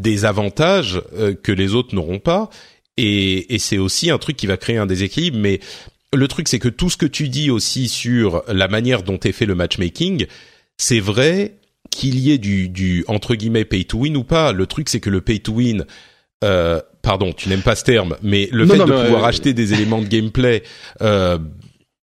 [0.00, 2.50] des avantages euh, que les autres n'auront pas.
[2.96, 5.38] Et, et c'est aussi un truc qui va créer un déséquilibre.
[5.38, 5.60] Mais
[6.12, 9.32] le truc, c'est que tout ce que tu dis aussi sur la manière dont est
[9.32, 10.26] fait le matchmaking,
[10.78, 11.56] c'est vrai
[11.90, 14.52] qu'il y ait du, du entre guillemets pay to win ou pas.
[14.52, 15.84] Le truc, c'est que le pay to win,
[16.44, 20.02] euh, pardon, tu n'aimes pas ce terme, mais le fait de pouvoir acheter des éléments
[20.02, 20.62] de gameplay
[21.00, 21.38] euh,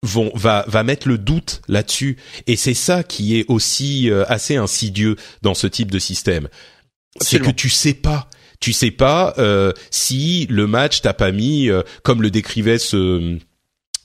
[0.03, 2.17] vont va va mettre le doute là-dessus.
[2.47, 6.49] Et c'est ça qui est aussi euh, assez insidieux dans ce type de système
[7.19, 8.29] c'est que tu sais pas.
[8.61, 13.39] Tu sais pas euh, si le match t'a pas mis euh, comme le décrivait ce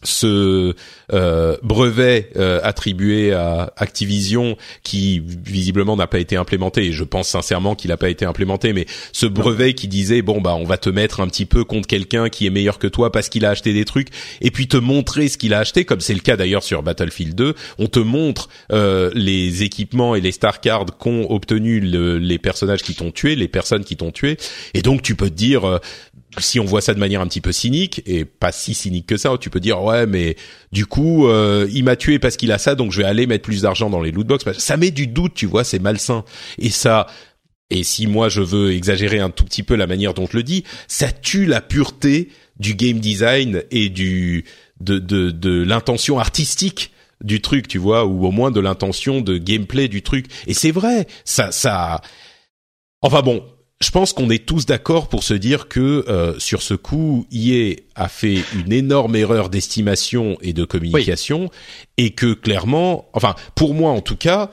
[0.03, 0.73] ce
[1.13, 6.85] euh, brevet euh, attribué à Activision qui visiblement n'a pas été implémenté.
[6.85, 10.41] Et je pense sincèrement qu'il n'a pas été implémenté mais ce brevet qui disait bon
[10.41, 13.11] bah on va te mettre un petit peu contre quelqu'un qui est meilleur que toi
[13.11, 14.09] parce qu'il a acheté des trucs
[14.41, 17.35] et puis te montrer ce qu'il a acheté comme c'est le cas d'ailleurs sur Battlefield
[17.35, 22.83] 2 on te montre euh, les équipements et les star cards qu'ont obtenu les personnages
[22.83, 24.37] qui t'ont tué les personnes qui t'ont tué.
[24.73, 25.79] Et donc tu peux te dire
[26.39, 29.17] si on voit ça de manière un petit peu cynique et pas si cynique que
[29.17, 30.35] ça, tu peux dire ouais mais
[30.71, 33.43] du coup euh, il m'a tué parce qu'il a ça donc je vais aller mettre
[33.43, 34.45] plus d'argent dans les loot box.
[34.57, 36.23] Ça met du doute, tu vois, c'est malsain
[36.57, 37.07] et ça.
[37.71, 40.43] Et si moi je veux exagérer un tout petit peu la manière dont je le
[40.43, 42.29] dis, ça tue la pureté
[42.59, 44.45] du game design et du
[44.79, 46.91] de de, de l'intention artistique
[47.23, 50.27] du truc, tu vois, ou au moins de l'intention de gameplay du truc.
[50.47, 52.01] Et c'est vrai, ça, ça.
[53.01, 53.43] Enfin bon,
[53.81, 57.75] je pense qu'on est tous d'accord pour se dire que euh, sur ce coup, EA
[57.95, 61.49] a fait une énorme erreur d'estimation et de communication,
[61.97, 64.49] et que clairement, enfin pour moi en tout cas.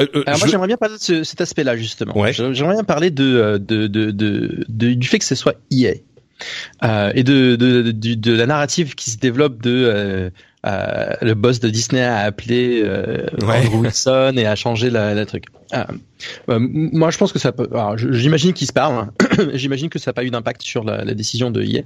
[0.00, 2.14] Euh, euh, Alors moi j'aimerais bien parler de cet aspect-là justement.
[2.32, 5.94] J'aimerais bien parler de, de, de, de, du fait que ce soit EA.
[6.84, 10.30] Euh, et de, de, de, de, la narrative qui se développe de
[10.66, 15.24] euh, le boss de Disney a appelé euh, Andrew Wilson et a changé la, la
[15.24, 15.44] truc.
[15.74, 15.84] Euh,
[16.48, 17.68] euh moi, je pense que ça peut.
[17.96, 19.08] J'imagine qu'ils se parlent.
[19.20, 19.48] Hein.
[19.54, 21.82] j'imagine que ça n'a pas eu d'impact sur la, la, décision de EA.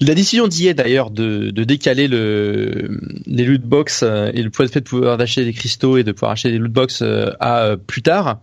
[0.00, 4.74] La décision d'IA d'ailleurs de, de, décaler le, les loot box euh, et le fait
[4.74, 7.02] de pouvoir acheter des cristaux et de pouvoir acheter des loot box
[7.40, 8.40] à plus tard,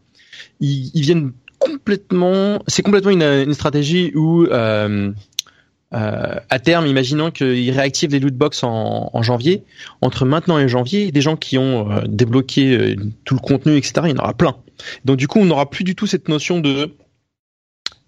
[0.59, 2.63] ils, ils viennent complètement.
[2.67, 5.11] C'est complètement une, une stratégie où euh,
[5.93, 9.63] euh, à terme, imaginons qu'ils réactivent les lootbox en, en janvier.
[10.01, 13.93] Entre maintenant et janvier, des gens qui ont euh, débloqué euh, tout le contenu, etc.,
[14.05, 14.57] il y en aura plein.
[15.05, 16.93] Donc du coup, on n'aura plus du tout cette notion de...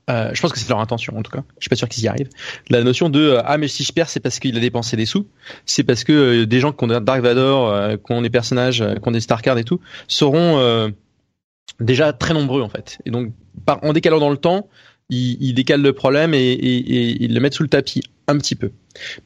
[0.09, 1.43] Euh, je pense que c'est leur intention en tout cas.
[1.59, 2.29] Je suis pas sûr qu'ils y arrivent.
[2.69, 5.27] La notion de ah mais si je perds c'est parce qu'il a dépensé des sous.
[5.67, 9.11] C'est parce que des gens qui ont Dark Vador, qui ont des personnages, qui ont
[9.11, 10.91] des Starcards et tout, seront
[11.79, 12.97] déjà très nombreux en fait.
[13.05, 13.33] Et donc
[13.67, 14.67] par, en décalant dans le temps,
[15.09, 18.55] il, il décale le problème et, et, il le met sous le tapis un petit
[18.55, 18.71] peu.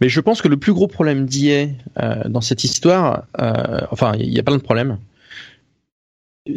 [0.02, 1.68] Mais je pense que le plus gros problème d'IA
[2.02, 4.98] euh, dans cette histoire, euh, enfin il y a plein de problèmes,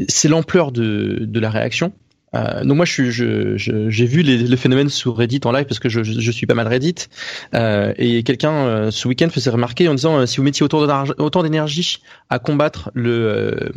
[0.09, 1.93] c'est l'ampleur de la réaction.
[2.37, 6.47] Euh, donc moi, j'ai vu le phénomène sur Reddit en live parce que je, suis
[6.47, 7.09] pas mal Reddit.
[7.55, 12.03] Euh, et quelqu'un euh, ce week-end faisait remarquer en disant si vous mettiez autant d'énergie
[12.31, 13.73] à combattre le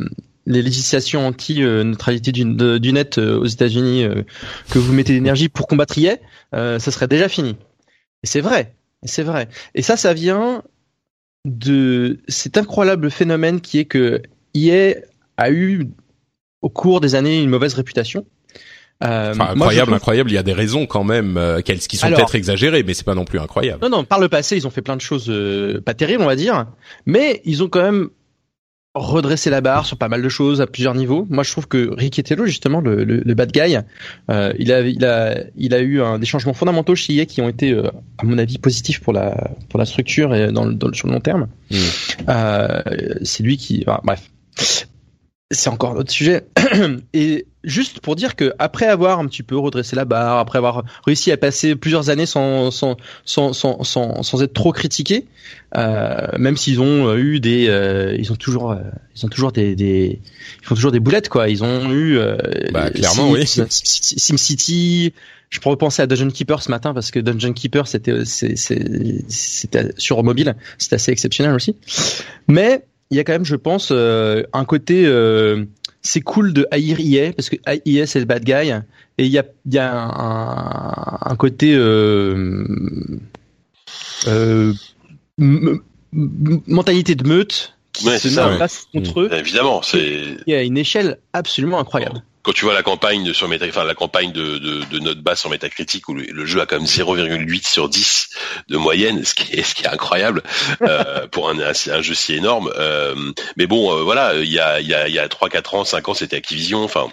[0.46, 2.44] les législations anti-neutralité du,
[2.92, 4.04] net aux États-Unis
[4.70, 6.16] que vous mettez d'énergie pour combattre IA,
[6.52, 7.56] ça serait déjà fini.
[8.24, 9.48] Et c'est vrai, c'est vrai.
[9.74, 10.62] Et ça, ça vient
[11.44, 14.22] de cet incroyable phénomène qui est que
[14.54, 14.96] IA
[15.36, 15.86] a eu
[16.62, 18.26] au cours des années une mauvaise réputation.
[19.02, 20.30] Euh, incroyable, incroyable.
[20.30, 23.14] Il y a des raisons quand même euh, qui sont peut-être exagérées, mais c'est pas
[23.14, 23.82] non plus incroyable.
[23.82, 24.04] Non, non.
[24.04, 25.32] Par le passé, ils ont fait plein de choses
[25.84, 26.66] pas terribles, on va dire,
[27.06, 28.10] mais ils ont quand même
[28.94, 31.26] redresser la barre sur pas mal de choses à plusieurs niveaux.
[31.30, 33.76] Moi, je trouve que Riquetello, justement, le, le, bad guy,
[34.30, 37.40] euh, il a, il a, il a eu un, des changements fondamentaux chez EA qui
[37.40, 37.88] ont été, euh,
[38.18, 41.20] à mon avis, positifs pour la, pour la structure et dans, dans sur le long
[41.20, 41.48] terme.
[41.70, 41.76] Mmh.
[42.28, 42.82] Euh,
[43.22, 44.28] c'est lui qui, bref,
[45.52, 46.46] c'est encore un autre sujet.
[47.12, 50.84] Et juste pour dire que après avoir un petit peu redressé la barre, après avoir
[51.06, 55.26] réussi à passer plusieurs années sans sans sans sans, sans, sans être trop critiqué,
[55.76, 58.78] euh, même s'ils ont eu des, euh, ils ont toujours, euh,
[59.16, 60.20] ils ont toujours des, des,
[60.62, 61.48] ils font toujours des boulettes quoi.
[61.48, 62.36] Ils ont eu, euh,
[62.72, 63.46] bah, clairement oui.
[63.46, 65.12] SimCity.
[65.50, 70.22] Je pourrais penser à Dungeon Keeper ce matin parce que Dungeon Keeper c'était c'était sur
[70.22, 71.74] mobile, c'était assez exceptionnel aussi.
[72.46, 75.64] Mais il y a quand même, je pense, euh, un côté euh,
[76.02, 78.70] c'est cool de haïr IA parce que IA c'est le bad guy
[79.18, 82.66] et il y a, y a un, un côté euh,
[84.26, 84.72] euh,
[85.38, 89.30] mentalité de meute qui se met en place contre eux.
[89.32, 90.36] Évidemment, c'est.
[90.46, 93.84] Il y a une échelle absolument incroyable quand tu vois la campagne sur Meta, enfin
[93.84, 96.86] la campagne de, de, de note basse sur Metacritic où le, jeu a quand même
[96.86, 98.30] 0,8 sur 10
[98.68, 100.42] de moyenne, ce qui est ce qui est incroyable
[100.82, 102.72] euh, pour un, un, jeu si énorme.
[102.76, 103.14] Euh,
[103.56, 105.74] mais bon, euh, voilà, il y a il y a il y a 3 4
[105.74, 107.08] ans, 5 ans, c'était Activision, enfin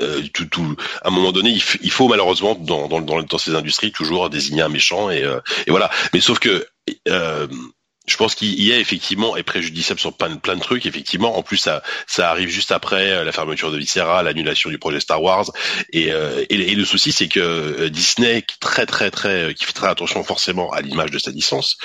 [0.00, 3.38] euh, tout, tout, à un moment donné, il, il faut malheureusement dans, dans, dans, dans,
[3.38, 5.90] ces industries toujours désigner un méchant et, euh, et voilà.
[6.12, 6.66] Mais sauf que
[7.08, 7.46] euh,
[8.08, 10.86] je pense qu'il y a effectivement est préjudiciable sur plein, de trucs.
[10.86, 15.00] Effectivement, en plus ça arrive juste après euh, la fermeture de Viscera, l'annulation du projet
[15.00, 15.46] Star Wars.
[15.92, 19.72] Et, euh, et, le souci c'est que euh, Disney qui très très très qui fait
[19.72, 21.78] très attention forcément à l'image de sa licence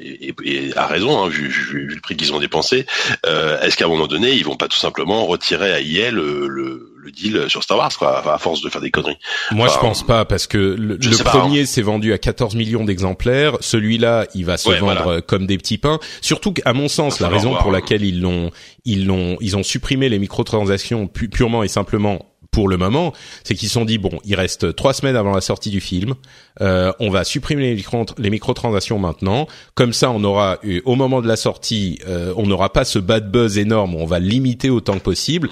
[0.00, 2.86] et, et, a raison hein, vu, le prix qu'ils ont dépensé.
[3.24, 7.12] Est-ce qu'à un moment donné ils vont pas tout simplement retirer à le, le le
[7.12, 9.18] deal sur Star Wars, quoi, à force de faire des conneries.
[9.50, 11.66] Moi, je pense pas, parce que le, premier hein.
[11.66, 13.56] s'est vendu à 14 millions d'exemplaires.
[13.60, 15.98] Celui-là, il va se vendre comme des petits pains.
[16.20, 18.50] Surtout qu'à mon sens, la raison pour laquelle ils l'ont,
[18.84, 23.12] ils l'ont, ils ont supprimé les microtransactions purement et simplement pour le moment,
[23.44, 26.14] c'est qu'ils se sont dit bon, il reste trois semaines avant la sortie du film,
[26.60, 29.46] euh, on va supprimer les, micro les microtransactions maintenant.
[29.74, 33.30] Comme ça, on aura au moment de la sortie, euh, on n'aura pas ce bad
[33.30, 33.94] buzz énorme.
[33.94, 35.50] on va limiter autant que possible.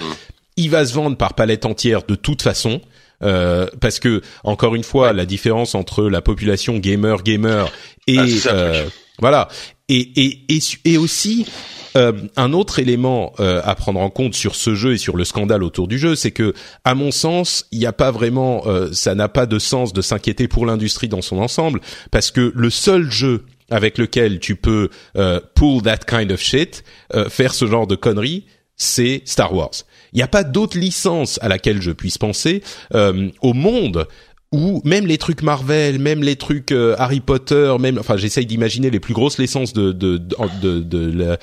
[0.57, 2.81] Il va se vendre par palette entière de toute façon.
[3.23, 7.71] Euh, parce que encore une fois, la différence entre la population gamer gamer
[8.05, 8.85] et ah, euh,
[9.17, 9.47] voilà
[9.89, 11.47] et et et, et aussi
[11.95, 15.23] euh, un autre élément euh, à prendre en compte sur ce jeu et sur le
[15.23, 16.53] scandale autour du jeu, c'est que,
[16.83, 20.01] à mon sens, il n'y a pas vraiment, euh, ça n'a pas de sens de
[20.01, 21.81] s'inquiéter pour l'industrie dans son ensemble,
[22.11, 26.83] parce que le seul jeu avec lequel tu peux euh, pull that kind of shit,
[27.15, 28.45] euh, faire ce genre de conneries,
[28.75, 29.71] c'est Star Wars.
[30.17, 32.63] Il n'y a pas d'autre licence à laquelle je puisse penser
[32.95, 34.07] euh, au monde
[34.51, 38.99] où même les trucs Marvel, même les trucs Harry Potter, même enfin j'essaye d'imaginer les
[38.99, 41.37] plus grosses licences de de de, de, de,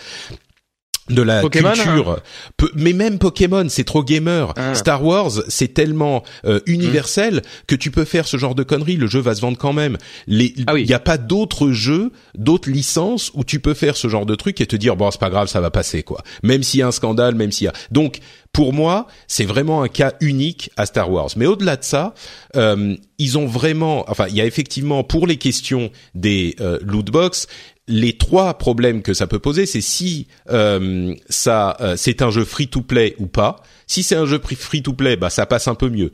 [1.10, 2.68] de la culture, hein.
[2.74, 4.54] mais même Pokémon, c'est trop gamer.
[4.56, 4.74] Ah.
[4.74, 8.96] Star Wars, c'est tellement euh, universel que tu peux faire ce genre de conneries.
[8.96, 9.98] Le jeu va se vendre quand même.
[10.66, 14.24] Ah il n'y a pas d'autres jeux, d'autres licences où tu peux faire ce genre
[14.24, 16.22] de truc et te dire bon c'est pas grave, ça va passer quoi.
[16.42, 17.74] Même s'il y a un scandale, même s'il y a.
[17.90, 18.20] Donc
[18.54, 21.30] pour moi, c'est vraiment un cas unique à Star Wars.
[21.36, 22.14] Mais au-delà de ça,
[22.56, 27.10] euh, ils ont vraiment, enfin, il y a effectivement pour les questions des euh, loot
[27.10, 27.48] box,
[27.86, 32.44] les trois problèmes que ça peut poser, c'est si euh, ça euh, c'est un jeu
[32.44, 33.56] free to play ou pas.
[33.86, 36.10] Si c'est un jeu free to play, bah ça passe un peu mieux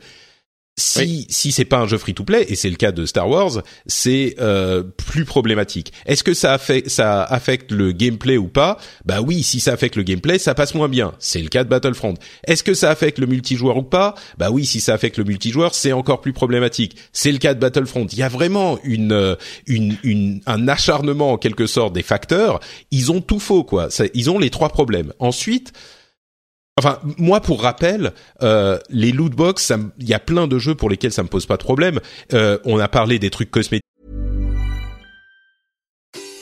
[0.77, 3.29] si si c'est pas un jeu free to play et c'est le cas de Star
[3.29, 5.91] Wars, c'est euh, plus problématique.
[6.05, 8.77] Est-ce que ça affecte ça affecte le gameplay ou pas?
[9.05, 11.13] Bah oui, si ça affecte le gameplay, ça passe moins bien.
[11.19, 12.15] C'est le cas de Battlefront.
[12.47, 14.15] Est-ce que ça affecte le multijoueur ou pas?
[14.37, 16.95] Bah oui, si ça affecte le multijoueur, c'est encore plus problématique.
[17.11, 18.07] C'est le cas de Battlefront.
[18.11, 19.35] Il y a vraiment une euh,
[19.67, 22.59] une, une un acharnement en quelque sorte des facteurs.
[22.91, 23.89] Ils ont tout faux quoi.
[24.13, 25.13] ils ont les trois problèmes.
[25.19, 25.73] Ensuite,
[26.83, 28.11] Enfin, moi, pour rappel,
[28.41, 31.45] euh, les loot box, il y a plein de jeux pour lesquels ça me pose
[31.45, 31.99] pas de problème.
[32.33, 33.85] Euh, on a parlé des trucs cosmétiques.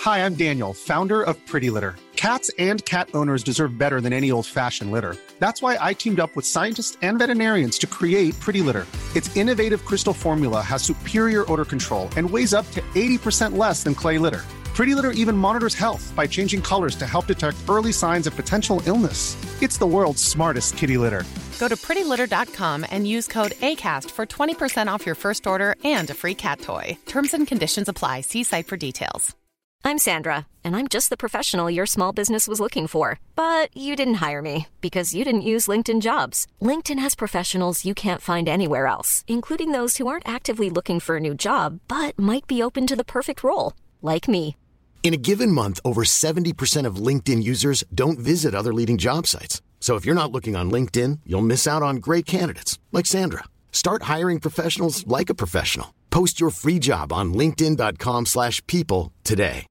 [0.06, 1.98] Hi, I'm Daniel, founder of Pretty Litter.
[2.16, 5.18] Cats and cat owners deserve better than any old-fashioned litter.
[5.40, 8.88] That's why I teamed up with scientists and veterinarians to create Pretty Litter.
[9.18, 13.94] Its innovative crystal formula has superior odor control and weighs up to 80% less than
[13.94, 14.46] clay litter.
[14.80, 18.82] Pretty Litter even monitors health by changing colors to help detect early signs of potential
[18.86, 19.36] illness.
[19.62, 21.26] It's the world's smartest kitty litter.
[21.60, 26.14] Go to prettylitter.com and use code ACAST for 20% off your first order and a
[26.14, 26.98] free cat toy.
[27.08, 28.22] Terms and conditions apply.
[28.22, 29.36] See site for details.
[29.84, 33.20] I'm Sandra, and I'm just the professional your small business was looking for.
[33.36, 36.48] But you didn't hire me because you didn't use LinkedIn jobs.
[36.62, 41.18] LinkedIn has professionals you can't find anywhere else, including those who aren't actively looking for
[41.18, 44.56] a new job but might be open to the perfect role, like me.
[45.02, 49.64] In a given month, over 70% of LinkedIn users don't visit other leading job sites.
[49.80, 53.46] So if you're not looking on LinkedIn, you'll miss out on great candidates like Sandra.
[53.72, 55.96] Start hiring professionals like a professional.
[56.12, 59.66] Post your free job on linkedin.com/people today.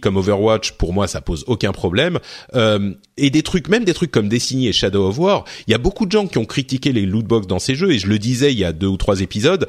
[0.00, 2.18] Comme Overwatch, pour moi, ça pose aucun problème.
[2.54, 5.74] Euh, et des trucs, même des trucs comme Destiny et Shadow of War, il y
[5.74, 8.18] a beaucoup de gens qui ont critiqué les lootbox dans ces jeux, et je le
[8.18, 9.68] disais il y a deux ou trois épisodes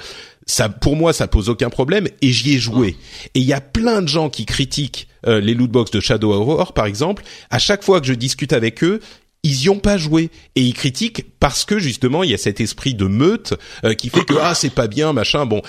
[0.50, 2.98] ça, pour moi, ça pose aucun problème et j'y ai joué.
[3.36, 6.48] Et il y a plein de gens qui critiquent euh, les lootbox de Shadow of
[6.48, 7.24] War, par exemple.
[7.52, 9.00] À chaque fois que je discute avec eux,
[9.44, 12.60] ils y ont pas joué et ils critiquent parce que justement il y a cet
[12.60, 13.54] esprit de meute
[13.86, 15.46] euh, qui fait que ah c'est pas bien machin.
[15.46, 15.62] Bon,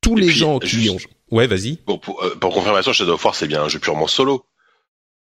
[0.00, 0.98] tous les gens qui ont
[1.30, 1.78] ouais vas-y.
[1.86, 4.44] Bon, pour, euh, pour confirmation, Shadow of War c'est bien un jeu purement solo.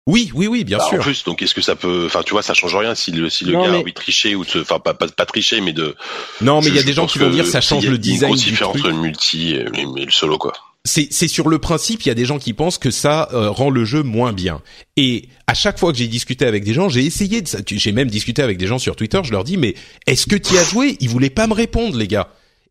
[0.09, 0.97] Oui, oui, oui, bien bah, sûr.
[0.97, 3.29] En plus, donc est-ce que ça peut, enfin, tu vois, ça change rien si le
[3.29, 5.71] si le gars a envie de tricher ou de, enfin, pas, pas, pas tricher, mais
[5.71, 5.95] de.
[6.41, 8.15] Non, mais il y a des gens qui vont dire ça change le design.
[8.15, 10.53] Il y a une grosse différence entre le multi et, le solo, quoi.
[10.83, 13.51] C'est c'est sur le principe, il y a des gens qui pensent que ça euh,
[13.51, 14.61] rend le jeu moins bien.
[14.97, 17.59] Et à chaque fois que j'ai discuté avec des gens, j'ai essayé de ça.
[17.67, 19.19] J'ai même discuté avec des gens sur Twitter.
[19.23, 19.75] Je leur dis, mais
[20.07, 20.97] est-ce que tu as joué?
[21.01, 22.29] Ils voulaient pas me répondre, les gars.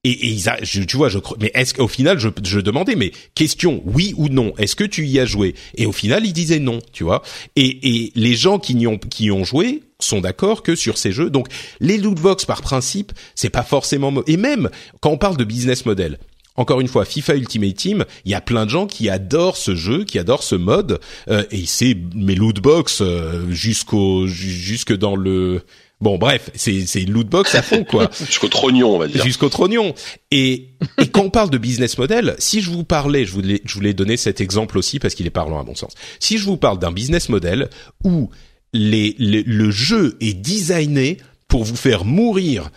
[0.09, 3.12] Et, et ils je, tu vois, je, mais est-ce qu'au final, je, je demandais, mais
[3.34, 5.54] question, oui ou non, est-ce que tu y as joué?
[5.76, 7.22] Et au final, ils disaient non, tu vois.
[7.56, 11.12] Et, et les gens qui y ont, qui ont joué sont d'accord que sur ces
[11.12, 11.28] jeux.
[11.28, 11.48] Donc,
[11.80, 14.12] les lootbox par principe, c'est pas forcément.
[14.26, 16.18] Et même quand on parle de business model,
[16.56, 19.74] encore une fois, FIFA Ultimate Team, il y a plein de gens qui adorent ce
[19.74, 25.62] jeu, qui adorent ce mode, euh, et c'est mes lootbox euh, jusqu'au jusque dans le
[26.01, 28.09] Bon, bref, c'est c'est une lootbox à fond quoi.
[28.26, 29.24] Jusqu'au trognon, on va dire.
[29.24, 29.94] Jusqu'au trognon.
[30.30, 30.68] Et
[30.99, 33.94] et quand on parle de business model, si je vous parlais, je voulais je voulais
[33.94, 35.94] donner cet exemple aussi parce qu'il est parlant à mon sens.
[36.20, 37.68] Si je vous parle d'un business model
[38.05, 38.30] où
[38.72, 41.16] les, le jeu est designé
[41.49, 42.70] pour vous faire mourir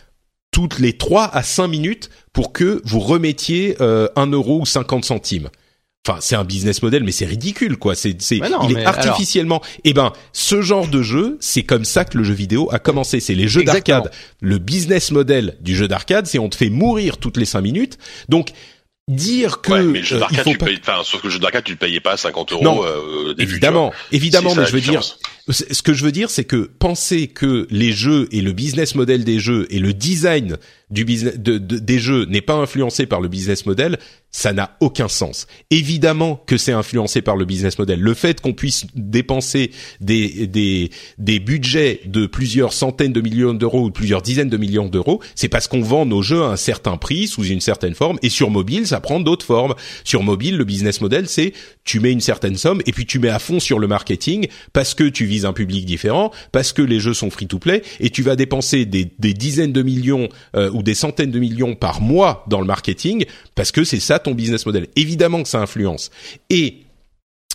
[0.51, 5.05] toutes les 3 à 5 minutes pour que vous remettiez euh, 1 euro ou 50
[5.05, 5.49] centimes.
[6.07, 7.93] Enfin, c'est un business model, mais c'est ridicule, quoi.
[7.93, 9.61] C'est, c'est, il est artificiellement.
[9.83, 13.19] Eh ben, ce genre de jeu, c'est comme ça que le jeu vidéo a commencé.
[13.19, 14.09] C'est les jeux d'arcade.
[14.39, 17.99] Le business model du jeu d'arcade, c'est on te fait mourir toutes les cinq minutes.
[18.29, 18.49] Donc,
[19.07, 20.65] dire que ouais, mais le jeu d'arcade, tu pas...
[20.65, 22.63] payes, enfin, sauf que le jeu d'arcade, tu le payais pas à 50 euros.
[22.63, 25.01] Non, euh, évidemment, évidemment, mais je veux dire,
[25.49, 29.23] ce que je veux dire, c'est que penser que les jeux et le business model
[29.23, 30.57] des jeux et le design
[30.91, 33.97] du business de, des jeux n'est pas influencé par le business model,
[34.31, 35.47] ça n'a aucun sens.
[35.71, 37.99] Évidemment que c'est influencé par le business model.
[37.99, 43.85] Le fait qu'on puisse dépenser des, des, des budgets de plusieurs centaines de millions d'euros
[43.85, 46.97] ou plusieurs dizaines de millions d'euros, c'est parce qu'on vend nos jeux à un certain
[46.97, 49.75] prix, sous une certaine forme, et sur mobile, ça prend d'autres formes.
[50.03, 53.29] Sur mobile, le business model, c'est tu mets une certaine somme et puis tu mets
[53.29, 56.99] à fond sur le marketing parce que tu vises un public différent, parce que les
[56.99, 60.93] jeux sont free-to-play, et tu vas dépenser des, des dizaines de millions euh, ou des
[60.93, 63.25] centaines de millions par mois dans le marketing,
[63.55, 64.87] parce que c'est ça ton business model.
[64.95, 66.11] Évidemment que ça influence.
[66.49, 66.83] Et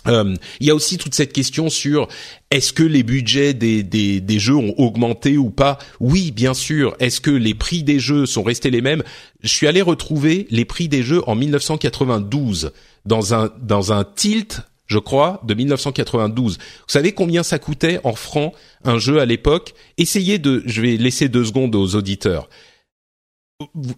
[0.07, 2.07] euh, il y a aussi toute cette question sur
[2.51, 5.77] est-ce que les budgets des, des, des, jeux ont augmenté ou pas?
[5.99, 6.95] Oui, bien sûr.
[6.99, 9.03] Est-ce que les prix des jeux sont restés les mêmes?
[9.41, 12.71] Je suis allé retrouver les prix des jeux en 1992
[13.05, 16.57] dans un dans un tilt, je crois, de 1992.
[16.57, 19.73] Vous savez combien ça coûtait en francs un jeu à l'époque?
[19.97, 22.49] Essayez de, je vais laisser deux secondes aux auditeurs.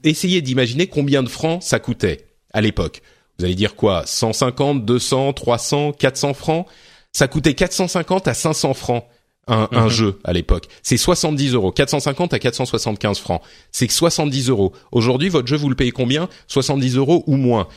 [0.04, 3.02] Essayez d'imaginer combien de francs ça coûtait à l'époque.
[3.38, 4.04] Vous allez dire quoi?
[4.06, 6.66] 150, 200, 300, 400 francs?
[7.14, 9.06] Ça coûtait 450 à 500 francs
[9.48, 9.90] un, un mhm.
[9.90, 10.68] jeu à l'époque.
[10.84, 11.72] C'est 70 euros.
[11.72, 13.42] 450 à 475 francs.
[13.72, 14.74] C'est 70 euros.
[14.92, 16.30] Aujourd'hui, votre jeu, vous le payez combien?
[16.48, 17.68] 70 euros ou moins.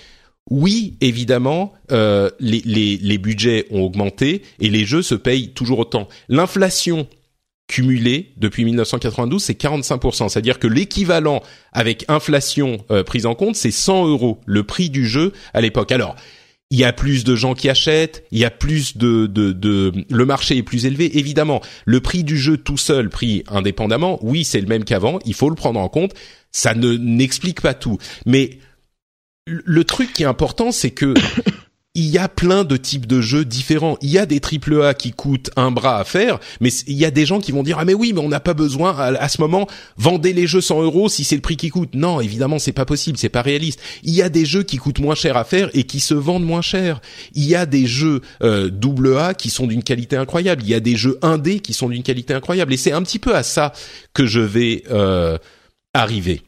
[0.50, 5.78] Oui, évidemment, euh, les, les, les budgets ont augmenté et les jeux se payent toujours
[5.78, 6.08] autant.
[6.28, 7.06] L'inflation
[7.68, 10.28] cumulé depuis 1992, c'est 45%.
[10.28, 15.06] C'est-à-dire que l'équivalent avec inflation euh, prise en compte, c'est 100 euros, le prix du
[15.06, 15.90] jeu à l'époque.
[15.90, 16.16] Alors,
[16.70, 19.92] il y a plus de gens qui achètent, il y a plus de, de, de,
[20.10, 21.18] le marché est plus élevé.
[21.18, 25.18] Évidemment, le prix du jeu tout seul, pris indépendamment, oui, c'est le même qu'avant.
[25.24, 26.12] Il faut le prendre en compte.
[26.50, 28.58] Ça ne n'explique pas tout, mais
[29.46, 31.14] le truc qui est important, c'est que
[31.94, 33.98] il y a plein de types de jeux différents.
[34.00, 37.04] Il y a des triple A qui coûtent un bras à faire, mais il y
[37.04, 39.28] a des gens qui vont dire ah mais oui mais on n'a pas besoin à,
[39.28, 39.66] ce moment
[39.98, 41.94] vendez les jeux 100 euros si c'est le prix qui coûte.
[41.94, 43.80] Non évidemment c'est pas possible, c'est pas réaliste.
[44.04, 46.46] Il y a des jeux qui coûtent moins cher à faire et qui se vendent
[46.46, 47.02] moins cher.
[47.34, 50.62] Il y a des jeux euh, double A qui sont d'une qualité incroyable.
[50.62, 53.18] Il y a des jeux indés qui sont d'une qualité incroyable et c'est un petit
[53.18, 53.74] peu à ça
[54.14, 55.36] que je vais euh,
[55.92, 56.42] arriver.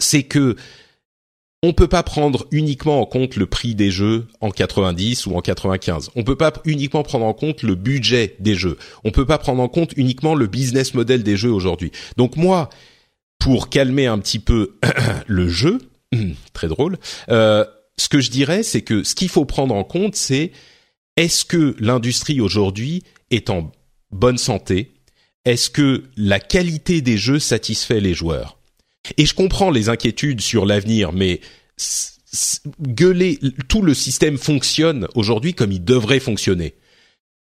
[0.00, 0.56] C'est que
[1.62, 5.40] on peut pas prendre uniquement en compte le prix des jeux en 90 ou en
[5.42, 6.10] 95.
[6.16, 8.78] On peut pas uniquement prendre en compte le budget des jeux.
[9.04, 11.92] On peut pas prendre en compte uniquement le business model des jeux aujourd'hui.
[12.16, 12.70] Donc moi,
[13.38, 14.78] pour calmer un petit peu
[15.26, 15.80] le jeu,
[16.54, 16.98] très drôle,
[17.28, 17.66] euh,
[17.98, 20.52] ce que je dirais, c'est que ce qu'il faut prendre en compte, c'est
[21.16, 23.70] est-ce que l'industrie aujourd'hui est en
[24.10, 24.94] bonne santé?
[25.44, 28.59] Est-ce que la qualité des jeux satisfait les joueurs?
[29.16, 31.40] Et je comprends les inquiétudes sur l'avenir, mais
[32.80, 33.38] gueuler,
[33.68, 36.74] tout le système fonctionne aujourd'hui comme il devrait fonctionner.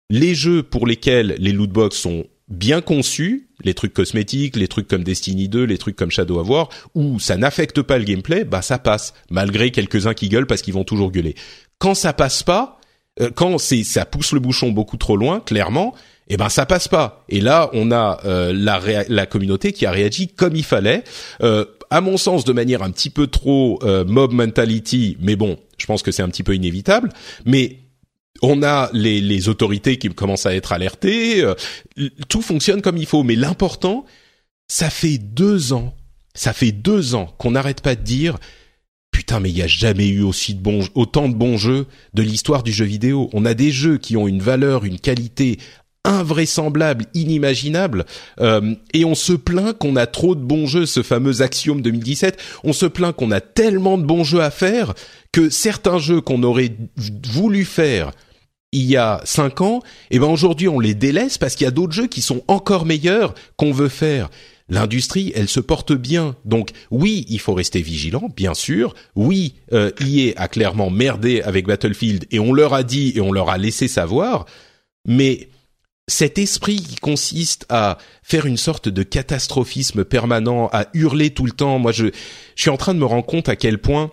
[0.09, 5.03] Les jeux pour lesquels les lootbox sont bien conçus, les trucs cosmétiques, les trucs comme
[5.03, 8.61] Destiny 2, les trucs comme Shadow of War, où ça n'affecte pas le gameplay, bah
[8.61, 11.35] ça passe, malgré quelques-uns qui gueulent parce qu'ils vont toujours gueuler.
[11.77, 12.79] Quand ça passe pas,
[13.19, 15.93] euh, quand ça pousse le bouchon beaucoup trop loin, clairement,
[16.29, 17.25] eh ben ça passe pas.
[17.29, 21.03] Et là, on a euh, la, la communauté qui a réagi comme il fallait.
[21.41, 25.57] Euh, à mon sens, de manière un petit peu trop euh, mob mentality, mais bon,
[25.77, 27.09] je pense que c'est un petit peu inévitable.
[27.45, 27.79] Mais
[28.41, 31.43] on a les, les autorités qui commencent à être alertées.
[32.27, 33.23] tout fonctionne comme il faut.
[33.23, 34.05] Mais l'important,
[34.67, 35.95] ça fait deux ans,
[36.35, 38.37] ça fait deux ans qu'on n'arrête pas de dire
[39.17, 42.21] putain mais il y a jamais eu aussi de bons autant de bons jeux de
[42.21, 43.31] l'histoire du jeu vidéo.
[43.33, 45.57] On a des jeux qui ont une valeur, une qualité
[46.07, 48.05] invraisemblable, inimaginable,
[48.39, 52.39] euh, et on se plaint qu'on a trop de bons jeux, ce fameux axiome 2017,
[52.63, 54.93] on se plaint qu'on a tellement de bons jeux à faire
[55.31, 56.71] que certains jeux qu'on aurait
[57.31, 58.11] voulu faire
[58.71, 59.81] il y a cinq ans,
[60.11, 62.85] eh ben aujourd'hui on les délaisse parce qu'il y a d'autres jeux qui sont encore
[62.85, 64.29] meilleurs qu'on veut faire.
[64.69, 66.35] L'industrie, elle se porte bien.
[66.43, 68.93] Donc oui, il faut rester vigilant, bien sûr.
[69.15, 73.31] Oui, euh, EA a clairement merdé avec Battlefield et on leur a dit et on
[73.31, 74.45] leur a laissé savoir.
[75.07, 75.47] Mais
[76.07, 81.51] cet esprit qui consiste à faire une sorte de catastrophisme permanent, à hurler tout le
[81.51, 81.79] temps.
[81.79, 82.05] Moi, je,
[82.55, 84.11] je suis en train de me rendre compte à quel point,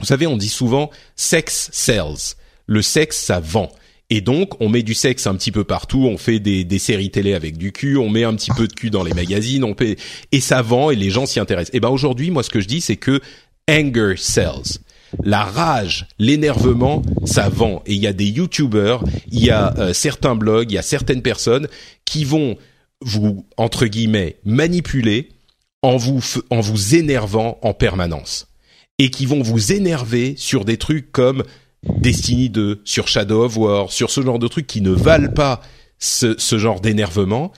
[0.00, 2.36] vous savez, on dit souvent sex sells.
[2.66, 3.70] Le sexe, ça vend.
[4.10, 7.10] Et donc, on met du sexe un petit peu partout, on fait des, des séries
[7.10, 9.74] télé avec du cul, on met un petit peu de cul dans les magazines, on
[9.74, 9.96] paie,
[10.30, 11.74] et ça vend et les gens s'y intéressent.
[11.74, 13.20] Et ben aujourd'hui, moi, ce que je dis, c'est que
[13.68, 14.78] anger sells
[15.22, 17.82] la rage, l'énervement, ça vend.
[17.86, 20.82] Et il y a des youtubeurs, il y a euh, certains blogs, il y a
[20.82, 21.68] certaines personnes
[22.04, 22.56] qui vont
[23.00, 25.30] vous, entre guillemets, manipuler
[25.82, 28.48] en vous, en vous énervant en permanence.
[28.98, 31.42] Et qui vont vous énerver sur des trucs comme
[31.98, 35.60] Destiny 2, sur Shadow of War, sur ce genre de trucs qui ne valent pas
[35.98, 37.52] ce genre d'énervement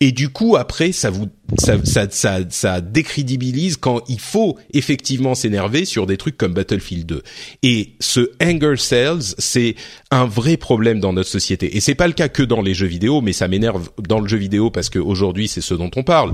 [0.00, 1.28] et du coup après ça vous
[1.58, 7.06] ça, ça, ça, ça décrédibilise quand il faut effectivement s'énerver sur des trucs comme Battlefield
[7.06, 7.22] 2
[7.62, 9.74] et ce anger sales c'est
[10.10, 11.76] un vrai problème dans notre société.
[11.76, 14.28] Et c'est pas le cas que dans les jeux vidéo mais ça m'énerve dans le
[14.28, 16.32] jeu vidéo parce qu'aujourd'hui c'est ce dont on parle.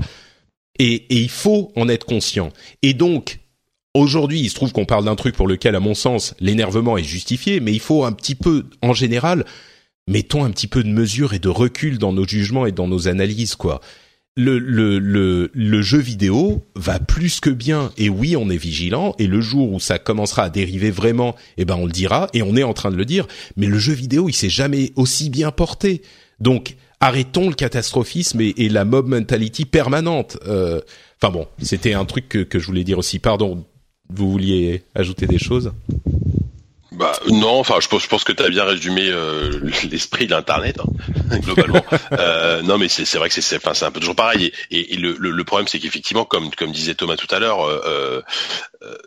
[0.79, 2.51] Et, et il faut en être conscient.
[2.83, 3.39] Et donc
[3.97, 7.03] Aujourd'hui, il se trouve qu'on parle d'un truc pour lequel, à mon sens, l'énervement est
[7.03, 9.43] justifié, mais il faut un petit peu, en général,
[10.07, 13.07] mettons un petit peu de mesure et de recul dans nos jugements et dans nos
[13.07, 13.81] analyses, quoi.
[14.39, 17.91] Le, le, le, le jeu vidéo va plus que bien.
[17.97, 19.15] Et oui, on est vigilant.
[19.17, 22.29] Et le jour où ça commencera à dériver vraiment, eh ben, on le dira.
[22.35, 23.27] Et on est en train de le dire.
[23.55, 26.03] Mais le jeu vidéo, il s'est jamais aussi bien porté.
[26.39, 30.37] Donc, arrêtons le catastrophisme et, et la mob mentality permanente.
[30.45, 30.81] Euh,
[31.19, 33.17] enfin bon, c'était un truc que, que je voulais dire aussi.
[33.17, 33.65] Pardon,
[34.13, 35.71] vous vouliez ajouter des choses?
[36.97, 39.51] Bah non, enfin je pense, je pense que tu as bien résumé euh,
[39.91, 41.85] l'esprit de l'internet hein, globalement.
[42.13, 44.97] euh, non mais c'est vrai que c'est enfin c'est un peu toujours pareil et, et,
[44.97, 48.21] le, le, le, problème c'est qu'effectivement comme comme disait Thomas tout à l'heure, euh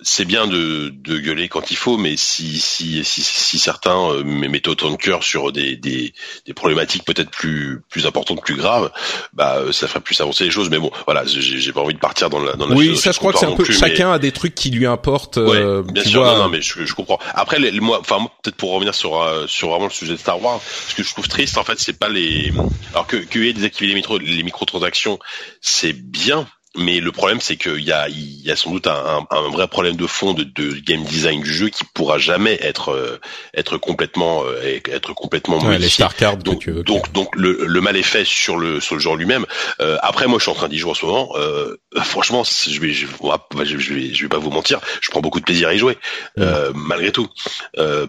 [0.02, 4.24] c'est bien de, de gueuler quand il faut, mais si si si, si certains euh,
[4.24, 6.12] mettent autant de cœur sur des, des,
[6.46, 8.90] des problématiques peut-être plus plus importantes, plus graves,
[9.32, 10.70] bah ça ferait plus avancer les choses.
[10.70, 13.18] Mais bon, voilà, j'ai pas envie de partir dans la dans la oui, ça je
[13.18, 15.36] crois que c'est un peu chacun a des trucs qui lui importent.
[15.36, 17.20] Ouais, bien sûr, non, non, mais je, je comprends.
[17.34, 20.42] Après les, moi, enfin peut-être pour revenir sur euh, sur vraiment le sujet de Star
[20.42, 22.52] Wars, ce que je trouve triste en fait, c'est pas les
[22.92, 25.18] alors que qu'il y ait désactivé les micro les microtransactions,
[25.60, 29.26] c'est bien mais le problème, c'est qu'il y a, il y a sans doute un,
[29.28, 32.90] un, vrai problème de fond de, de, game design du jeu qui pourra jamais être
[32.90, 33.18] euh,
[33.54, 36.06] être complètement euh, être complètement ouais, modifié.
[36.20, 39.00] Les donc, tu veux, donc donc le, le mal est fait sur le sur le
[39.00, 39.46] genre lui-même.
[39.80, 41.32] Euh, après, moi, je suis en train d'y jouer en ce moment.
[41.34, 45.40] Euh, franchement, je vais je, je, vais je vais pas vous mentir, je prends beaucoup
[45.40, 45.98] de plaisir à y jouer
[46.38, 47.28] euh, malgré tout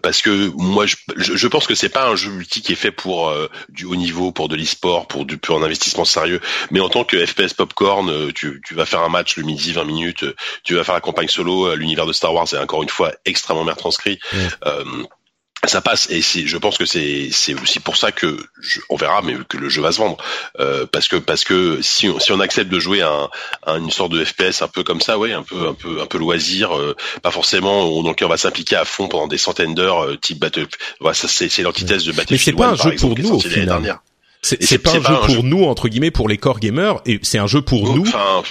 [0.03, 2.91] parce que moi, je, je, pense que c'est pas un jeu multi qui est fait
[2.91, 3.33] pour
[3.69, 7.25] du haut niveau, pour de l'e-sport, pour du pur investissement sérieux, mais en tant que
[7.25, 10.25] FPS popcorn, tu tu, vas faire un match le midi, 20 minutes,
[10.63, 13.11] tu vas faire la campagne solo, euh, l'univers de Star Wars est encore une fois
[13.25, 14.19] extrêmement bien transcrit.
[14.65, 14.83] Euh,
[15.67, 16.09] ça passe.
[16.09, 18.35] Et c'est je pense que c'est c'est aussi pour ça que
[18.89, 20.17] on verra mais que le jeu va se vendre.
[20.59, 23.29] Euh, parce que parce que si on, si on accepte de jouer à,
[23.67, 26.17] une sorte de FPS un peu comme ça ouais un peu un peu un peu
[26.17, 26.71] loisir
[27.21, 30.67] pas forcément on, donc on va s'impliquer à fond pendant des centaines d'heures type Battle
[30.99, 33.39] voilà ça c'est c'est l'antithèse de Battlefield mais c'est pas un jeu pour nous au
[33.39, 33.99] final.
[34.43, 37.45] C'est pas un jeu pour nous entre guillemets pour les core gamers et c'est un
[37.47, 38.05] jeu pour nous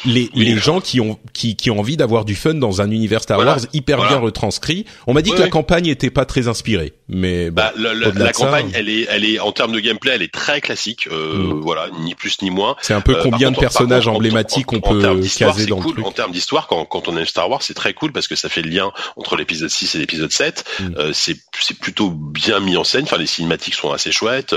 [0.04, 3.22] les les gens qui ont qui qui ont envie d'avoir du fun dans un univers
[3.22, 4.84] Star Wars hyper bien retranscrit.
[5.06, 8.88] On m'a dit que la campagne était pas très inspirée, mais bah, la, campagne elle
[8.88, 11.60] est elle est en termes de gameplay elle est très classique euh, mm.
[11.60, 12.76] voilà ni plus ni moins.
[12.82, 16.06] C'est un peu euh, combien de personnages emblématiques on peut caser dans le truc.
[16.06, 18.48] En termes d'histoire quand quand on aime Star Wars c'est très cool parce que ça
[18.48, 20.64] fait le lien entre l'épisode 6 et l'épisode 7.
[20.80, 20.84] Mm.
[20.98, 23.02] Euh, c'est c'est plutôt bien mis en scène.
[23.02, 24.54] Enfin les cinématiques sont assez chouettes.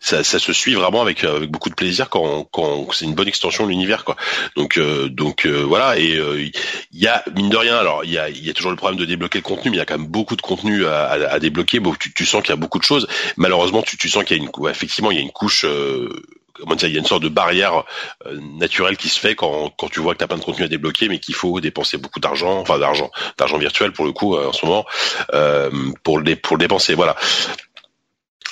[0.00, 3.28] ça ça se suit vraiment avec avec beaucoup de plaisir quand quand c'est une bonne
[3.28, 4.16] extension de l'univers quoi.
[4.56, 6.48] Donc euh, donc euh, voilà et il euh,
[6.92, 8.98] y a mine de rien alors il y a il y a toujours le problème
[8.98, 11.38] de débloquer le contenu mais il y a quand même beaucoup de contenu à, à,
[11.38, 11.80] débloquer.
[11.82, 13.06] Bon, tu, tu sens qu'il y a beaucoup de choses.
[13.36, 15.66] Malheureusement tu tu sens qu'il y a une effectivement il y a une couche
[16.54, 17.84] comment dire, il y a une sorte de barrière
[18.58, 20.68] naturelle qui se fait quand, quand tu vois que tu as plein de contenu à
[20.68, 24.52] débloquer, mais qu'il faut dépenser beaucoup d'argent, enfin d'argent, d'argent virtuel pour le coup en
[24.52, 24.84] ce moment,
[25.34, 25.70] euh,
[26.02, 26.94] pour le pour le dépenser.
[26.94, 27.16] Voilà.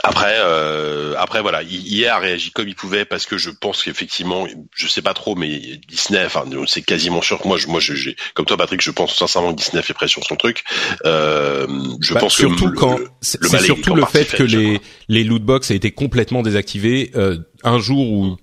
[0.02, 4.46] Après, euh, après voilà, il a réagi comme il pouvait parce que je pense qu'effectivement,
[4.74, 8.16] je sais pas trop, mais Disney, enfin, c'est quasiment sûr que moi, je, moi, j'ai,
[8.34, 10.64] comme toi, Patrick, je pense sincèrement que Disney fait pression sur son truc.
[11.04, 11.66] Euh,
[12.00, 15.74] je bah, pense surtout quand c'est surtout le fait que les les loot box a
[15.74, 18.36] été complètement désactivés euh, un jour ou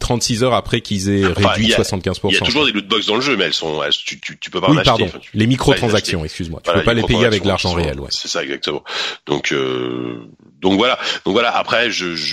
[0.00, 2.20] 36 heures après qu'ils aient réduit 75%.
[2.30, 4.38] Il y a toujours des loot box dans le jeu, mais elles sont, tu, tu,
[4.38, 5.04] tu peux pas oui, en acheter.
[5.04, 5.20] Pardon.
[5.34, 6.62] les microtransactions, excuse-moi.
[6.64, 8.08] Tu peux pas les payer avec l'argent réel, ouais.
[8.10, 8.82] C'est ça, exactement.
[9.26, 10.28] Donc, euh,
[10.60, 10.98] donc voilà.
[11.24, 11.54] Donc voilà.
[11.54, 11.88] Après,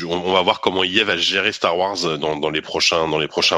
[0.07, 3.05] on va voir comment EA va gérer Star Wars dans, les prochains,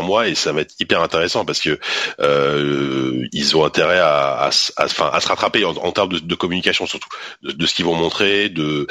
[0.02, 1.80] mois, et ça va être hyper intéressant parce que
[2.20, 7.10] euh, ils ont intérêt à, à, à, à se rattraper en, termes de, communication surtout,
[7.44, 8.88] de, ce qu'ils vont montrer, de,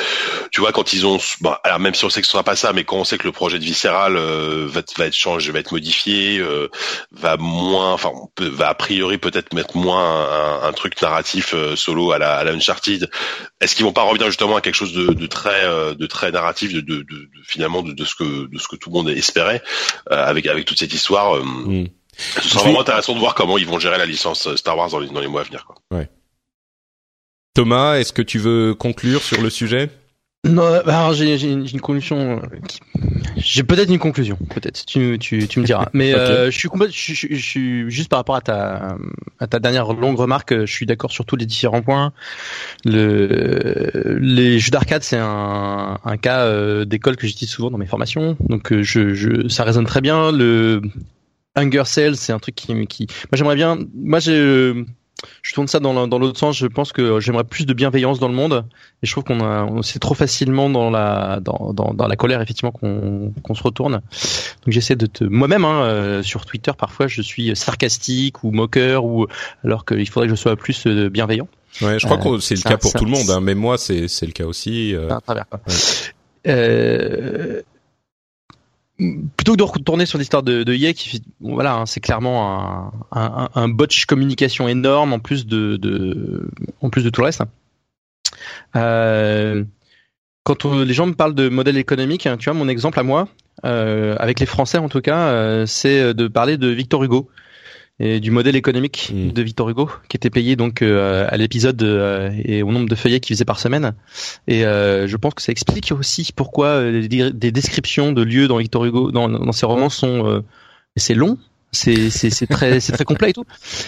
[0.52, 1.18] tu vois, quand ils ont,
[1.64, 3.24] alors même si on sait que ce sera pas ça, mais quand on sait que
[3.24, 6.68] le projet de Visceral euh, va, va être changé va être modifié, euh,
[7.12, 12.12] va moins, enfin, va a priori peut-être mettre moins un, un truc narratif euh, solo
[12.12, 13.10] à la, à Uncharted.
[13.60, 16.72] Est-ce qu'ils vont pas revenir justement à quelque chose de très, euh, de très narratif,
[16.72, 19.62] de, de, de finalement de, ce que, de ce que tout le monde espérait
[20.10, 21.44] avec avec toute cette histoire.
[21.44, 21.88] Mm.
[22.16, 25.00] Ce sera vraiment intéressant de voir comment ils vont gérer la licence Star Wars dans
[25.00, 25.64] les, dans les mois à venir.
[25.64, 25.76] Quoi.
[25.90, 26.08] Ouais.
[27.54, 29.88] Thomas, est-ce que tu veux conclure sur le sujet?
[30.44, 32.38] Non, bah, j'ai une conclusion.
[32.38, 32.58] Euh,
[33.36, 34.84] j'ai peut-être une conclusion, peut-être.
[34.84, 35.88] Tu, tu, tu me diras.
[35.94, 38.96] Mais euh, je suis je, je, suis juste par rapport à ta
[39.40, 40.54] à ta dernière longue remarque.
[40.54, 42.12] Je suis d'accord sur tous les différents points.
[42.84, 47.86] Le les jeux d'arcade, c'est un, un cas euh, d'école que j'utilise souvent dans mes
[47.86, 48.36] formations.
[48.40, 50.30] Donc je, je ça résonne très bien.
[50.30, 50.82] Le
[51.56, 53.06] Hunger Cell, c'est un truc qui qui.
[53.06, 53.78] Moi j'aimerais bien.
[53.94, 54.74] Moi j'ai
[55.42, 56.56] je tourne ça dans, dans l'autre sens.
[56.56, 58.64] Je pense que j'aimerais plus de bienveillance dans le monde.
[59.02, 62.16] Et je trouve qu'on a, on c'est trop facilement dans la, dans, dans, dans la
[62.16, 63.94] colère effectivement qu'on, qu'on se retourne.
[63.94, 69.04] Donc j'essaie de te, moi-même, hein, euh, sur Twitter, parfois je suis sarcastique ou moqueur
[69.04, 69.26] ou
[69.64, 71.48] alors qu'il faudrait que je sois plus euh, bienveillant.
[71.80, 73.30] Ouais, je crois que c'est le cas pour tout le monde.
[73.30, 73.40] Hein.
[73.40, 74.94] Même moi, c'est c'est le cas aussi.
[74.94, 75.08] Euh...
[75.20, 75.60] travers, quoi.
[76.46, 77.62] Euh,
[78.98, 83.48] plutôt que de retourner sur l'histoire de, de qui voilà, hein, c'est clairement un, un,
[83.54, 86.48] un, botch communication énorme en plus de, de
[86.80, 87.42] en plus de tout le reste.
[88.76, 89.64] Euh,
[90.44, 93.28] quand les gens me parlent de modèle économique, hein, tu vois, mon exemple à moi,
[93.64, 97.28] euh, avec les Français en tout cas, euh, c'est de parler de Victor Hugo
[98.00, 99.30] et du modèle économique mm.
[99.30, 102.94] de Victor Hugo, qui était payé donc euh, à l'épisode euh, et au nombre de
[102.94, 103.94] feuillets qu'il faisait par semaine.
[104.48, 108.84] Et euh, je pense que ça explique aussi pourquoi des descriptions de lieux dans Victor
[108.84, 110.42] Hugo, dans, dans ses romans sont
[110.96, 111.38] c'est long,
[111.70, 113.44] c'est c'est très c'est très complet et tout.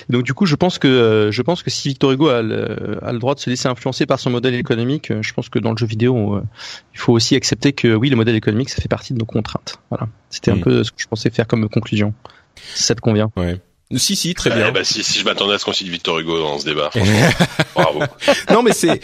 [0.08, 3.12] Donc du coup, je pense que je pense que si Victor Hugo a le, a
[3.12, 5.76] le droit de se laisser influencer par son modèle économique, je pense que dans le
[5.76, 6.40] jeu vidéo,
[6.94, 9.80] il faut aussi accepter que oui, le modèle économique, ça fait partie de nos contraintes.
[9.90, 10.60] Voilà, c'était un mm.
[10.60, 12.14] peu ce que je pensais faire comme conclusion.
[12.74, 13.30] Si ça te convient.
[13.36, 13.60] Ouais.
[13.94, 14.72] Si, si, très bien.
[14.72, 16.90] bah, si, si je m'attendais à ce qu'on cite Victor Hugo dans ce débat,
[17.74, 18.00] bravo.
[18.50, 19.00] non, mais c'est,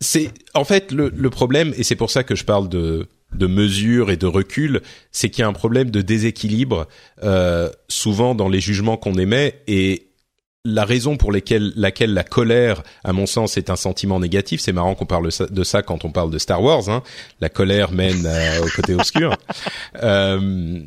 [0.00, 3.46] c'est, en fait, le, le problème, et c'est pour ça que je parle de, de
[3.46, 4.80] mesure et de recul,
[5.10, 6.88] c'est qu'il y a un problème de déséquilibre,
[7.22, 10.08] euh, souvent dans les jugements qu'on émet, et
[10.64, 14.60] la raison pour laquelle la colère, à mon sens, est un sentiment négatif.
[14.60, 16.88] C'est marrant qu'on parle de ça quand on parle de Star Wars.
[16.88, 17.02] Hein.
[17.40, 19.36] La colère mène euh, au côté obscur.
[20.02, 20.80] Euh,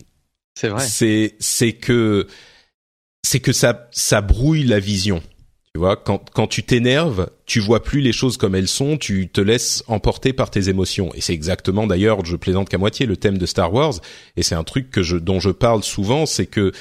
[0.55, 0.81] c'est vrai.
[0.81, 2.27] C'est c'est que
[3.25, 5.21] c'est que ça ça brouille la vision.
[5.73, 9.27] Tu vois, quand quand tu t'énerves, tu vois plus les choses comme elles sont, tu
[9.27, 11.13] te laisses emporter par tes émotions.
[11.15, 13.95] Et c'est exactement d'ailleurs, je plaisante qu'à moitié, le thème de Star Wars.
[14.37, 16.71] Et c'est un truc que je dont je parle souvent, c'est que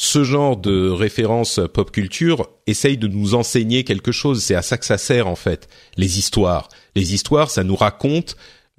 [0.00, 4.42] ce genre de référence pop culture essaye de nous enseigner quelque chose.
[4.42, 5.68] C'est à ça que ça sert en fait.
[5.96, 8.36] Les histoires, les histoires, ça nous raconte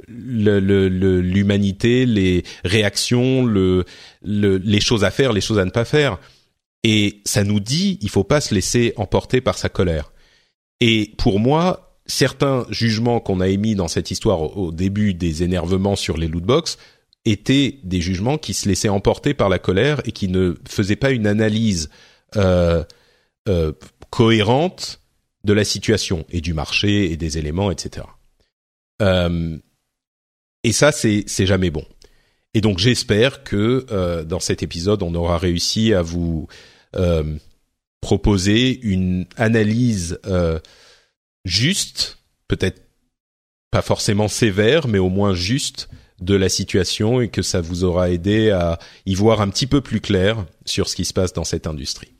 [0.07, 3.84] l'humanité, le, les réactions, le,
[4.23, 6.19] les choses à faire, les choses à ne pas faire.
[6.84, 10.14] Et ça nous dit, il faut pas se laisser emporter par sa colère.
[10.80, 15.95] Et pour moi, certains jugements qu'on a émis dans cette histoire au, début des énervements
[15.95, 16.77] sur les lootbox
[17.26, 21.11] étaient des jugements qui se laissaient emporter par la colère et qui ne faisaient pas
[21.11, 21.89] une analyse
[22.38, 22.84] euh,
[23.47, 23.73] euh,
[24.10, 25.01] cohérente
[25.43, 28.06] de la situation et du marché et des éléments, etc.
[29.01, 29.57] Euh,
[30.64, 31.85] et ça, c'est jamais bon.
[32.53, 36.47] Et donc j'espère que euh, dans cet épisode, on aura réussi à vous
[36.95, 37.35] euh,
[38.01, 40.59] proposer une analyse euh,
[41.45, 42.17] juste,
[42.47, 42.81] peut-être
[43.71, 45.89] pas forcément sévère, mais au moins juste
[46.19, 49.80] de la situation et que ça vous aura aidé à y voir un petit peu
[49.80, 52.11] plus clair sur ce qui se passe dans cette industrie.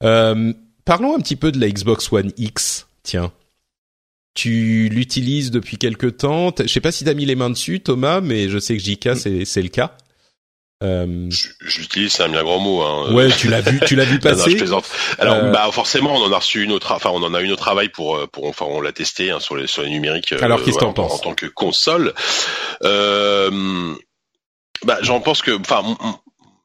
[0.00, 2.86] Parlons un petit peu de la Xbox One X.
[3.02, 3.32] Tiens,
[4.34, 6.52] tu l'utilises depuis quelque temps.
[6.58, 8.82] Je sais pas si tu as mis les mains dessus, Thomas, mais je sais que
[8.82, 9.44] JK, mm.
[9.44, 9.96] c'est le cas.
[10.82, 11.28] Euh...
[11.60, 12.80] J'utilise, c'est un bien grand mot.
[12.82, 13.12] Hein.
[13.12, 14.56] Ouais, tu l'as vu, tu l'as vu passer.
[15.18, 17.50] Alors, euh, bah forcément, on en a reçu une autre, enfin, on en a eu
[17.52, 20.32] au travail pour, euh, pour, enfin, on l'a testé hein, sur les sur les numériques.
[20.32, 22.14] Alors, euh, qu'est-ce que t'en penses en tant que console
[22.82, 23.94] euh,
[24.84, 25.84] Bah, j'en pense que, enfin,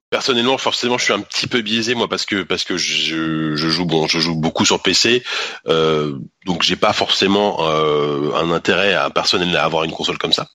[0.09, 3.69] personnellement, forcément, je suis un petit peu biaisé moi parce que parce que je, je
[3.69, 5.23] joue bon, je joue beaucoup sur PC,
[5.67, 10.33] euh, donc j'ai pas forcément euh, un intérêt à personnellement à avoir une console comme
[10.33, 10.47] ça.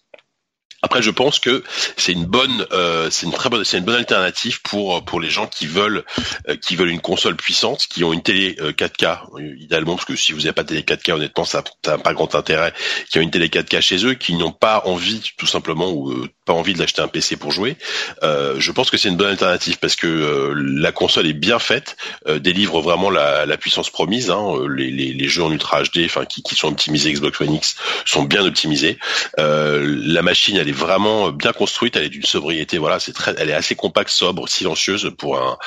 [0.82, 1.62] Après, je pense que
[1.96, 5.28] c'est une bonne, euh, c'est une très bonne, c'est une bonne alternative pour pour les
[5.28, 6.04] gens qui veulent
[6.48, 10.16] euh, qui veulent une console puissante, qui ont une télé 4K euh, idéalement, parce que
[10.16, 12.72] si vous n'avez pas de télé 4K, honnêtement, ça n'a pas grand intérêt.
[13.10, 16.52] Qui ont une télé 4K chez eux, qui n'ont pas envie, tout simplement, ou pas
[16.52, 17.76] envie de l'acheter un PC pour jouer.
[18.22, 21.96] je pense que c'est une bonne alternative parce que la console est bien faite,
[22.28, 24.30] délivre vraiment la, la puissance promise.
[24.30, 27.54] Hein, les, les, les, jeux en Ultra HD, enfin qui, qui sont optimisés Xbox One
[27.54, 28.98] X, sont bien optimisés.
[29.36, 33.50] la machine, elle est vraiment bien construite, elle est d'une sobriété, voilà, c'est très, elle
[33.50, 35.58] est assez compacte, sobre, silencieuse pour un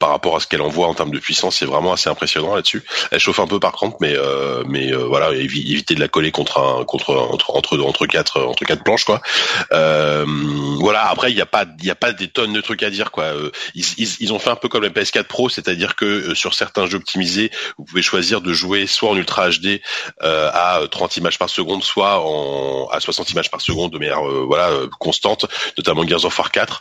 [0.00, 2.82] par rapport à ce qu'elle envoie en termes de puissance, c'est vraiment assez impressionnant là-dessus.
[3.10, 6.32] Elle chauffe un peu par contre, mais euh, mais euh, voilà, éviter de la coller
[6.32, 9.20] contre un contre entre entre entre quatre entre quatre planches quoi.
[9.72, 10.24] Euh,
[10.78, 11.06] voilà.
[11.10, 13.10] Après, il n'y a pas il y a pas des tonnes de trucs à dire
[13.10, 13.34] quoi.
[13.74, 16.86] Ils, ils, ils ont fait un peu comme la PS4 Pro, c'est-à-dire que sur certains
[16.86, 19.82] jeux optimisés, vous pouvez choisir de jouer soit en Ultra HD
[20.22, 24.70] à 30 images par seconde, soit en à 60 images par seconde de manière voilà
[24.98, 25.44] constante,
[25.76, 26.80] notamment Gears of War 4.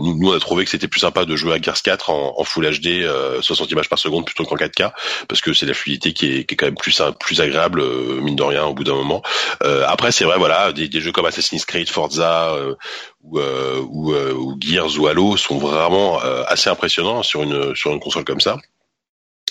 [0.00, 2.23] nous, nous on a trouvé que c'était plus sympa de jouer à Gears 4 en
[2.36, 3.06] en, Full HD,
[3.40, 4.92] 60 images par seconde plutôt qu'en 4K,
[5.28, 8.20] parce que c'est la fluidité qui est, qui est, quand même plus plus agréable euh,
[8.20, 9.22] mine de rien au bout d'un moment.
[9.62, 12.74] Euh, après c'est vrai voilà des, des, jeux comme Assassin's Creed, Forza euh,
[13.22, 18.24] ou, ou, ou, Gears ou Halo sont vraiment assez impressionnants sur une sur une console
[18.24, 18.58] comme ça.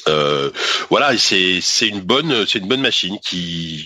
[0.08, 0.52] Euh,
[0.90, 3.86] voilà, c'est c'est une bonne c'est une bonne machine qui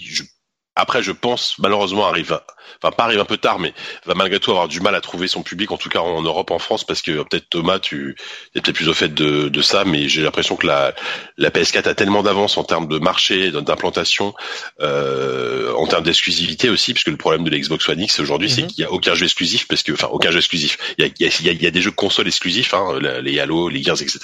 [0.78, 2.44] après je pense malheureusement arrive à,
[2.82, 3.74] enfin pas arrive un peu tard, mais
[4.06, 6.52] va malgré tout avoir du mal à trouver son public, en tout cas en Europe,
[6.52, 8.16] en France, parce que peut-être Thomas, tu
[8.56, 10.94] es peut-être plus au fait de, de ça, mais j'ai l'impression que la,
[11.38, 14.34] la PS4 a tellement d'avance en termes de marché, d'implantation,
[14.82, 18.64] euh, en termes d'exclusivité aussi, puisque le problème de la Xbox One X aujourd'hui, c'est
[18.64, 18.68] mhm.
[18.68, 20.78] qu'il y a aucun jeu exclusif, parce que enfin aucun jeu exclusif.
[20.98, 23.40] Il y a, il y a, il y a des jeux consoles exclusifs, hein, les
[23.40, 24.20] Halo, les Gears, etc.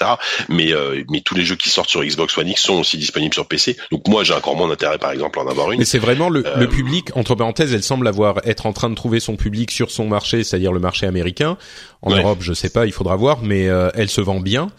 [0.48, 3.34] Mais euh, mais tous les jeux qui sortent sur Xbox One X sont aussi disponibles
[3.34, 3.76] sur PC.
[3.90, 5.78] Donc moi, j'ai encore moins d'intérêt, par exemple, à en avoir une.
[5.78, 8.90] Mais c'est vraiment le, le euh, public entre parenthèses, elle semble avoir être en train
[8.90, 11.56] de trouver son public sur son marché, c'est-à-dire le marché américain.
[12.02, 14.70] En Europe, je sais pas, il faudra voir, mais euh, elle se vend bien.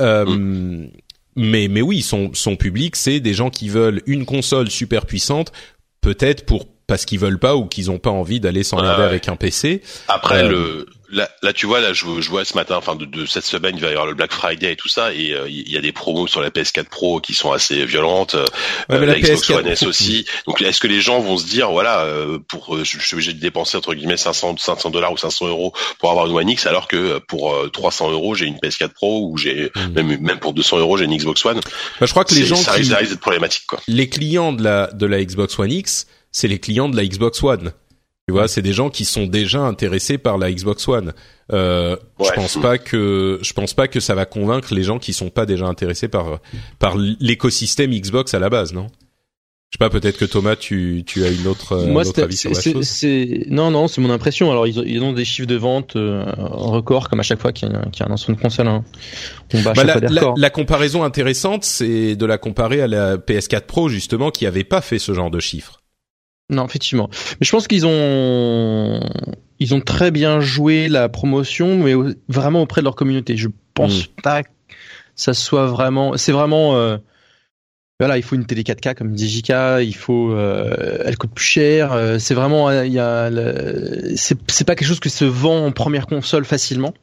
[0.00, 0.90] Euh, mm.
[1.34, 5.50] Mais mais oui, son son public, c'est des gens qui veulent une console super puissante,
[6.02, 9.36] peut-être pour parce qu'ils veulent pas ou qu'ils ont pas envie d'aller s'emmerder avec un
[9.36, 9.80] PC.
[10.08, 13.04] Après euh, le là, là, tu vois, là, je, je vois ce matin, enfin de,
[13.04, 15.48] de, cette semaine, il va y avoir le Black Friday et tout ça, et euh,
[15.48, 18.46] il y a des promos sur la PS4 Pro qui sont assez violentes, euh,
[18.88, 20.24] la, Xbox One S aussi.
[20.46, 23.34] Donc, est-ce que les gens vont se dire, voilà, euh, pour, je, je, suis obligé
[23.34, 26.66] de dépenser entre guillemets 500, 500 dollars ou 500 euros pour avoir une One X,
[26.66, 29.92] alors que pour 300 euros, j'ai une PS4 Pro ou j'ai hmm.
[29.92, 31.60] même même pour 200 euros, j'ai une Xbox One?
[32.00, 33.80] Bah, je crois que les gens, ça risque, d'être problématique, quoi.
[33.86, 37.42] Les clients de la de la Xbox One X, c'est les clients de la Xbox
[37.42, 37.72] One.
[38.28, 41.12] Tu vois, c'est des gens qui sont déjà intéressés par la Xbox One.
[41.52, 45.12] Euh, Je pense pas que je pense pas que ça va convaincre les gens qui
[45.12, 46.40] sont pas déjà intéressés par
[46.78, 48.86] par l'écosystème Xbox à la base, non?
[49.72, 52.50] Je sais pas, peut-être que Thomas, tu, tu as une autre, euh, autre avis sur
[52.50, 52.86] la chose?
[52.86, 54.50] C'est non, non, c'est mon impression.
[54.50, 57.52] Alors, ils ont, ils ont des chiffres de vente euh, records comme à chaque fois
[57.52, 58.68] qu'il y, a, qu'il y a un lancement de console.
[58.68, 58.84] Hein.
[59.64, 64.30] bah, la, la, la, comparaison intéressante, c'est de la comparer à la PS4 Pro justement,
[64.30, 65.81] qui avait pas fait ce genre de chiffres.
[66.52, 67.08] Non, effectivement.
[67.40, 69.00] Mais je pense qu'ils ont
[69.58, 71.94] ils ont très bien joué la promotion, mais
[72.28, 73.36] vraiment auprès de leur communauté.
[73.36, 74.22] Je pense mm.
[74.22, 74.48] pas que
[75.16, 76.16] ça soit vraiment.
[76.16, 76.76] C'est vraiment.
[76.76, 76.98] Euh,
[78.00, 81.44] voilà, il faut une télé 4K comme dit JK, il faut, euh, elle coûte plus
[81.44, 81.92] cher.
[81.92, 83.30] Euh, c'est vraiment, il y a,
[84.16, 86.94] c'est pas quelque chose qui se vend en première console facilement.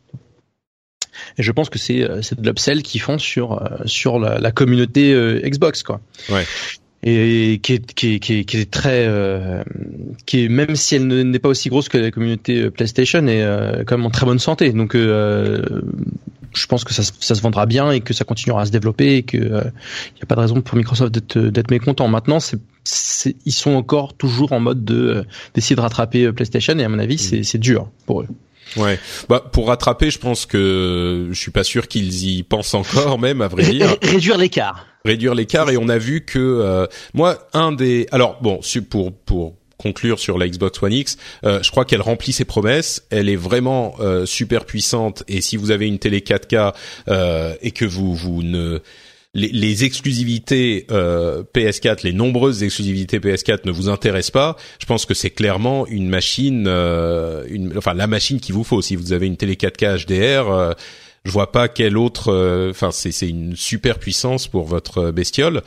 [1.37, 5.13] Et je pense que c'est c'est de l'upsell qu'ils font sur sur la, la communauté
[5.43, 6.01] Xbox quoi.
[6.29, 6.45] Ouais
[7.01, 9.63] et qui est, qui est, qui est, qui est très euh,
[10.25, 13.41] qui est même si elle n'est pas aussi grosse que la communauté euh, PlayStation est
[13.41, 14.73] euh, quand même en très bonne santé.
[14.73, 15.63] Donc euh,
[16.53, 19.17] je pense que ça, ça, se vendra bien et que ça continuera à se développer
[19.17, 22.07] et que il euh, n'y a pas de raison pour Microsoft d'être d'être mécontent.
[22.09, 22.59] Maintenant c'est
[23.45, 27.17] ils sont encore toujours en mode de d'essayer de rattraper PlayStation et à mon avis
[27.17, 28.27] c'est c'est dur pour eux
[28.77, 28.99] Ouais.
[29.27, 33.41] Bah pour rattraper, je pense que je suis pas sûr qu'ils y pensent encore même
[33.41, 33.95] à vrai dire.
[34.01, 34.87] Réduire l'écart.
[35.05, 38.59] Réduire l'écart et on a vu que euh, moi un des alors bon
[38.89, 43.05] pour pour conclure sur la Xbox One X, euh, je crois qu'elle remplit ses promesses.
[43.11, 46.73] Elle est vraiment euh, super puissante et si vous avez une télé 4K
[47.61, 48.81] et que vous vous ne
[49.33, 55.13] les, exclusivités euh, PS4, les nombreuses exclusivités PS4 ne vous intéressent pas, je pense que
[55.13, 58.81] c'est clairement une machine, euh, une, enfin la machine qu'il vous faut.
[58.81, 60.73] Si vous avez une télé 4K HDR, euh,
[61.25, 62.29] je vois pas quelle autre.
[62.29, 65.61] Euh, enfin, c'est c'est une super puissance pour votre bestiole.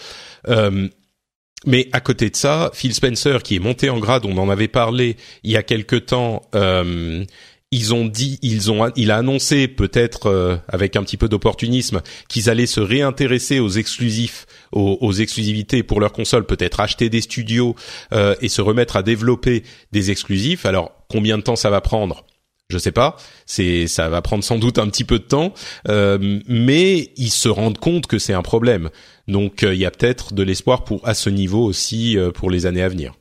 [1.65, 4.67] mais à côté de ça, Phil Spencer, qui est monté en grade, on en avait
[4.67, 7.25] parlé il y a quelque temps, euh,
[7.73, 12.03] ils ont dit, ils ont, il a annoncé peut-être euh, avec un petit peu d'opportunisme
[12.29, 17.75] qu'ils allaient se réintéresser aux exclusifs, aux, exclusivités pour leur console, peut-être acheter des studios
[18.13, 20.67] euh, et se remettre à développer des exclusifs.
[20.67, 22.27] Alors combien de temps ça va prendre?
[22.69, 23.17] Je sais pas,
[23.47, 25.53] c'est ça va prendre sans doute un petit peu de temps,
[25.89, 28.91] euh, mais ils se rendent compte que c'est un problème.
[29.29, 32.83] Donc il y a peut-être de l'espoir pour à ce niveau aussi pour les années
[32.83, 33.15] à venir.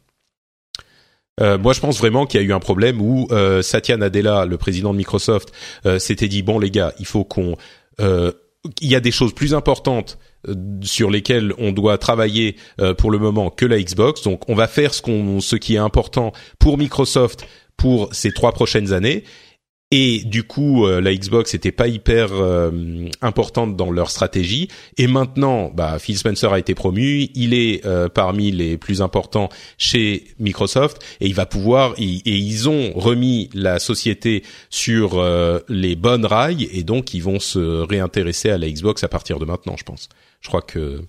[1.41, 4.45] Euh, moi, je pense vraiment qu'il y a eu un problème où euh, Satya Nadella,
[4.45, 5.51] le président de Microsoft,
[5.85, 7.55] euh, s'était dit bon les gars, il faut qu'on,
[7.99, 10.18] il y a des choses plus importantes
[10.81, 12.55] sur lesquelles on doit travailler
[12.97, 14.23] pour le moment que la Xbox.
[14.23, 17.45] Donc, on va faire ce qu'on, ce qui est important pour Microsoft
[17.77, 19.23] pour ces trois prochaines années.
[19.93, 24.69] Et du coup, euh, la Xbox était pas hyper euh, importante dans leur stratégie.
[24.97, 29.49] Et maintenant, bah, Phil Spencer a été promu, il est euh, parmi les plus importants
[29.77, 31.93] chez Microsoft, et il va pouvoir.
[31.97, 35.22] et ils ont remis la société sur
[35.68, 39.45] les bonnes rails, et donc ils vont se réintéresser à la Xbox à partir de
[39.45, 40.07] maintenant, je pense.
[40.39, 41.01] Je crois que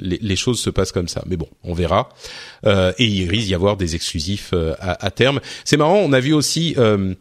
[0.00, 1.22] les, les, choses se passent comme ça.
[1.26, 2.08] Mais bon, on verra.
[2.66, 5.40] Euh, et il risque d'y avoir des exclusifs à, à, terme.
[5.64, 7.14] C'est marrant, on a vu aussi euh,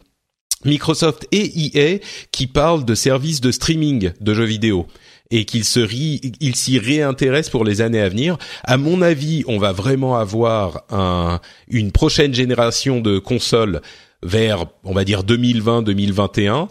[0.66, 2.00] Microsoft et EA
[2.32, 4.88] qui parlent de services de streaming de jeux vidéo
[5.30, 8.38] et qu'ils se ils s'y réintéressent pour les années à venir.
[8.64, 13.82] À mon avis, on va vraiment avoir un, une prochaine génération de consoles
[14.24, 16.70] vers, on va dire 2020-2021.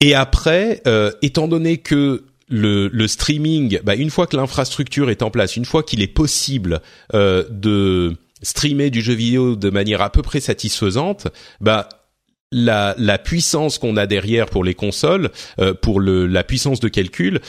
[0.00, 5.22] Et après, euh, étant donné que le, le streaming, bah, une fois que l'infrastructure est
[5.22, 6.80] en place, une fois qu'il est possible
[7.14, 11.28] euh, de streamer du jeu vidéo de manière à peu près satisfaisante,
[11.60, 11.88] bah
[12.52, 16.88] la, la puissance qu'on a derrière pour les consoles, euh, pour le, la puissance de
[16.88, 17.40] calcul,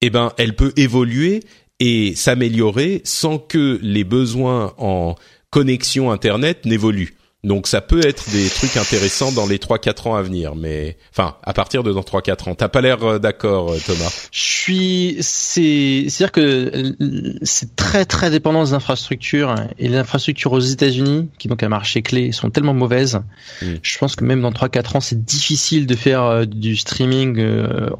[0.00, 1.42] eh ben, elle peut évoluer
[1.78, 5.14] et s'améliorer sans que les besoins en
[5.50, 7.14] connexion internet n'évoluent.
[7.44, 11.36] Donc ça peut être des trucs intéressants dans les 3-4 ans à venir, mais enfin
[11.44, 12.54] à partir de dans 3-4 ans.
[12.56, 18.04] T'as pas l'air euh, d'accord, euh, Thomas Je suis, c'est, c'est-à-dire que euh, c'est très
[18.04, 22.50] très dépendant des infrastructures et les infrastructures aux États-Unis, qui donc un marché clé, sont
[22.50, 23.20] tellement mauvaises.
[23.62, 23.74] Hmm.
[23.80, 27.40] Je pense que même dans 3-4 ans, c'est difficile de faire du streaming,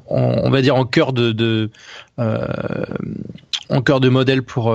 [0.08, 1.70] on va dire en cœur de, de
[2.18, 4.74] en cœur de modèle pour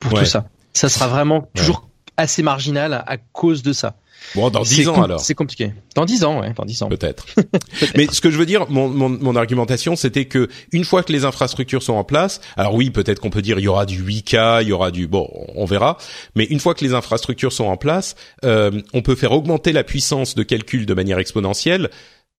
[0.00, 0.48] pour tout ça.
[0.74, 3.96] Ça sera vraiment toujours assez marginal à cause de ça.
[4.34, 5.20] Bon, dans dix ans alors.
[5.20, 5.72] C'est compliqué.
[5.94, 6.88] Dans dix ans, ouais, dans dix ans.
[6.88, 7.26] Peut-être.
[7.96, 11.12] Mais ce que je veux dire, mon, mon, mon argumentation, c'était que une fois que
[11.12, 14.02] les infrastructures sont en place, alors oui, peut-être qu'on peut dire il y aura du
[14.02, 15.96] 8K, il y aura du, bon, on verra.
[16.34, 19.84] Mais une fois que les infrastructures sont en place, euh, on peut faire augmenter la
[19.84, 21.90] puissance de calcul de manière exponentielle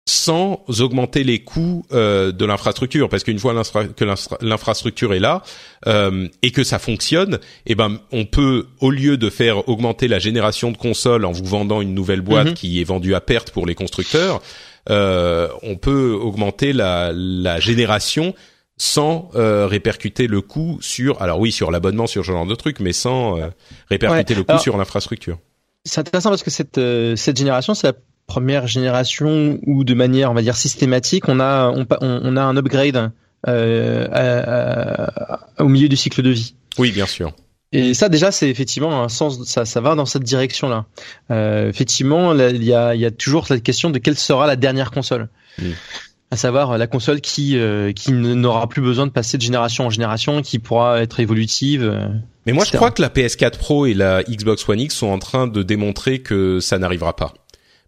[0.09, 3.09] sans augmenter les coûts euh, de l'infrastructure.
[3.09, 3.53] Parce qu'une fois
[3.95, 4.05] que
[4.41, 5.43] l'infrastructure est là
[5.85, 10.19] euh, et que ça fonctionne eh ben on peut au lieu de faire augmenter la
[10.19, 12.53] génération de consoles en vous vendant une nouvelle boîte mhm.
[12.53, 14.41] qui est vendue à perte pour les constructeurs
[14.89, 18.33] euh, on peut augmenter la, la génération
[18.77, 22.79] sans euh, répercuter le coût sur alors oui sur l'abonnement sur ce genre de trucs
[22.79, 23.47] mais sans euh,
[23.89, 25.39] répercuter le coût sur l'infrastructure.
[25.83, 27.93] c'est intéressant parce que cette euh, cette génération c'est la
[28.27, 32.55] première génération ou de manière, on va dire systématique, on a on, on a un
[32.57, 33.11] upgrade
[33.47, 35.07] euh,
[35.59, 36.53] au milieu du cycle de vie.
[36.77, 37.33] Oui, bien sûr.
[37.73, 40.85] Et ça déjà c'est effectivement un sens ça ça va dans cette direction là.
[41.31, 44.55] Euh, effectivement il y a il y a toujours cette question de quelle sera la
[44.55, 45.27] dernière console.
[46.31, 49.89] À savoir la console qui euh, qui n'aura plus besoin de passer de génération en
[49.89, 51.83] génération, qui pourra être évolutive.
[51.83, 52.07] Euh,
[52.45, 55.19] Mais moi je crois que la PS4 Pro et la Xbox One X sont en
[55.19, 57.33] train de démontrer que ça n'arrivera pas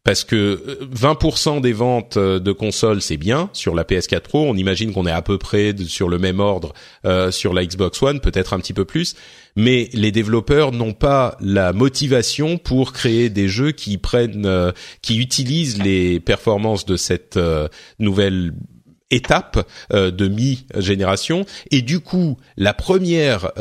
[0.04, 4.46] parce que 20% euh, des ventes euh, de consoles c'est bien sur la PS4 Pro.
[4.46, 6.74] On imagine qu'on est à peu près sur le même ordre
[7.06, 9.16] euh, sur la Xbox One, peut-être un petit peu plus.
[9.56, 14.48] Mais les développeurs n'ont pas la motivation pour créer des jeux qui prennent,
[15.02, 17.38] qui utilisent les performances de cette
[17.98, 18.54] nouvelle
[19.12, 23.52] étape de mi-génération et du coup la première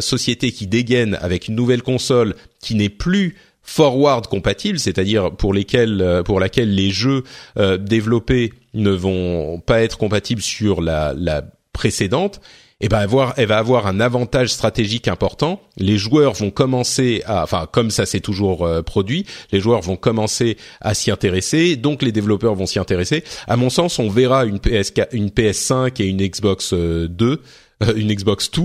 [0.00, 3.36] société qui dégaine avec une nouvelle console qui n'est plus
[3.68, 7.22] forward compatible, c'est-à-dire pour lesquels euh, pour laquelle les jeux
[7.58, 11.42] euh, développés ne vont pas être compatibles sur la, la
[11.74, 12.40] précédente,
[12.80, 15.60] eh ben avoir, elle va avoir un avantage stratégique important.
[15.76, 19.96] Les joueurs vont commencer à, enfin comme ça s'est toujours euh, produit, les joueurs vont
[19.96, 23.22] commencer à s'y intéresser, donc les développeurs vont s'y intéresser.
[23.48, 27.42] À mon sens, on verra une PS, une PS5 et une Xbox 2
[27.96, 28.62] une Xbox 2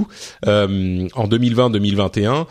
[0.47, 2.45] euh, en 2020-2021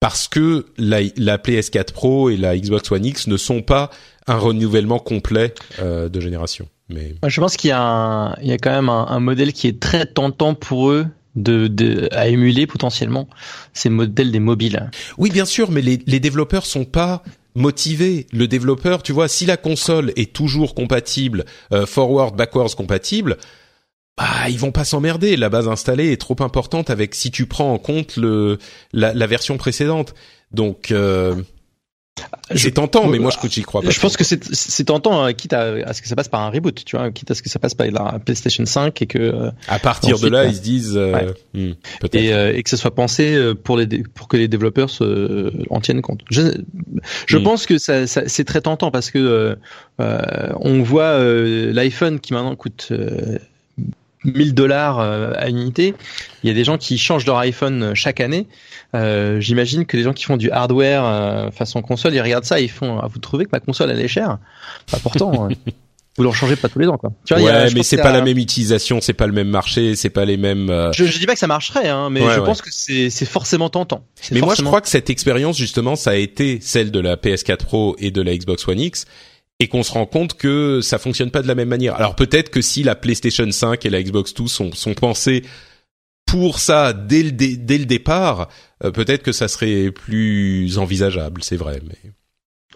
[0.00, 3.90] parce que la, la PS4 Pro et la Xbox One X ne sont pas
[4.26, 6.68] un renouvellement complet euh, de génération.
[6.88, 9.78] Mais je pense qu'il y a il y a quand même un, modèle qui est
[9.78, 11.06] très tentant pour eux
[11.36, 13.28] de, de à émuler potentiellement,
[13.74, 14.90] c'est le modèle des mobiles.
[15.18, 17.22] Oui, bien sûr, mais les, les développeurs sont pas
[17.54, 18.26] motivés.
[18.32, 23.36] Le développeur, tu vois, si la console est toujours compatible, euh, forward, backwards compatible,
[24.18, 25.36] bah ils vont pas s'emmerder.
[25.36, 28.58] La base installée est trop importante avec si tu prends en compte le
[28.92, 30.14] la, la version précédente.
[30.52, 31.34] Donc euh,
[32.54, 33.90] c'est tentant, mais moi je j'y crois pas.
[33.90, 36.84] Je pense que c'est tentant, hein, quitte à, ce que ça passe par un reboot,
[36.84, 39.50] tu vois, quitte à ce que ça passe par la PlayStation 5 et que euh,
[39.68, 41.72] à partir de là ils se disent euh, hmm,
[42.12, 45.80] et, euh, et, que ça soit pensé pour les pour que les développeurs se, en
[45.80, 46.22] tiennent compte.
[46.30, 46.42] Je,
[47.26, 47.42] je hmm.
[47.42, 49.56] pense que ça, ça c'est très tentant parce que
[49.98, 52.92] on voit l'iPhone qui maintenant coûte
[54.24, 55.94] 1000 dollars à unité.
[56.42, 58.46] Il y a des gens qui changent leur iPhone chaque année.
[58.94, 62.64] Euh, J'imagine que les gens qui font du hardware façon console, ils regardent ça, et
[62.64, 62.98] ils font.
[63.00, 64.38] Ah, vous trouvez que ma console elle est chère?
[64.92, 65.48] Bah, Pourtant.
[66.18, 67.12] vous leur changez pas tous les ans quoi.
[67.24, 70.10] Tu vois, ouais, mais c'est pas la même utilisation, c'est pas le même marché, c'est
[70.10, 70.68] pas les mêmes.
[70.68, 73.24] Euh, je, je dis pas que ça marcherait, hein, mais je pense que c'est c'est
[73.24, 74.04] forcément tentant.
[74.32, 77.64] Mais moi je crois que cette expérience justement, ça a été celle de la PS4
[77.64, 79.06] Pro et de la Xbox One X.
[79.60, 81.96] Et qu'on se rend compte que ça fonctionne pas de la même manière.
[81.96, 85.42] Alors peut-être que si la PlayStation 5 et la Xbox 2 sont, sont pensées
[86.26, 88.48] pour ça dès le, dès le départ,
[88.84, 91.80] euh, peut-être que ça serait plus envisageable, c'est vrai.
[91.84, 92.12] Mais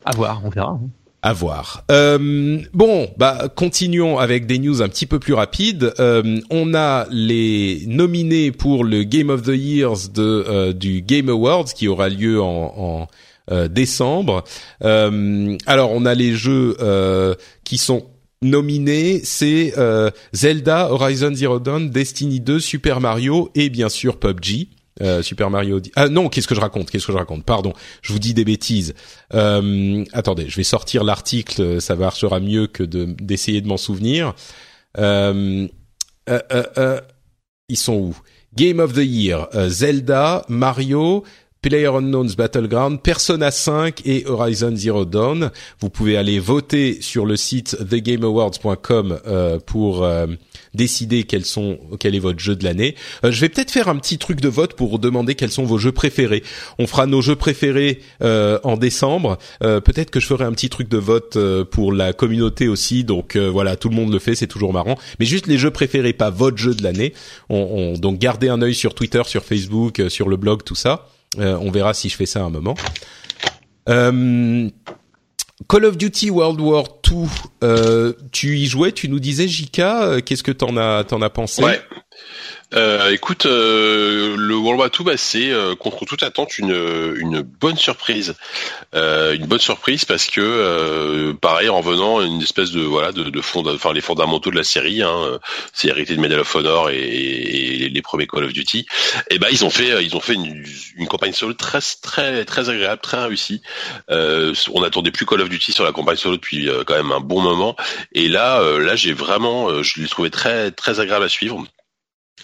[0.04, 0.70] à voir, on verra.
[0.72, 0.90] Hein
[1.22, 1.84] à voir.
[1.90, 5.94] Euh, bon, bah continuons avec des news un petit peu plus rapides.
[6.00, 11.28] Euh, on a les nominés pour le Game of the Years de euh, du Game
[11.28, 13.06] Awards qui aura lieu en, en
[13.50, 14.44] décembre.
[14.80, 16.76] alors on a les jeux
[17.64, 18.06] qui sont
[18.40, 19.74] nominés, c'est
[20.32, 24.68] Zelda, Horizon Zero Dawn, Destiny 2, Super Mario et bien sûr PUBG.
[25.00, 25.80] Euh, Super Mario.
[25.96, 27.44] Ah non, qu'est-ce que je raconte Qu'est-ce que je raconte?
[27.44, 28.94] Pardon, je vous dis des bêtises.
[29.32, 31.80] Euh, attendez, je vais sortir l'article.
[31.80, 34.34] Ça marchera mieux que de d'essayer de m'en souvenir.
[34.98, 35.66] Euh,
[36.28, 37.00] euh, euh,
[37.68, 38.16] ils sont où?
[38.54, 41.24] Game of the Year, Zelda, Mario,
[41.62, 45.50] Player Unknown's Battleground, Persona 5 et Horizon Zero Dawn.
[45.80, 50.04] Vous pouvez aller voter sur le site thegameawards.com euh, pour
[50.74, 52.94] décider quels sont quel est votre jeu de l'année.
[53.24, 55.78] Euh, je vais peut-être faire un petit truc de vote pour demander quels sont vos
[55.78, 56.42] jeux préférés.
[56.78, 59.38] On fera nos jeux préférés euh, en décembre.
[59.62, 61.38] Euh, peut-être que je ferai un petit truc de vote
[61.70, 63.04] pour la communauté aussi.
[63.04, 64.98] Donc voilà, tout le monde le fait, c'est toujours marrant.
[65.18, 67.12] Mais juste les jeux préférés, pas votre jeu de l'année.
[67.48, 71.08] On, donc gardez un œil sur Twitter, sur Facebook, sur le blog, tout ça.
[71.38, 72.74] On verra si je fais ça à un moment.
[75.68, 77.16] Call of Duty World War 2,
[77.62, 79.46] euh, tu y jouais, tu nous disais
[80.02, 81.62] euh, qu'est-ce que t'en as as pensé?
[82.74, 86.74] Euh, écoute, euh, le World War II, bah, c'est euh, contre toute attente une,
[87.16, 88.34] une bonne surprise,
[88.94, 93.62] une bonne surprise parce que pareil en venant une espèce de voilà de, de fond,
[93.66, 95.38] enfin les fondamentaux de la série, hein,
[95.72, 98.86] c'est hérité de Medal of Honor et, les premiers Call of Duty,
[99.30, 100.64] et ben ils ont fait ils ont fait une,
[100.96, 103.62] une, campagne solo très très très agréable, très réussie.
[104.08, 107.40] on n'attendait plus Call of Duty sur la campagne solo depuis quand même un bon
[107.40, 107.76] moment,
[108.12, 111.64] et là là j'ai vraiment je l'ai trouvé très très agréable à suivre.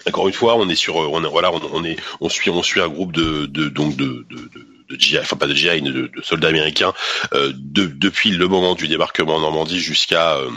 [0.07, 2.89] Encore une fois, on est sur, on voilà, on, est, on suit, on suit un
[2.89, 4.51] groupe de, de donc de, de,
[4.89, 6.93] de GI, enfin pas de GI, de, de soldats américains
[7.35, 10.51] euh, de, depuis le moment du débarquement en Normandie jusqu'à euh,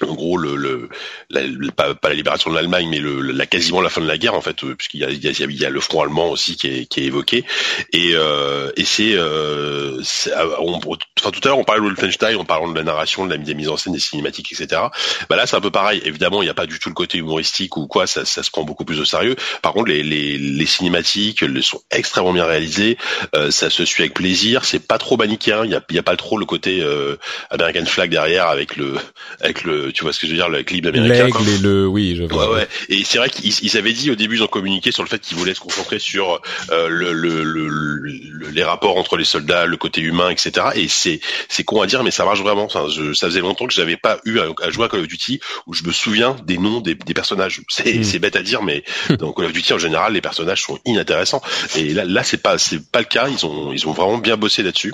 [0.00, 0.88] en gros le, le,
[1.30, 1.42] la,
[1.72, 4.34] pas, pas, la libération de l'Allemagne mais le, la quasiment la fin de la guerre
[4.34, 6.30] en fait euh, puisqu'il y a, il y, a, il y a le front allemand
[6.30, 7.44] aussi qui est, qui est évoqué.
[7.92, 10.00] Et euh, et c'est euh,
[10.34, 13.34] ah, enfin tout à l'heure on parlait de Wolfenstein on parlait de la narration de
[13.34, 14.80] la, mise en scène des cinématiques etc
[15.28, 16.02] bah là c'est un peu pareil.
[16.04, 18.50] Évidemment il n'y a pas du tout le côté humoristique ou quoi ça, ça se
[18.50, 19.36] prend beaucoup plus au sérieux.
[19.60, 22.98] Par contre les, les, les cinématiques elles sont extrêmement bien réalisées.
[23.34, 24.64] Euh, ça se suit avec plaisir.
[24.64, 25.64] C'est pas trop manichéen.
[25.64, 27.16] Il y a, pas trop le côté euh,
[27.50, 28.96] American flag derrière le
[29.40, 31.24] avec le tu vois ce que je veux dire, le clip américain.
[31.24, 32.50] L'aigle et le, oui, je vois.
[32.50, 32.68] Ouais, ouais.
[32.88, 35.36] Et c'est vrai qu'ils avaient dit au début, ils ont communiqué sur le fait qu'ils
[35.36, 36.40] voulaient se concentrer sur
[36.70, 40.66] euh, le, le, le, les rapports entre les soldats, le côté humain, etc.
[40.74, 42.64] Et c'est c'est con à dire, mais ça marche vraiment.
[42.64, 45.40] Enfin, je, ça faisait longtemps que j'avais pas eu à, jouer à Call of Duty
[45.66, 47.60] où je me souviens des noms des, des personnages.
[47.68, 48.04] C'est mm.
[48.04, 48.84] c'est bête à dire, mais
[49.18, 51.42] dans Call of Duty en général, les personnages sont inintéressants.
[51.76, 53.28] Et là, là, c'est pas c'est pas le cas.
[53.28, 54.92] Ils ont ils ont vraiment bien bossé là-dessus.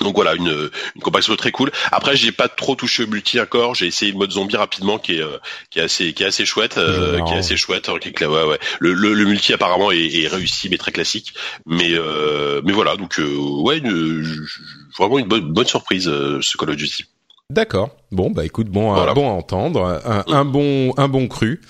[0.00, 1.70] Donc voilà, une, une comparaison très cool.
[1.90, 3.74] Après, j'ai pas trop touché au multi encore.
[3.74, 5.36] J'ai essayé le mode zombie rapidement, qui est euh,
[5.70, 7.88] qui est assez qui est assez chouette, euh, qui est assez chouette.
[7.88, 8.58] ouais, ouais.
[8.80, 11.34] Le, le, le, multi apparemment est, est, réussi, mais très classique.
[11.66, 14.46] Mais euh, mais voilà, donc ouais, une,
[14.96, 17.04] vraiment une bonne bonne surprise ce Call of Duty.
[17.50, 17.90] D'accord.
[18.12, 21.60] Bon bah écoute, bon, bon à entendre, un, un bon un bon cru.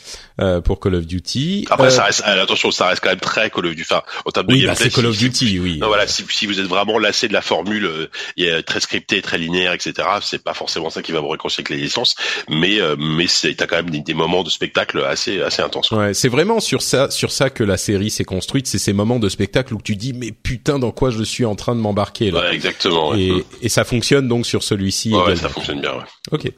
[0.40, 1.66] Euh, pour Call of Duty.
[1.70, 3.86] Après, ça euh, reste, euh, attention, ça reste quand même très Call of Duty.
[3.92, 4.02] Enfin,
[4.34, 5.78] de oui, bah, c'est Call of Duty, oui.
[5.78, 8.08] Non, voilà, si, si, vous êtes vraiment lassé de la formule
[8.38, 11.78] euh, très scriptée, très linéaire, etc., c'est pas forcément ça qui va vous réconcilier avec
[11.78, 12.16] les licences,
[12.48, 15.90] mais mais c'est t'as quand même des, moments de spectacle assez assez intenses.
[15.90, 19.18] Ouais, c'est vraiment sur ça sur ça que la série s'est construite, c'est ces moments
[19.18, 22.30] de spectacle où tu dis mais putain dans quoi je suis en train de m'embarquer
[22.30, 22.40] là.
[22.40, 23.14] Ouais, exactement.
[23.14, 25.12] Et, et ça fonctionne donc sur celui-ci.
[25.12, 25.92] Ouais, ça fonctionne bien.
[25.92, 26.31] Ouais.
[26.32, 26.50] Ok.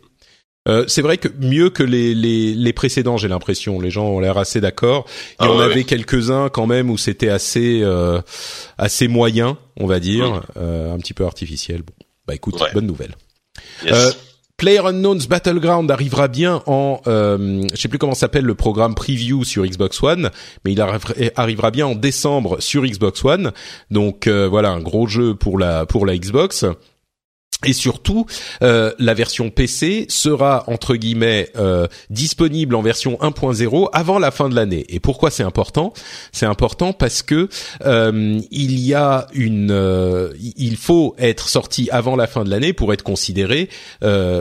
[0.67, 3.81] Euh, c'est vrai que mieux que les, les, les précédents, j'ai l'impression.
[3.81, 5.05] Les gens ont l'air assez d'accord.
[5.41, 8.21] Il y ah en avait quelques-uns quand même où c'était assez euh,
[8.79, 11.83] assez moyen, on va dire, euh, un petit peu artificiel.
[11.83, 11.93] Bon,
[12.27, 13.15] bah écoute, bonne nouvelle.
[13.85, 14.17] Yes.
[14.57, 19.43] Player Unknown's Battleground arrivera bien en, euh, je sais plus comment s'appelle le programme preview
[19.43, 20.31] sur Xbox One,
[20.65, 23.53] mais il arrivera bien en décembre sur Xbox One.
[23.91, 26.65] Donc voilà, un gros jeu pour la pour la Xbox.
[27.65, 28.27] Et surtout,
[28.63, 34.49] euh, la version PC sera entre guillemets euh, disponible en version 1.0 avant la fin
[34.49, 34.85] de l'année.
[34.89, 35.93] Et pourquoi c'est important?
[36.33, 37.49] C'est important parce que
[37.85, 42.93] euh, il y a une, il faut être sorti avant la fin de l'année pour
[42.93, 43.69] être considéré,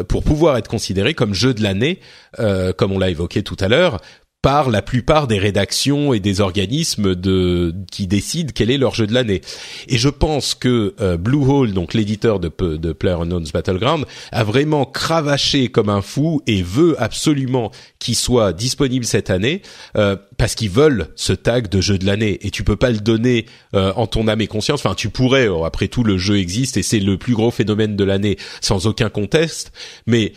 [0.08, 2.00] pour pouvoir être considéré comme jeu de l'année,
[2.78, 4.00] comme on l'a évoqué tout à l'heure
[4.44, 9.08] par la plupart des rédactions et des organismes de qui décident quel est leur jeu
[9.08, 9.42] de l'année.
[9.88, 15.70] Et je pense que euh, Bluehole, donc l'éditeur de, de PlayerUnknown's Battleground, a vraiment cravaché
[15.70, 19.62] comme un fou et veut absolument qu'il soit disponible cette année
[19.96, 22.46] euh, parce qu'ils veulent ce tag de jeu de l'année.
[22.46, 23.46] Et tu peux pas le donner
[23.76, 24.86] euh, en ton âme et conscience.
[24.86, 25.48] Enfin, tu pourrais.
[25.66, 29.10] Après tout, le jeu existe et c'est le plus gros phénomène de l'année sans aucun
[29.10, 29.72] conteste.
[30.06, 30.34] Mais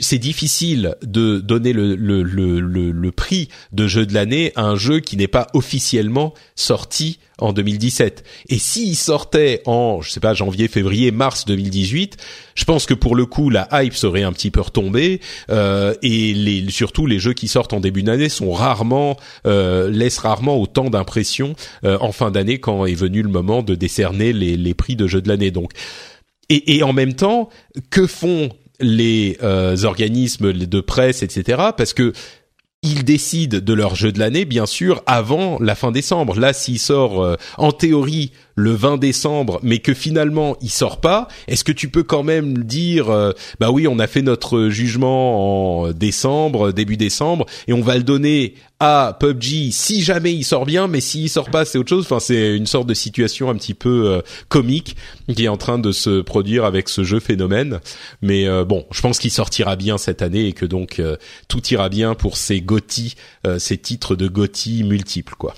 [0.00, 4.74] c'est difficile de donner le, le, le, le, prix de jeu de l'année à un
[4.74, 8.24] jeu qui n'est pas officiellement sorti en 2017.
[8.48, 12.16] Et s'il sortait en, je sais pas, janvier, février, mars 2018,
[12.56, 15.20] je pense que pour le coup, la hype serait un petit peu retombée.
[15.50, 19.16] Euh, et les, surtout, les jeux qui sortent en début d'année sont rarement,
[19.46, 21.54] euh, laissent rarement autant d'impression
[21.84, 25.06] euh, en fin d'année quand est venu le moment de décerner les, les prix de
[25.06, 25.52] jeu de l'année.
[25.52, 25.70] Donc,
[26.48, 27.50] et, et en même temps,
[27.90, 28.48] que font
[28.80, 31.62] les euh, organismes de presse, etc.
[31.76, 32.12] Parce que
[32.82, 36.38] ils décident de leur jeu de l'année, bien sûr, avant la fin décembre.
[36.38, 41.28] Là, s'il sort euh, en théorie le 20 décembre, mais que finalement il sort pas,
[41.46, 43.30] est-ce que tu peux quand même dire, euh,
[43.60, 48.02] bah oui, on a fait notre jugement en décembre, début décembre, et on va le
[48.02, 52.04] donner à PUBG si jamais il sort bien, mais s'il sort pas, c'est autre chose.
[52.04, 54.96] Enfin, c'est une sorte de situation un petit peu euh, comique
[55.34, 57.80] qui est en train de se produire avec ce jeu phénomène.
[58.22, 61.02] Mais bon, je pense qu'il sortira bien cette année et que donc
[61.48, 63.14] tout ira bien pour ces GOTY,
[63.46, 65.54] euh, ces titres de GOTY multiples, quoi.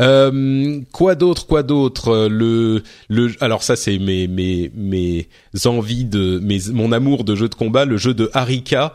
[0.00, 5.28] Euh, quoi d'autre Quoi d'autre euh, Le le alors ça c'est mes mes mes
[5.64, 8.92] envies de mes mon amour de jeu de combat, le jeu de Harika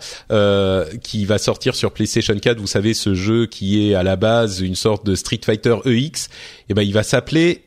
[1.03, 2.60] qui va sortir sur PlayStation 4.
[2.60, 6.26] Vous savez ce jeu qui est à la base une sorte de Street Fighter EX.
[6.26, 6.30] Et
[6.69, 7.64] eh ben il va s'appeler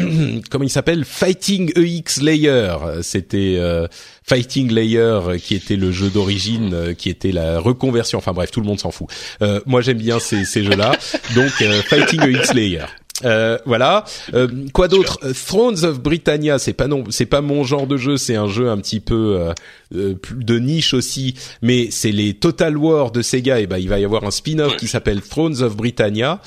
[0.50, 1.04] comment il s'appelle?
[1.04, 2.74] Fighting EX Layer.
[3.02, 3.86] C'était euh,
[4.24, 8.18] Fighting Layer qui était le jeu d'origine, euh, qui était la reconversion.
[8.18, 9.08] Enfin bref, tout le monde s'en fout.
[9.42, 10.92] Euh, moi j'aime bien ces, ces jeux-là.
[11.34, 11.50] Donc
[11.88, 12.86] Fighting EX Layer.
[13.24, 14.04] Euh, voilà.
[14.34, 15.18] Euh, quoi d'autre?
[15.46, 18.16] Thrones of Britannia, c'est pas non, c'est pas mon genre de jeu.
[18.16, 19.52] C'est un jeu un petit peu
[19.94, 23.60] euh, de niche aussi, mais c'est les Total War de Sega.
[23.60, 26.40] Et ben, il va y avoir un spin-off qui s'appelle Thrones of Britannia,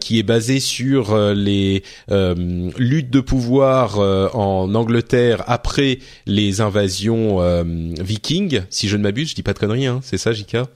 [0.00, 3.98] qui est basé sur les luttes de pouvoir
[4.34, 7.38] en Angleterre après les invasions
[8.00, 8.62] vikings.
[8.70, 9.86] Si je ne m'abuse, je dis pas de conneries.
[9.86, 10.00] Hein.
[10.02, 10.68] C'est ça, Jika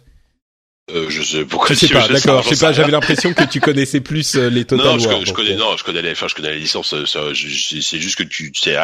[0.91, 1.69] euh, je sais pourquoi.
[1.69, 2.43] Je sais pas, d'accord.
[2.43, 2.73] Je sais pas.
[2.73, 5.21] J'avais l'impression que tu connaissais plus euh, les Total non, War.
[5.21, 6.93] Je, je connais, non, je connais les, enfin, je connais les licences.
[6.93, 8.77] Euh, c'est juste que tu, c'est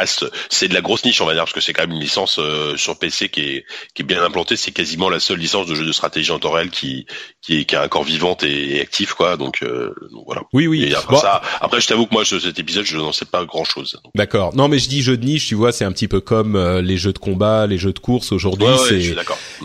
[0.48, 2.38] c'est de la grosse niche, on va dire, parce que c'est quand même une licence
[2.38, 3.64] euh, sur PC qui est,
[3.94, 4.54] qui est bien implantée.
[4.54, 7.06] C'est quasiment la seule licence de jeu de stratégie en temps réel qui,
[7.42, 9.36] qui est, qui est encore vivante et, et actif, quoi.
[9.36, 10.42] Donc, euh, donc, voilà.
[10.52, 10.84] Oui, oui.
[10.84, 13.64] Et après ça, après, je t'avoue que moi, cet épisode, je n'en sais pas grand
[13.64, 14.00] chose.
[14.14, 14.54] D'accord.
[14.54, 16.96] Non, mais je dis jeu de niche, tu vois, c'est un petit peu comme les
[16.96, 18.68] jeux de combat, les jeux de course aujourd'hui.
[18.68, 19.16] Ouais, c'est,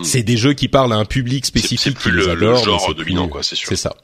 [0.02, 1.96] c'est des jeux qui parlent à un public spécifique.
[2.26, 2.54] Le
[3.42, 3.94] c'est ça.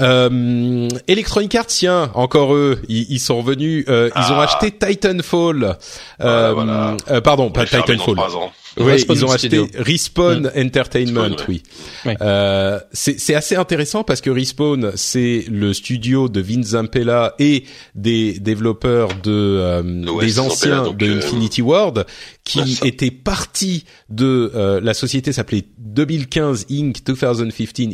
[0.00, 4.42] Euh, Electronic Arts, tiens, encore eux, ils, sont revenus, euh, ils ont ah.
[4.42, 5.76] acheté Titanfall.
[6.20, 8.16] Euh, euh, pardon, pas Titanfall.
[8.78, 10.50] Oui, ils ont acheté Respawn.
[10.56, 11.62] Entertainment, oui.
[12.20, 17.64] Euh, c'est assez intéressant parce que Respawn, c'est le studio de Vince Zampella et
[17.94, 22.06] des développeurs de euh, des anciens de euh, Infinity Ward
[22.44, 24.50] qui étaient partis de
[24.82, 27.02] la société s'appelait 2015 Inc.
[27.04, 27.42] 2015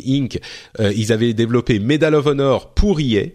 [0.07, 0.39] Inc.
[0.79, 3.27] ils avaient développé Medal of Honor pour EA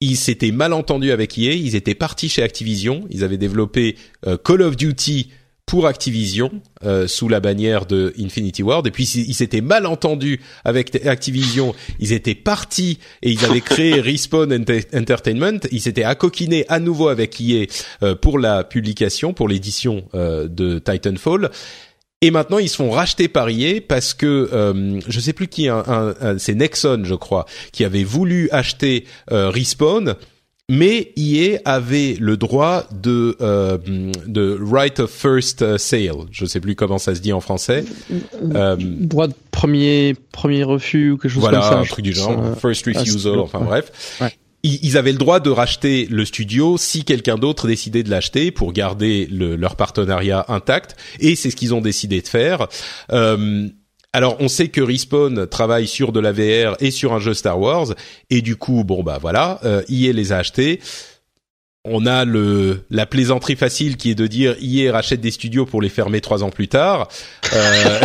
[0.00, 3.96] ils s'étaient mal entendus avec EA, ils étaient partis chez Activision, ils avaient développé
[4.44, 5.30] Call of Duty
[5.66, 6.50] pour Activision
[6.84, 8.86] euh, sous la bannière de Infinity Ward.
[8.86, 11.74] Et puis ils s'étaient mal entendus avec Activision.
[11.98, 14.64] Ils étaient partis et ils avaient créé Respawn
[14.94, 15.58] Entertainment.
[15.72, 17.66] Ils s'étaient accoquinés à nouveau avec EA
[18.02, 21.50] euh, pour la publication pour l'édition euh, de Titanfall.
[22.22, 25.68] Et maintenant, ils se font racheter par EA parce que euh, je sais plus qui,
[25.68, 30.14] un, un, c'est Nexon, je crois, qui avait voulu acheter euh, Respawn
[30.68, 33.78] mais EA avait le droit de euh,
[34.26, 36.26] de right of first uh, sale.
[36.32, 37.84] Je sais plus comment ça se dit en français.
[38.54, 41.60] Euh, droit de premier premier refus ou quelque chose comme ça.
[41.60, 43.38] Voilà, un truc du genre, first refusal.
[43.38, 43.92] Enfin bref.
[44.68, 48.72] Ils, avaient le droit de racheter le studio si quelqu'un d'autre décidait de l'acheter pour
[48.72, 50.96] garder le, leur partenariat intact.
[51.20, 52.66] Et c'est ce qu'ils ont décidé de faire.
[53.12, 53.68] Euh,
[54.16, 57.60] alors, on sait que Respawn travaille sur de la VR et sur un jeu Star
[57.60, 57.88] Wars,
[58.30, 60.80] et du coup, bon bah voilà, euh, EA les a achetés.
[61.84, 65.82] on a le la plaisanterie facile qui est de dire hier rachète des studios pour
[65.82, 67.08] les fermer trois ans plus tard.
[67.52, 68.00] Euh,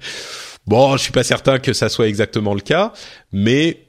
[0.66, 2.94] bon, je suis pas certain que ça soit exactement le cas,
[3.30, 3.88] mais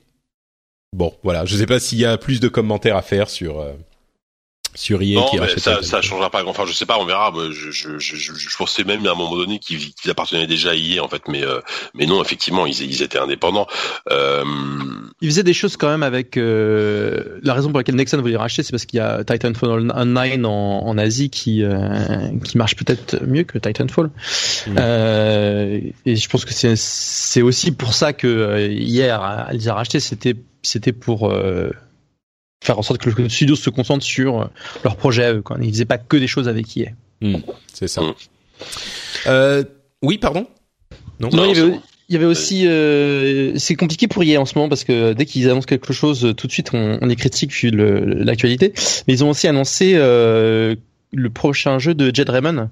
[0.92, 1.46] bon, voilà.
[1.46, 3.62] Je sais pas s'il y a plus de commentaires à faire sur.
[3.62, 3.72] Euh,
[4.76, 6.44] sur EA non, qui mais ça, ça changera pas.
[6.46, 7.32] Enfin, je sais pas, on verra.
[7.52, 10.76] Je, je, je, je, je pensais même à un moment donné qu'ils appartenaient déjà à
[10.76, 11.60] EA en fait, mais euh,
[11.94, 13.68] mais non, effectivement, ils, ils étaient indépendants.
[14.12, 14.44] Euh,
[15.22, 18.64] Il faisait des choses quand même avec euh, la raison pour laquelle Nexon voulait racheter,
[18.64, 23.24] c'est parce qu'il y a Titanfall 9 en, en Asie qui euh, qui marche peut-être
[23.26, 24.10] mieux que Titanfall.
[24.68, 24.76] Mm.
[24.80, 29.68] Euh, et je pense que c'est c'est aussi pour ça que euh, hier elle les
[29.68, 31.72] a rachetés, c'était c'était pour euh,
[32.64, 34.46] faire en sorte que le studio se concentre sur euh,
[34.84, 35.42] leur projet à eux.
[35.42, 35.58] Quoi.
[35.62, 36.92] Ils faisaient pas que des choses avec EA.
[37.74, 38.02] C'est ça.
[38.02, 38.14] Mm.
[39.28, 39.64] Euh,
[40.02, 40.48] oui, pardon?
[41.20, 41.30] Non.
[41.32, 41.82] Non, il y c'est avait, bon.
[42.10, 45.26] il y avait aussi, euh, c'est compliqué pour EA en ce moment parce que dès
[45.26, 48.74] qu'ils annoncent quelque chose, tout de suite on, on est critique vu l'actualité.
[49.08, 50.76] Mais ils ont aussi annoncé euh,
[51.12, 52.70] le prochain jeu de Jed Raymond.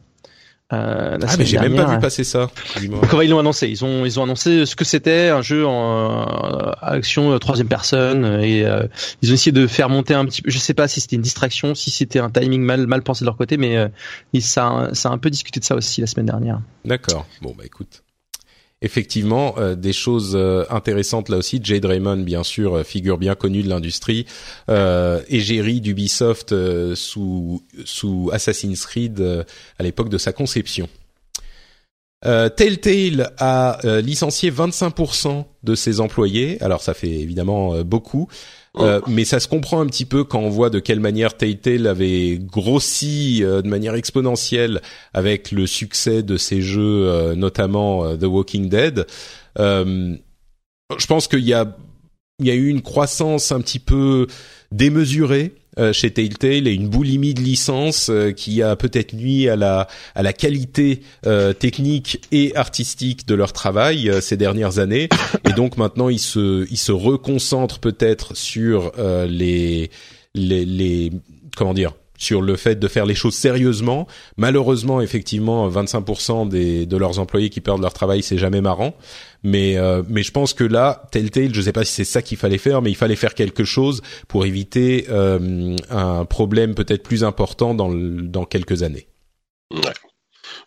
[0.74, 2.50] Euh, Ah, mais j'ai même pas vu passer ça.
[2.80, 3.02] Dis-moi.
[3.10, 3.68] Comment ils l'ont annoncé?
[3.68, 7.68] Ils ont ils ont annoncé ce que c'était un jeu en euh, action euh, troisième
[7.68, 8.84] personne et euh,
[9.22, 10.50] ils ont essayé de faire monter un petit peu.
[10.50, 13.28] Je sais pas si c'était une distraction, si c'était un timing mal mal pensé de
[13.28, 13.88] leur côté, mais euh,
[14.34, 16.62] ils- ça ça a un peu discuté de ça aussi la semaine dernière.
[16.86, 17.26] D'accord.
[17.42, 18.04] Bon, bah écoute.
[18.84, 21.60] Effectivement, euh, des choses euh, intéressantes là aussi.
[21.64, 24.26] Jade Raymond, bien sûr, euh, figure bien connue de l'industrie,
[24.70, 26.56] euh, égérie d'Ubisoft
[26.96, 29.46] sous sous Assassin's Creed
[29.78, 30.90] à l'époque de sa conception.
[32.24, 36.62] Telltale a licencié 25% de ses employés.
[36.62, 38.28] Alors ça fait évidemment beaucoup,
[38.78, 41.88] euh, mais ça se comprend un petit peu quand on voit de quelle manière Telltale
[41.88, 44.82] avait grossi euh, de manière exponentielle
[45.14, 49.06] avec le succès de ses jeux, euh, notamment euh, The Walking Dead.
[49.60, 50.16] Euh,
[50.98, 51.76] je pense qu'il y a
[52.40, 54.26] il y a eu une croissance un petit peu
[54.72, 59.56] démesurée euh, chez Telltale et une boulimie de licences euh, qui a peut-être nuit à
[59.56, 65.10] la à la qualité euh, technique et artistique de leur travail euh, ces dernières années.
[65.50, 69.92] Et donc maintenant ils se ils se reconcentrent peut-être sur euh, les
[70.36, 71.12] les les
[71.56, 74.08] comment dire sur le fait de faire les choses sérieusement.
[74.38, 78.94] Malheureusement, effectivement, 25% des, de leurs employés qui perdent leur travail, c'est jamais marrant.
[79.42, 82.38] Mais, euh, mais je pense que là, Telltale, je sais pas si c'est ça qu'il
[82.38, 87.24] fallait faire, mais il fallait faire quelque chose pour éviter euh, un problème peut-être plus
[87.24, 89.08] important dans, le- dans quelques années.
[89.74, 89.80] Ouais.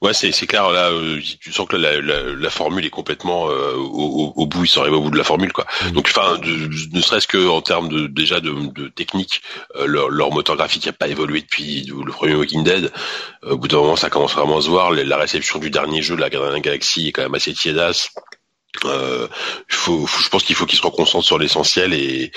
[0.03, 0.71] Ouais, c'est c'est clair.
[0.71, 4.65] Là, euh, tu sens que la, la, la formule est complètement euh, au, au- bout.
[4.65, 5.67] Ils sont arrivés au bout de la formule, quoi.
[5.87, 5.91] Mm.
[5.93, 9.43] Donc, enfin, de- ne serait-ce que en termes de déjà de, de technique,
[9.77, 12.93] euh, leur, leur moteur graphique n'a pas évolué depuis le premier Walking Dead.
[13.45, 14.91] Euh, au bout d'un moment, ça commence vraiment à se voir.
[14.93, 18.11] La réception du dernier jeu, la of the Galaxy, est quand même assez tiédasse.
[18.85, 19.29] Euh,
[19.69, 22.33] faut, faut- je pense qu'il faut qu'ils se reconcentrent sur l'essentiel et,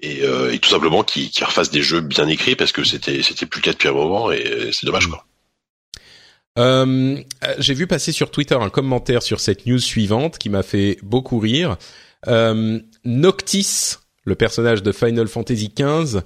[0.00, 3.44] et, euh, et tout simplement qu'ils refassent des jeux bien écrits parce que c'était c'était
[3.44, 5.26] plus le cas depuis un moment et c'est dommage quoi.
[6.58, 7.16] Euh,
[7.58, 11.38] J'ai vu passer sur Twitter un commentaire sur cette news suivante qui m'a fait beaucoup
[11.38, 11.76] rire.
[12.28, 16.20] Euh, Noctis, le personnage de Final Fantasy XV,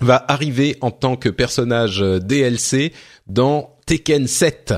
[0.00, 2.92] va arriver en tant que personnage euh, DLC
[3.26, 4.74] dans Tekken 7.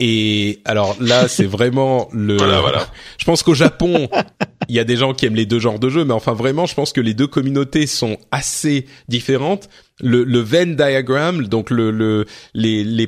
[0.00, 2.36] Et alors là, c'est vraiment le.
[2.36, 2.86] Voilà, voilà.
[3.18, 4.08] Je pense qu'au Japon,
[4.68, 6.66] il y a des gens qui aiment les deux genres de jeux, mais enfin vraiment,
[6.66, 9.68] je pense que les deux communautés sont assez différentes.
[10.00, 13.06] Le, le Venn diagram, donc le, le les les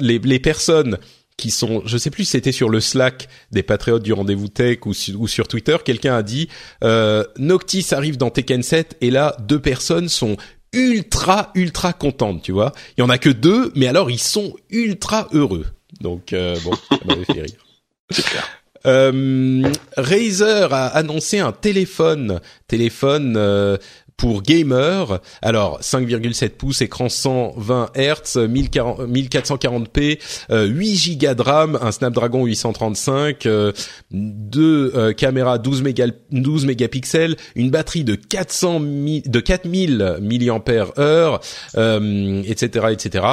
[0.00, 0.98] les, les personnes
[1.38, 4.80] qui sont, je sais plus si c'était sur le Slack des patriotes du rendez-vous tech
[4.84, 6.48] ou, su- ou sur Twitter, quelqu'un a dit
[6.84, 10.36] euh, Noctis arrive dans Tekken 7 et là deux personnes sont
[10.74, 12.72] ultra ultra contentes, tu vois.
[12.98, 15.64] Il y en a que deux, mais alors ils sont ultra heureux.
[16.00, 17.66] Donc euh, bon, ça m'avait fait rire.
[18.10, 18.48] C'est clair.
[18.86, 19.62] Euh,
[19.96, 23.76] Razer a annoncé un téléphone, téléphone euh,
[24.16, 25.20] pour gamer.
[25.42, 30.18] Alors 5,7 pouces, écran 120 Hz, 1040 1440p,
[30.50, 33.72] euh, 8 Go de RAM, un Snapdragon 835, euh,
[34.10, 41.40] deux caméras 12 méga 12 mégapixels, une batterie de 400 mi- de 4000 milliampères heure,
[41.76, 43.24] euh, etc., etc.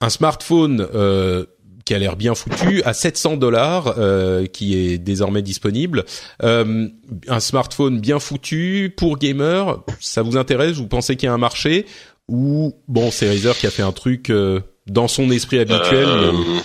[0.00, 1.44] Un smartphone euh,
[1.84, 6.04] qui a l'air bien foutu à 700 dollars, euh, qui est désormais disponible.
[6.42, 6.86] Euh,
[7.28, 10.76] un smartphone bien foutu pour gamer, ça vous intéresse?
[10.76, 11.86] Vous pensez qu'il y a un marché?
[12.28, 16.32] Ou bon, c'est Razer qui a fait un truc euh, dans son esprit habituel Euh,
[16.32, 16.60] mais-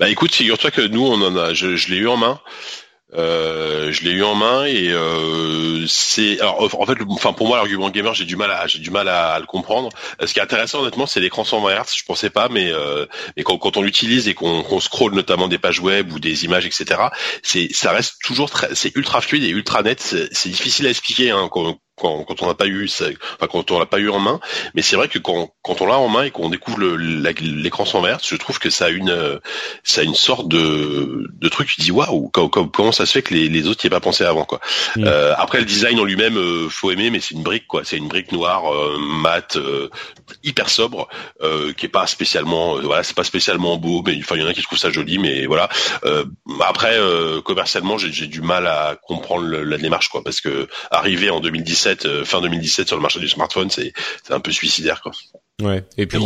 [0.00, 2.40] Bah écoute, figure-toi que nous on en a, je, je l'ai eu en main.
[3.14, 7.58] Euh, je l'ai eu en main et euh, c'est alors en fait enfin pour moi
[7.58, 9.90] l'argument gamer j'ai du mal à j'ai du mal à, à le comprendre.
[10.24, 13.06] Ce qui est intéressant honnêtement c'est l'écran 120 Hz je pensais pas mais euh,
[13.36, 16.44] mais quand, quand on l'utilise et qu'on qu'on scrolle notamment des pages web ou des
[16.44, 17.02] images etc
[17.42, 20.00] c'est ça reste toujours très c'est ultra fluide et ultra net.
[20.00, 23.06] C'est difficile à expliquer hein, quand, quand, quand on n'a pas eu, ça,
[23.36, 24.40] enfin quand on l'a pas eu en main.
[24.74, 28.00] Mais c'est vrai que quand, quand on l'a en main et qu'on découvre l'écran sans
[28.00, 29.40] verre, je trouve que ça a une,
[29.84, 31.68] ça a une sorte de, de truc.
[31.68, 34.24] Tu dis waouh, comment ça se fait que les, les autres n'y aient pas pensé
[34.24, 34.60] avant quoi.
[34.96, 35.04] Mm.
[35.06, 37.82] Euh, après le design en lui-même, euh, faut aimer, mais c'est une brique quoi.
[37.84, 39.88] C'est une brique noire, euh, mat, euh,
[40.42, 41.08] hyper sobre,
[41.76, 44.54] qui est pas spécialement, voilà, c'est pas spécialement beau, mais enfin il y en a
[44.54, 45.68] qui trouvent ça joli, mais voilà.
[46.60, 46.98] après
[47.44, 51.40] commercialement, j'ai du mal à comprendre la démarche quoi, parce que arriver en
[51.84, 53.92] 2017 euh, fin 2017 sur le marché du smartphone, c'est
[54.30, 55.12] un peu suicidaire quoi.
[55.60, 55.84] Ouais.
[55.96, 56.18] Et puis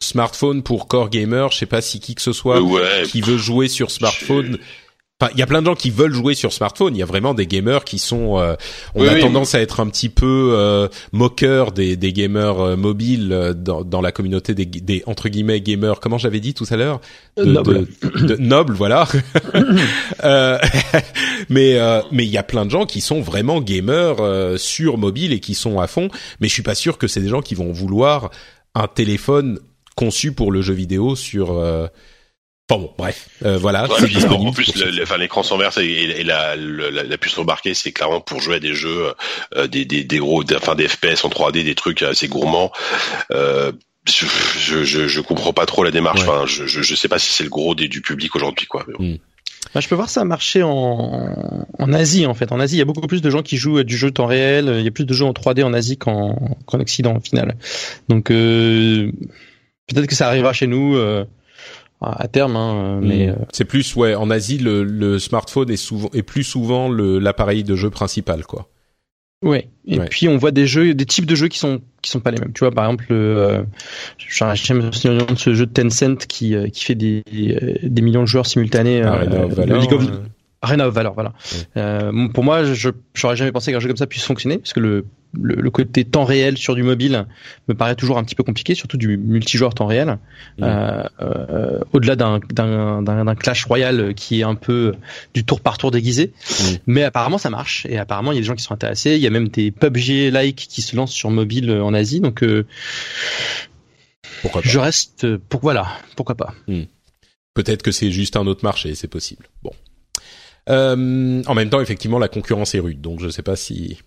[0.00, 2.60] smartphone pour core gamer, je sais pas si qui que ce soit
[3.06, 4.58] qui veut jouer sur smartphone
[5.32, 6.94] il y a plein de gens qui veulent jouer sur smartphone.
[6.94, 8.38] Il y a vraiment des gamers qui sont.
[8.38, 8.54] Euh,
[8.94, 13.32] on a tendance à être un petit peu euh, moqueur des, des gamers euh, mobiles
[13.32, 16.00] euh, dans, dans, la communauté des, des, entre guillemets gamers.
[16.00, 17.00] Comment j'avais dit tout à l'heure
[17.36, 17.86] Noble.
[18.02, 19.08] De, noble, voilà.
[21.48, 21.78] mais
[22.10, 24.16] mais il y a plein de gens qui sont vraiment gamers
[24.58, 26.08] sur mobile et qui sont à fond.
[26.40, 28.30] Mais je suis pas sûr que c'est des gens qui vont vouloir
[28.74, 29.58] un téléphone
[29.96, 31.60] conçu pour le jeu vidéo sur
[32.78, 33.84] bon, bref, euh, voilà.
[33.84, 34.74] en plus,
[35.18, 39.14] l'écran sans verre et, la, la, puce embarquée, c'est clairement pour jouer à des jeux,
[39.56, 42.72] euh, des, des, des, gros, enfin des FPS en 3D, des trucs assez gourmands.
[43.30, 43.72] Euh,
[44.08, 44.26] je,
[44.84, 46.22] je, je, comprends pas trop la démarche.
[46.22, 48.84] Enfin, je, je, sais pas si c'est le gros des, du public aujourd'hui, quoi.
[48.98, 49.16] Hmm.
[49.74, 52.52] Bah, je peux voir ça marcher en, en Asie en fait.
[52.52, 54.74] En Asie, il y a beaucoup plus de gens qui jouent du jeu temps réel.
[54.78, 56.36] Il y a plus de jeux en 3D en Asie qu'en
[56.66, 57.56] qu'en Occident au final.
[58.08, 59.10] Donc euh,
[59.86, 60.96] peut-être que ça arrivera chez nous.
[60.96, 61.24] Euh,
[62.02, 63.30] à terme, hein, mais mm.
[63.30, 67.64] euh, c'est plus ouais en Asie le, le, smartphone est souvent est plus souvent l'appareil
[67.64, 68.68] de jeu principal quoi.
[69.42, 69.68] Ouais.
[69.86, 72.30] Et puis on voit des jeux, des types de jeux qui sont qui sont pas
[72.30, 72.52] les mêmes.
[72.52, 73.64] Tu vois, par exemple, euh,
[74.18, 77.24] j'aime de ce jeu de Tencent qui euh, qui fait des
[77.82, 79.02] des millions de joueurs simultanés.
[79.02, 79.24] Ah,
[80.62, 81.32] Arena of Valor, voilà.
[81.76, 84.78] Euh, pour moi, je j'aurais jamais pensé qu'un jeu comme ça puisse fonctionner, parce que
[84.78, 87.26] le, le, côté temps réel sur du mobile
[87.66, 90.18] me paraît toujours un petit peu compliqué, surtout du multijoueur temps réel.
[90.60, 94.94] Euh, euh, Au-delà d'un clash royal qui est un peu
[95.34, 96.32] du tour par tour déguisé,
[96.86, 99.16] mais apparemment ça marche et apparemment il y a des gens qui sont intéressés.
[99.16, 102.44] Il y a même des PUBG-like qui se lancent sur mobile en Asie, donc
[104.42, 104.68] pourquoi pas.
[104.68, 106.54] je reste pour voilà, pourquoi pas.
[106.68, 106.84] Hmm.
[107.54, 109.48] Peut-être que c'est juste un autre marché, c'est possible.
[109.62, 109.72] Bon.
[110.68, 113.98] Euh, en même temps, effectivement, la concurrence est rude, donc je ne sais pas si.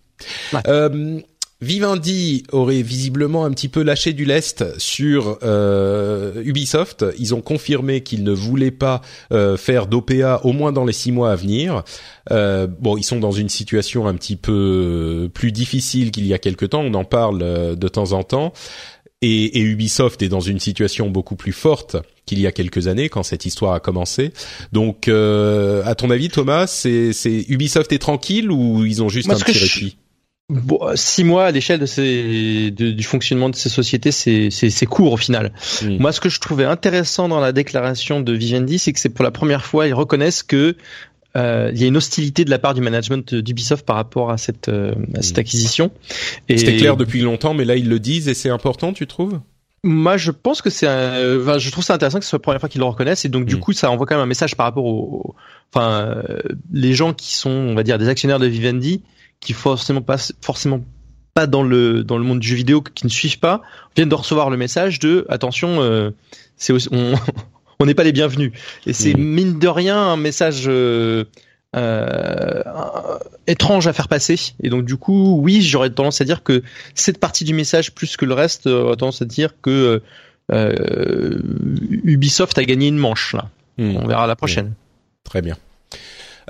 [0.68, 1.20] Euh,
[1.62, 7.06] Vivendi aurait visiblement un petit peu lâché du lest sur euh, Ubisoft.
[7.18, 9.02] Ils ont confirmé qu'ils ne voulaient pas
[9.32, 11.84] euh, faire d'OPA au moins dans les six mois à venir.
[12.30, 16.40] Euh, bon, ils sont dans une situation un petit peu plus difficile qu'il y a
[16.40, 16.82] quelque temps.
[16.82, 18.52] On en parle euh, de temps en temps.
[19.22, 23.10] Et, et, Ubisoft est dans une situation beaucoup plus forte qu'il y a quelques années
[23.10, 24.32] quand cette histoire a commencé.
[24.72, 27.12] Donc, euh, à ton avis, Thomas, c'est,
[27.48, 29.98] Ubisoft est tranquille ou ils ont juste un petit répit?
[30.50, 35.14] Bon, six mois à l'échelle de ces, du fonctionnement de ces sociétés, c'est, c'est, court
[35.14, 35.54] au final.
[35.84, 39.24] Moi, ce que je trouvais intéressant dans la déclaration de Vivendi, c'est que c'est pour
[39.24, 40.76] la première fois, ils reconnaissent que
[41.36, 44.38] euh, il y a une hostilité de la part du management d'Ubisoft par rapport à
[44.38, 45.42] cette, euh, à cette hmm.
[45.42, 45.92] acquisition.
[46.50, 46.58] Et...
[46.58, 49.40] C'était clair depuis longtemps, mais là ils le disent et c'est important, tu trouves?
[49.84, 52.60] Moi, je pense que c'est, enfin, je trouve ça intéressant que ce soit la première
[52.60, 53.60] fois qu'ils le reconnaissent et donc du hmm.
[53.60, 55.36] coup, ça envoie quand même un message par rapport aux,
[55.74, 56.40] enfin, euh,
[56.72, 59.04] les gens qui sont, on va dire, des actionnaires de Vivendi,
[59.40, 60.82] qui forcément pas, forcément
[61.34, 63.62] pas dans le dans le monde du jeu vidéo, qui ne suivent pas,
[63.96, 66.12] viennent de recevoir le message de attention, euh,
[66.56, 67.14] c'est on
[67.80, 68.52] on n'est pas les bienvenus.
[68.86, 69.22] Et c'est mmh.
[69.24, 71.26] mine de rien un message euh,
[71.76, 72.62] euh,
[73.48, 74.38] étrange à faire passer.
[74.64, 78.18] Et donc du coup, oui, j'aurais tendance à dire que cette partie du message plus
[78.18, 80.02] que le reste, euh, aurait tendance à dire que
[80.52, 81.40] euh,
[82.04, 83.50] Ubisoft a gagné une manche là.
[83.78, 83.98] Mmh.
[83.98, 84.74] On verra la prochaine.
[85.24, 85.58] Très bien.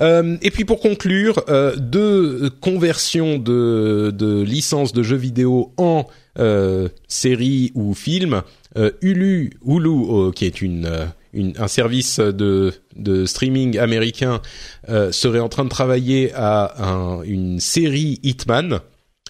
[0.00, 6.06] Euh, et puis pour conclure, euh, deux conversions de, de licences de jeux vidéo en
[6.38, 8.42] euh, série ou film.
[8.76, 14.40] Euh, Hulu, Hulu oh, qui est une, euh, une, un service de, de streaming américain,
[15.10, 18.80] serait en train de travailler à un, une série Hitman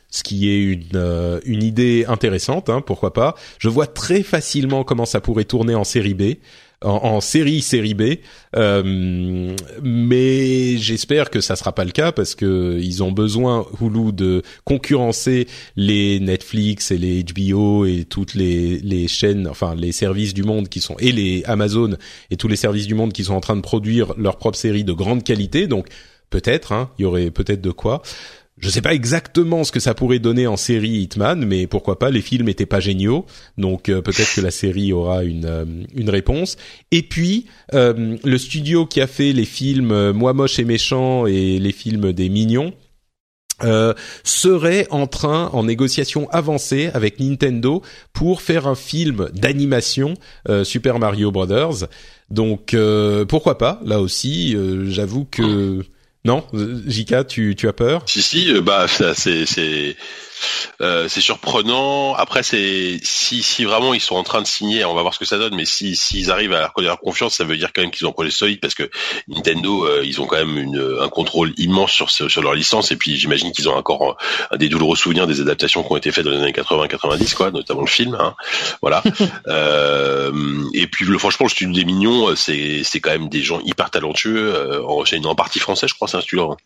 [0.08, 3.34] ce qui est une, une idée intéressante, hein, pourquoi pas.
[3.58, 6.36] Je vois très facilement comment ça pourrait tourner en série B
[6.82, 8.18] en, série série B,
[8.54, 14.12] euh, mais j'espère que ça sera pas le cas parce que ils ont besoin Hulu
[14.12, 15.46] de concurrencer
[15.76, 20.68] les Netflix et les HBO et toutes les les chaînes, enfin les services du monde
[20.68, 21.96] qui sont et les Amazon
[22.30, 24.84] et tous les services du monde qui sont en train de produire leurs propres séries
[24.84, 25.66] de grande qualité.
[25.66, 25.88] Donc
[26.30, 28.02] peut-être, hein, il y aurait peut-être de quoi.
[28.58, 32.10] Je sais pas exactement ce que ça pourrait donner en série Hitman, mais pourquoi pas
[32.10, 33.26] Les films étaient pas géniaux,
[33.58, 36.56] donc euh, peut-être que la série aura une euh, réponse.
[36.90, 41.58] Et puis euh, le studio qui a fait les films Moi moche et méchant et
[41.58, 42.72] les films des mignons
[44.22, 47.80] serait en train, en négociation avancée avec Nintendo
[48.12, 50.12] pour faire un film d'animation
[50.62, 51.88] Super Mario Brothers.
[52.28, 52.76] Donc
[53.28, 54.54] pourquoi pas Là aussi,
[54.90, 55.82] j'avoue que
[56.26, 56.44] non,
[56.86, 58.02] Jika, tu tu as peur?
[58.06, 59.96] Si si, euh, bah ça, c'est c'est
[60.80, 62.14] euh, c'est surprenant.
[62.14, 65.18] Après, c'est si si vraiment ils sont en train de signer, on va voir ce
[65.18, 65.54] que ça donne.
[65.54, 68.10] Mais si s'ils arrivent à reconnaître leur confiance, ça veut dire quand même qu'ils ont
[68.10, 68.90] un projet solide parce que
[69.28, 72.90] Nintendo, euh, ils ont quand même une, un contrôle immense sur ce- sur leur licence.
[72.92, 74.16] Et puis j'imagine qu'ils ont encore
[74.50, 77.50] un, des douloureux souvenirs des adaptations qui ont été faites dans les années 80-90, quoi,
[77.50, 78.16] notamment le film.
[78.20, 78.34] Hein.
[78.82, 79.02] Voilà.
[79.48, 80.32] euh,
[80.74, 83.60] et puis le, franchement, le studio des Mignons, euh, c'est c'est quand même des gens
[83.64, 84.54] hyper talentueux.
[84.54, 86.52] Euh, en, c'est une en partie français, je crois, c'est un studio.
[86.52, 86.56] Hein.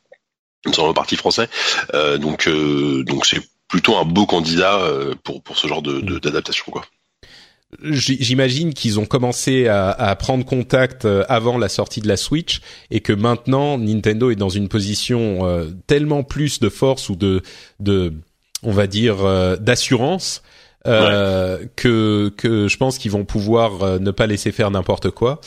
[0.76, 1.48] En partie français.
[1.94, 3.40] Euh, donc euh, donc c'est
[3.70, 6.84] plutôt un beau candidat euh, pour pour ce genre de de- d'adaptation quoi.
[7.82, 12.60] J'imagine qu'ils ont commencé à, à prendre contact euh, avant la sortie de la Switch
[12.90, 17.42] et que maintenant Nintendo est dans une position euh, tellement plus de force ou de,
[17.78, 18.12] de
[18.64, 20.42] on va dire, euh, d'assurance
[20.88, 25.40] euh, que que je pense qu'ils vont pouvoir euh, ne pas laisser faire n'importe quoi.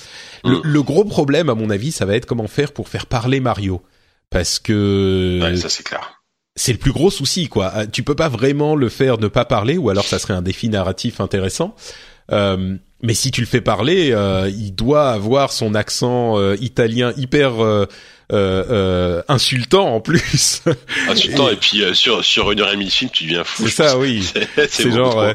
[0.46, 0.62] Le, Mm.
[0.64, 3.82] le gros problème, à mon avis, ça va être comment faire pour faire parler Mario,
[4.30, 6.23] parce que Ouais, ça c'est clair.
[6.56, 7.72] C'est le plus gros souci, quoi.
[7.76, 10.42] Euh, Tu peux pas vraiment le faire ne pas parler, ou alors ça serait un
[10.42, 11.76] défi narratif intéressant.
[12.32, 17.12] Euh, mais si tu le fais parler, euh, il doit avoir son accent euh, italien
[17.18, 17.86] hyper euh,
[18.32, 20.62] euh, insultant en plus.
[21.10, 23.68] Insultant et puis euh, sur sur une heure et demie de film, tu deviens fou.
[23.68, 24.26] C'est ça, oui.
[24.70, 25.34] C'est genre.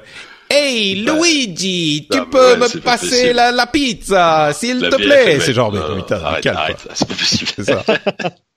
[0.51, 5.39] Hey Bah, Luigi, tu bah, peux ouais, me passer la, la pizza, s'il te plaît.
[5.41, 7.51] C'est genre, mais putain, arrête, calme, arrête, c'est pas possible.
[7.63, 7.85] Ça.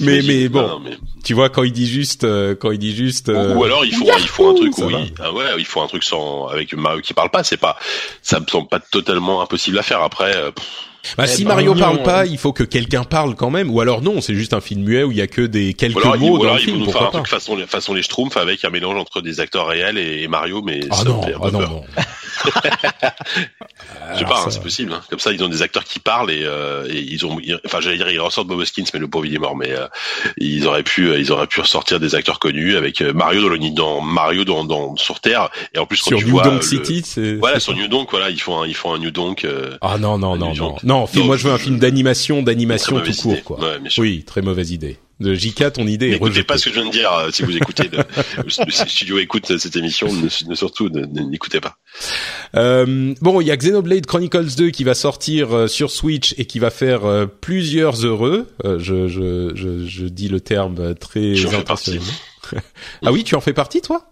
[0.00, 2.94] mais mais bon, Non, mais- tu vois quand il dit juste, euh, quand il dit
[2.94, 3.28] juste.
[3.28, 5.12] euh, Ou alors il faut il faut un truc ça oui.
[5.20, 7.76] ah ouais il faut un truc sans avec Mario qui parle pas c'est pas
[8.22, 10.00] ça me semble pas totalement impossible à faire.
[10.02, 10.66] Après euh, pff,
[11.18, 12.04] Bah, Eh si ben, Mario non, parle euh.
[12.04, 13.70] pas, il faut que quelqu'un parle quand même.
[13.70, 15.96] Ou alors non, c'est juste un film muet où il y a que des quelques
[16.04, 16.78] alors, mots dans le film.
[16.78, 19.66] nous faire un truc façon les façon les Schtroumpfs avec un mélange entre des acteurs
[19.66, 21.70] réels et, Mario mais Ah ça non, me fait un peu ah non, peur.
[21.70, 21.84] non.
[24.14, 25.02] je sais pas hein, c'est possible hein.
[25.10, 27.80] comme ça ils ont des acteurs qui parlent et, euh, et ils ont ils- enfin
[27.80, 29.86] j'allais dire ils ressortent Bob Hoskins mais le pauvre il est mort mais euh,
[30.38, 33.48] ils auraient pu euh, ils auraient pu ressortir des acteurs connus avec euh, Mario dans
[33.48, 36.42] le dans Mario dans, dans sur Terre et en plus quand Sur tu New vois
[36.44, 37.34] Donk le- City, c'est.
[37.34, 37.74] voilà sur.
[37.74, 40.36] New Donk voilà ils font un, ils font un New Donk euh, Ah non non
[40.36, 40.76] non non.
[40.92, 41.24] Non.
[41.24, 43.42] Moi je veux un film d'animation, d'animation tout court idée.
[43.42, 43.58] quoi.
[43.60, 43.78] Ouais.
[43.98, 44.98] Oui, très mauvaise idée.
[45.20, 47.56] De JK, ton idée N'écoutez pas ce que je viens de dire euh, si vous
[47.56, 47.88] écoutez.
[47.92, 48.02] le,
[48.44, 51.76] le studio écoute cette émission, ne, ne- surtout n'écoutez pas.
[52.56, 56.44] Euh, bon, il y a Xenoblade Chronicles 2 qui va sortir euh, sur Switch et
[56.46, 58.48] qui va faire euh, plusieurs heureux.
[58.64, 62.00] Euh, je, je, je, je dis le terme euh, très J'en fais partie.
[63.04, 64.04] ah oui, tu en fais partie toi?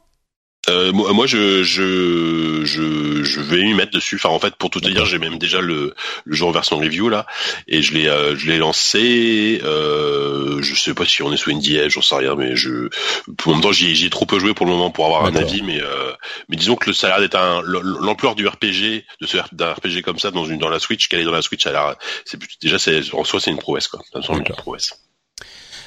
[0.70, 4.16] Euh, moi, je, je, je, je vais m'y mettre dessus.
[4.16, 5.94] Enfin, en fait, pour tout te dire, j'ai même déjà le,
[6.24, 7.26] le jeu en version review là,
[7.68, 9.60] et je l'ai, euh, je l'ai lancé.
[9.64, 12.88] Euh, je sais pas si on est sous NDA, j'en sais rien, mais je,
[13.36, 15.24] pour le moment, j'y ai, j'y ai trop peu joué pour le moment pour avoir
[15.24, 16.12] un avis, mais, euh,
[16.48, 20.02] mais disons que le ça a d'être un, l'ampleur du RPG, de ce d'un RPG
[20.04, 21.96] comme ça dans une dans la Switch, qu'elle est dans la Switch, ça a l'air,
[22.24, 24.00] c'est déjà, c'est en soi, c'est une prouesse quoi.
[24.12, 24.92] Ça me semble une prouesse.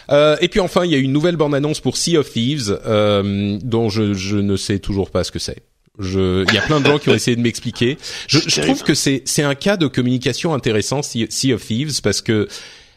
[0.10, 3.58] Euh, et puis enfin, il y a une nouvelle bande-annonce pour Sea of Thieves, euh,
[3.64, 5.64] dont je, je ne sais toujours pas ce que c'est.
[6.00, 7.98] Je, il y a plein de gens qui ont essayé de m'expliquer.
[8.28, 12.02] Je, je trouve que c'est c'est un cas de communication intéressant, Sea Sea of Thieves,
[12.02, 12.48] parce que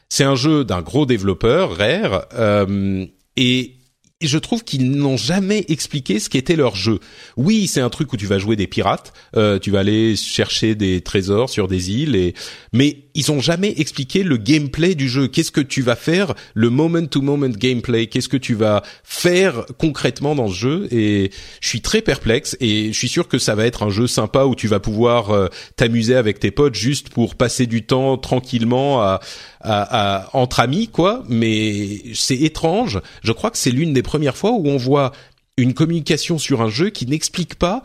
[0.08, 3.04] c'est un jeu d'un gros développeur, Rare, euh,
[3.36, 3.76] et
[4.22, 7.00] et je trouve qu'ils n'ont jamais expliqué ce qu'était leur jeu.
[7.36, 10.74] Oui, c'est un truc où tu vas jouer des pirates, euh, tu vas aller chercher
[10.74, 12.32] des trésors sur des îles, et
[12.72, 15.26] mais ils ont jamais expliqué le gameplay du jeu.
[15.26, 18.06] Qu'est-ce que tu vas faire, le moment-to-moment gameplay?
[18.06, 20.88] Qu'est-ce que tu vas faire concrètement dans ce jeu?
[20.93, 21.30] Et
[21.60, 24.44] je suis très perplexe, et je suis sûr que ça va être un jeu sympa
[24.44, 29.02] où tu vas pouvoir euh, t'amuser avec tes potes juste pour passer du temps tranquillement
[29.02, 29.20] à,
[29.60, 31.24] à, à- entre amis, quoi.
[31.28, 33.01] Mais c'est étrange.
[33.22, 35.12] Je crois que c'est l'une des premières fois où on voit
[35.56, 37.82] une communication sur un jeu qui n'explique pas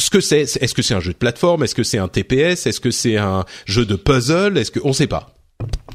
[0.00, 3.18] Est-ce que c'est un jeu de plateforme Est-ce que c'est un TPS Est-ce que c'est
[3.18, 5.34] un jeu de puzzle Est-ce que on sait pas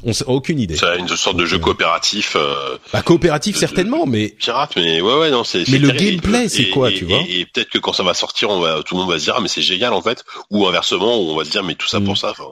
[0.08, 0.76] On sait aucune idée.
[0.76, 2.36] C'est une sorte de jeu coopératif.
[2.36, 5.68] Euh, Bah, coopératif de- certainement, mais pirate, mais ouais, ouais, non, c'est.
[5.68, 8.14] Mais le gameplay, c'est quoi, et- tu vois Et, et peut-être que quand ça va
[8.14, 10.24] sortir, on va, tout le monde va se dire, ah, mais c'est génial en fait,
[10.50, 12.04] ou inversement, on va se dire, mais tout ça Mm.
[12.04, 12.30] pour ça.
[12.30, 12.44] Enfin,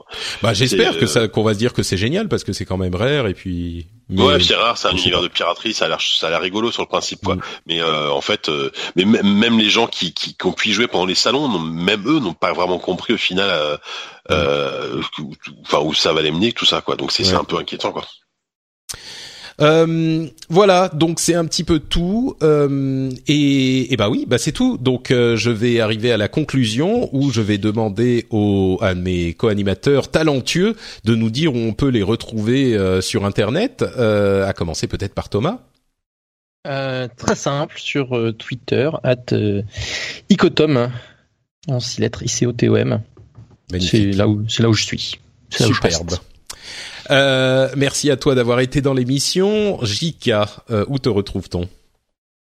[0.43, 2.65] bah j'espère que euh, ça qu'on va se dire que c'est génial parce que c'est
[2.65, 3.87] quand même rare et puis.
[4.09, 6.41] mais- ouais, c'est rare, c'est un univers de piraterie, ça a l'air, ça a l'air
[6.41, 7.35] rigolo sur le principe, quoi.
[7.35, 7.41] Mm.
[7.67, 10.73] Mais euh, en fait, euh, mais même, les gens qui, qui, qui ont pu y
[10.73, 13.77] jouer pendant les salons, même eux, n'ont pas vraiment compris au final, euh,
[14.31, 16.95] euh, où- enfin où ça va les mener, tout ça, quoi.
[16.95, 17.39] Donc c'est c'est Ouais.
[17.39, 18.05] un peu inquiétant, quoi.
[19.61, 22.35] Euh, voilà, donc c'est un petit peu tout.
[22.43, 24.77] Euh, et, et bah oui, bah c'est tout.
[24.77, 29.33] Donc euh, je vais arriver à la conclusion où je vais demander aux, à mes
[29.33, 33.85] co-animateurs talentueux de nous dire où on peut les retrouver euh, sur Internet.
[33.97, 35.59] Euh, à commencer peut-être par Thomas.
[36.67, 39.61] euh, Très simple, sur euh, Twitter, at euh,
[40.29, 40.91] Icotom,
[41.69, 43.01] en six lettres, I-C-O-T-O-M.
[43.79, 45.19] C'est là, où, là où je suis.
[45.49, 46.11] Superbe.
[47.11, 49.79] Euh, merci à toi d'avoir été dans l'émission.
[49.83, 50.47] Jika,
[50.87, 51.67] où te retrouve-t-on?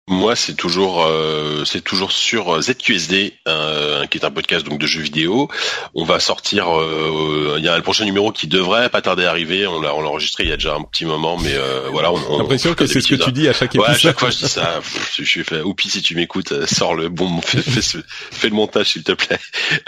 [0.10, 4.88] Moi, c'est toujours, euh, c'est toujours sur ZQSD, euh, qui est un podcast donc de
[4.88, 5.50] jeux vidéo.
[5.94, 9.30] On va sortir, euh, il y a le prochain numéro qui devrait pas tarder à
[9.30, 9.68] arriver.
[9.68, 12.12] On l'a, on l'a enregistré il y a déjà un petit moment, mais euh, voilà.
[12.12, 13.88] On, on l'impression que c'est ce que tu dis à chaque épisode.
[13.88, 14.82] Ouais, à chaque fois je dis ça.
[15.16, 15.62] je suis fait.
[15.62, 19.40] Oupi, si tu m'écoutes, sors le bon, fais, fais, le montage s'il te plaît.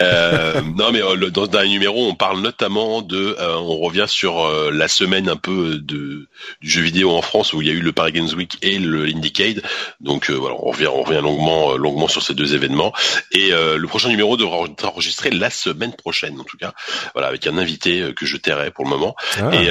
[0.76, 1.00] non, mais
[1.32, 5.78] dans, dans un numéro, on parle notamment de, on revient sur la semaine un peu
[5.78, 6.28] de
[6.60, 8.78] du jeu vidéo en France où il y a eu le Paris Games Week et
[8.78, 9.62] le Indiecade.
[10.00, 12.92] Donc euh, voilà, on revient, on revient longuement, euh, longuement sur ces deux événements.
[13.30, 16.72] Et euh, le prochain numéro devra être enregistré la semaine prochaine, en tout cas.
[17.14, 19.14] Voilà, avec un invité que je tairai pour le moment.
[19.38, 19.50] Ah.
[19.54, 19.68] Et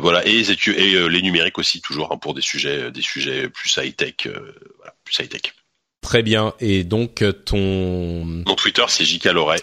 [0.00, 3.94] voilà, et, et les numériques aussi toujours hein, pour des sujets, des sujets plus high
[3.94, 5.54] tech, voilà, plus high tech.
[6.02, 6.52] Très bien.
[6.60, 9.62] Et donc ton mon Twitter c'est JK Loret.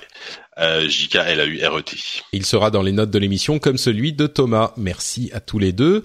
[0.60, 1.98] Euh, JK L A U R E T.
[2.34, 4.74] Il sera dans les notes de l'émission comme celui de Thomas.
[4.76, 6.04] Merci à tous les deux.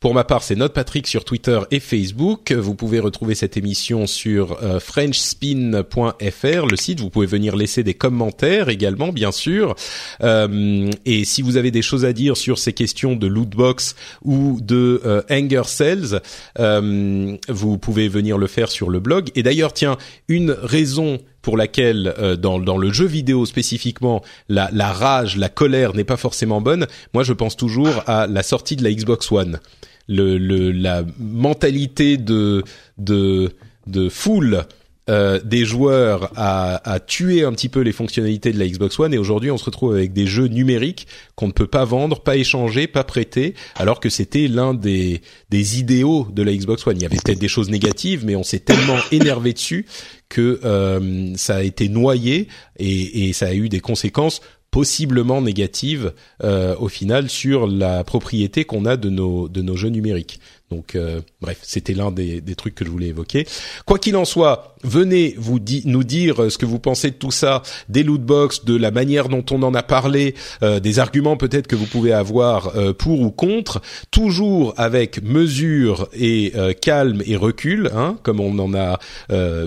[0.00, 2.52] Pour ma part, c'est Note Patrick sur Twitter et Facebook.
[2.52, 7.00] Vous pouvez retrouver cette émission sur euh, frenchspin.fr, le site.
[7.00, 9.74] Vous pouvez venir laisser des commentaires également, bien sûr.
[10.22, 14.58] Euh, et si vous avez des choses à dire sur ces questions de lootbox ou
[14.60, 16.20] de euh, anger cells,
[16.58, 19.30] euh, vous pouvez venir le faire sur le blog.
[19.34, 19.96] Et d'ailleurs, tiens,
[20.28, 25.94] une raison pour laquelle dans, dans le jeu vidéo spécifiquement la, la rage, la colère
[25.94, 26.88] n'est pas forcément bonne.
[27.14, 29.60] Moi, je pense toujours à la sortie de la Xbox One
[30.08, 32.64] le, le, la mentalité de
[32.98, 33.52] de
[33.86, 34.64] de foule
[35.08, 39.14] euh, des joueurs à, à, tuer un petit peu les fonctionnalités de la Xbox One
[39.14, 41.06] et aujourd'hui on se retrouve avec des jeux numériques
[41.36, 45.20] qu'on ne peut pas vendre, pas échanger, pas prêter, alors que c'était l'un des,
[45.52, 46.96] idéaux de la Xbox One.
[46.96, 49.86] Il y avait peut-être des choses négatives, mais on s'est tellement énervé dessus
[50.28, 54.40] que euh, ça a été noyé et, et ça a eu des conséquences
[54.72, 56.12] possiblement négative
[56.42, 60.40] euh, au final sur la propriété qu'on a de nos jeux numériques.
[60.70, 63.46] Donc euh, bref, c'était l'un des, des, trucs que je voulais évoquer.
[63.84, 67.62] Quoi qu'il en soit, venez vous nous dire ce que vous pensez de tout ça,
[67.88, 71.76] des lootbox, de la manière dont on en a parlé, euh, des arguments peut-être que
[71.76, 73.80] vous pouvez avoir euh, pour ou contre,
[74.10, 78.98] toujours avec mesure et euh, calme et recul, hein, comme on en a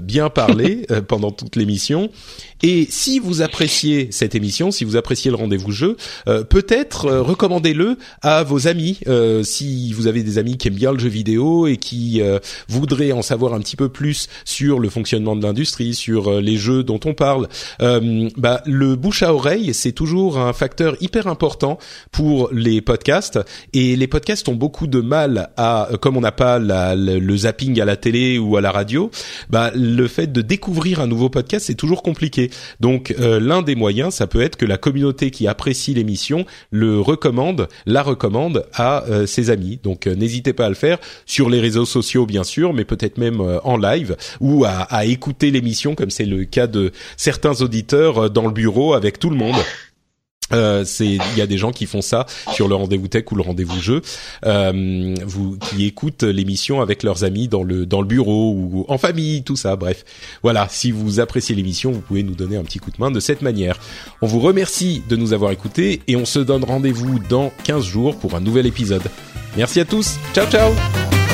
[0.01, 2.09] bien parlé pendant toute l'émission.
[2.61, 8.43] Et si vous appréciez cette émission, si vous appréciez le rendez-vous jeu, peut-être recommandez-le à
[8.43, 8.99] vos amis.
[9.43, 13.11] si vous avez des amis qui aiment bien le jeu vidéo et qui euh, voudraient
[13.11, 16.83] en savoir un petit peu plus sur le fonctionnement de l'industrie, sur euh, les jeux
[16.83, 17.47] dont on parle,
[17.81, 21.77] euh, bah, le bouche à oreille, c'est toujours un facteur hyper important
[22.11, 23.39] pour les podcasts.
[23.73, 27.79] Et les podcasts ont beaucoup de mal à, comme on n'a pas la, le, zapping
[27.79, 29.11] à la télé ou à la radio,
[29.49, 32.49] bah, le fait de découvrir un nouveau podcast, c'est toujours compliqué.
[32.79, 37.67] Donc l'un des moyens, ça peut être que la communauté qui apprécie l'émission le recommande,
[37.85, 39.79] la recommande à ses amis.
[39.83, 40.75] Donc n'hésitez pas à le
[41.25, 45.05] sur les réseaux sociaux bien sûr, mais peut-être même euh, en live ou à, à
[45.05, 49.29] écouter l'émission comme c'est le cas de certains auditeurs euh, dans le bureau avec tout
[49.29, 49.55] le monde.
[50.53, 53.35] Euh, c'est il y a des gens qui font ça sur le rendez-vous tech ou
[53.35, 54.01] le rendez-vous jeu,
[54.45, 58.97] euh, vous qui écoutent l'émission avec leurs amis dans le dans le bureau ou en
[58.97, 59.75] famille, tout ça.
[59.75, 60.05] Bref,
[60.43, 60.67] voilà.
[60.69, 63.41] Si vous appréciez l'émission, vous pouvez nous donner un petit coup de main de cette
[63.41, 63.79] manière.
[64.21, 68.17] On vous remercie de nous avoir écoutés et on se donne rendez-vous dans 15 jours
[68.17, 69.03] pour un nouvel épisode.
[69.57, 70.17] Merci à tous.
[70.33, 71.28] Ciao ciao.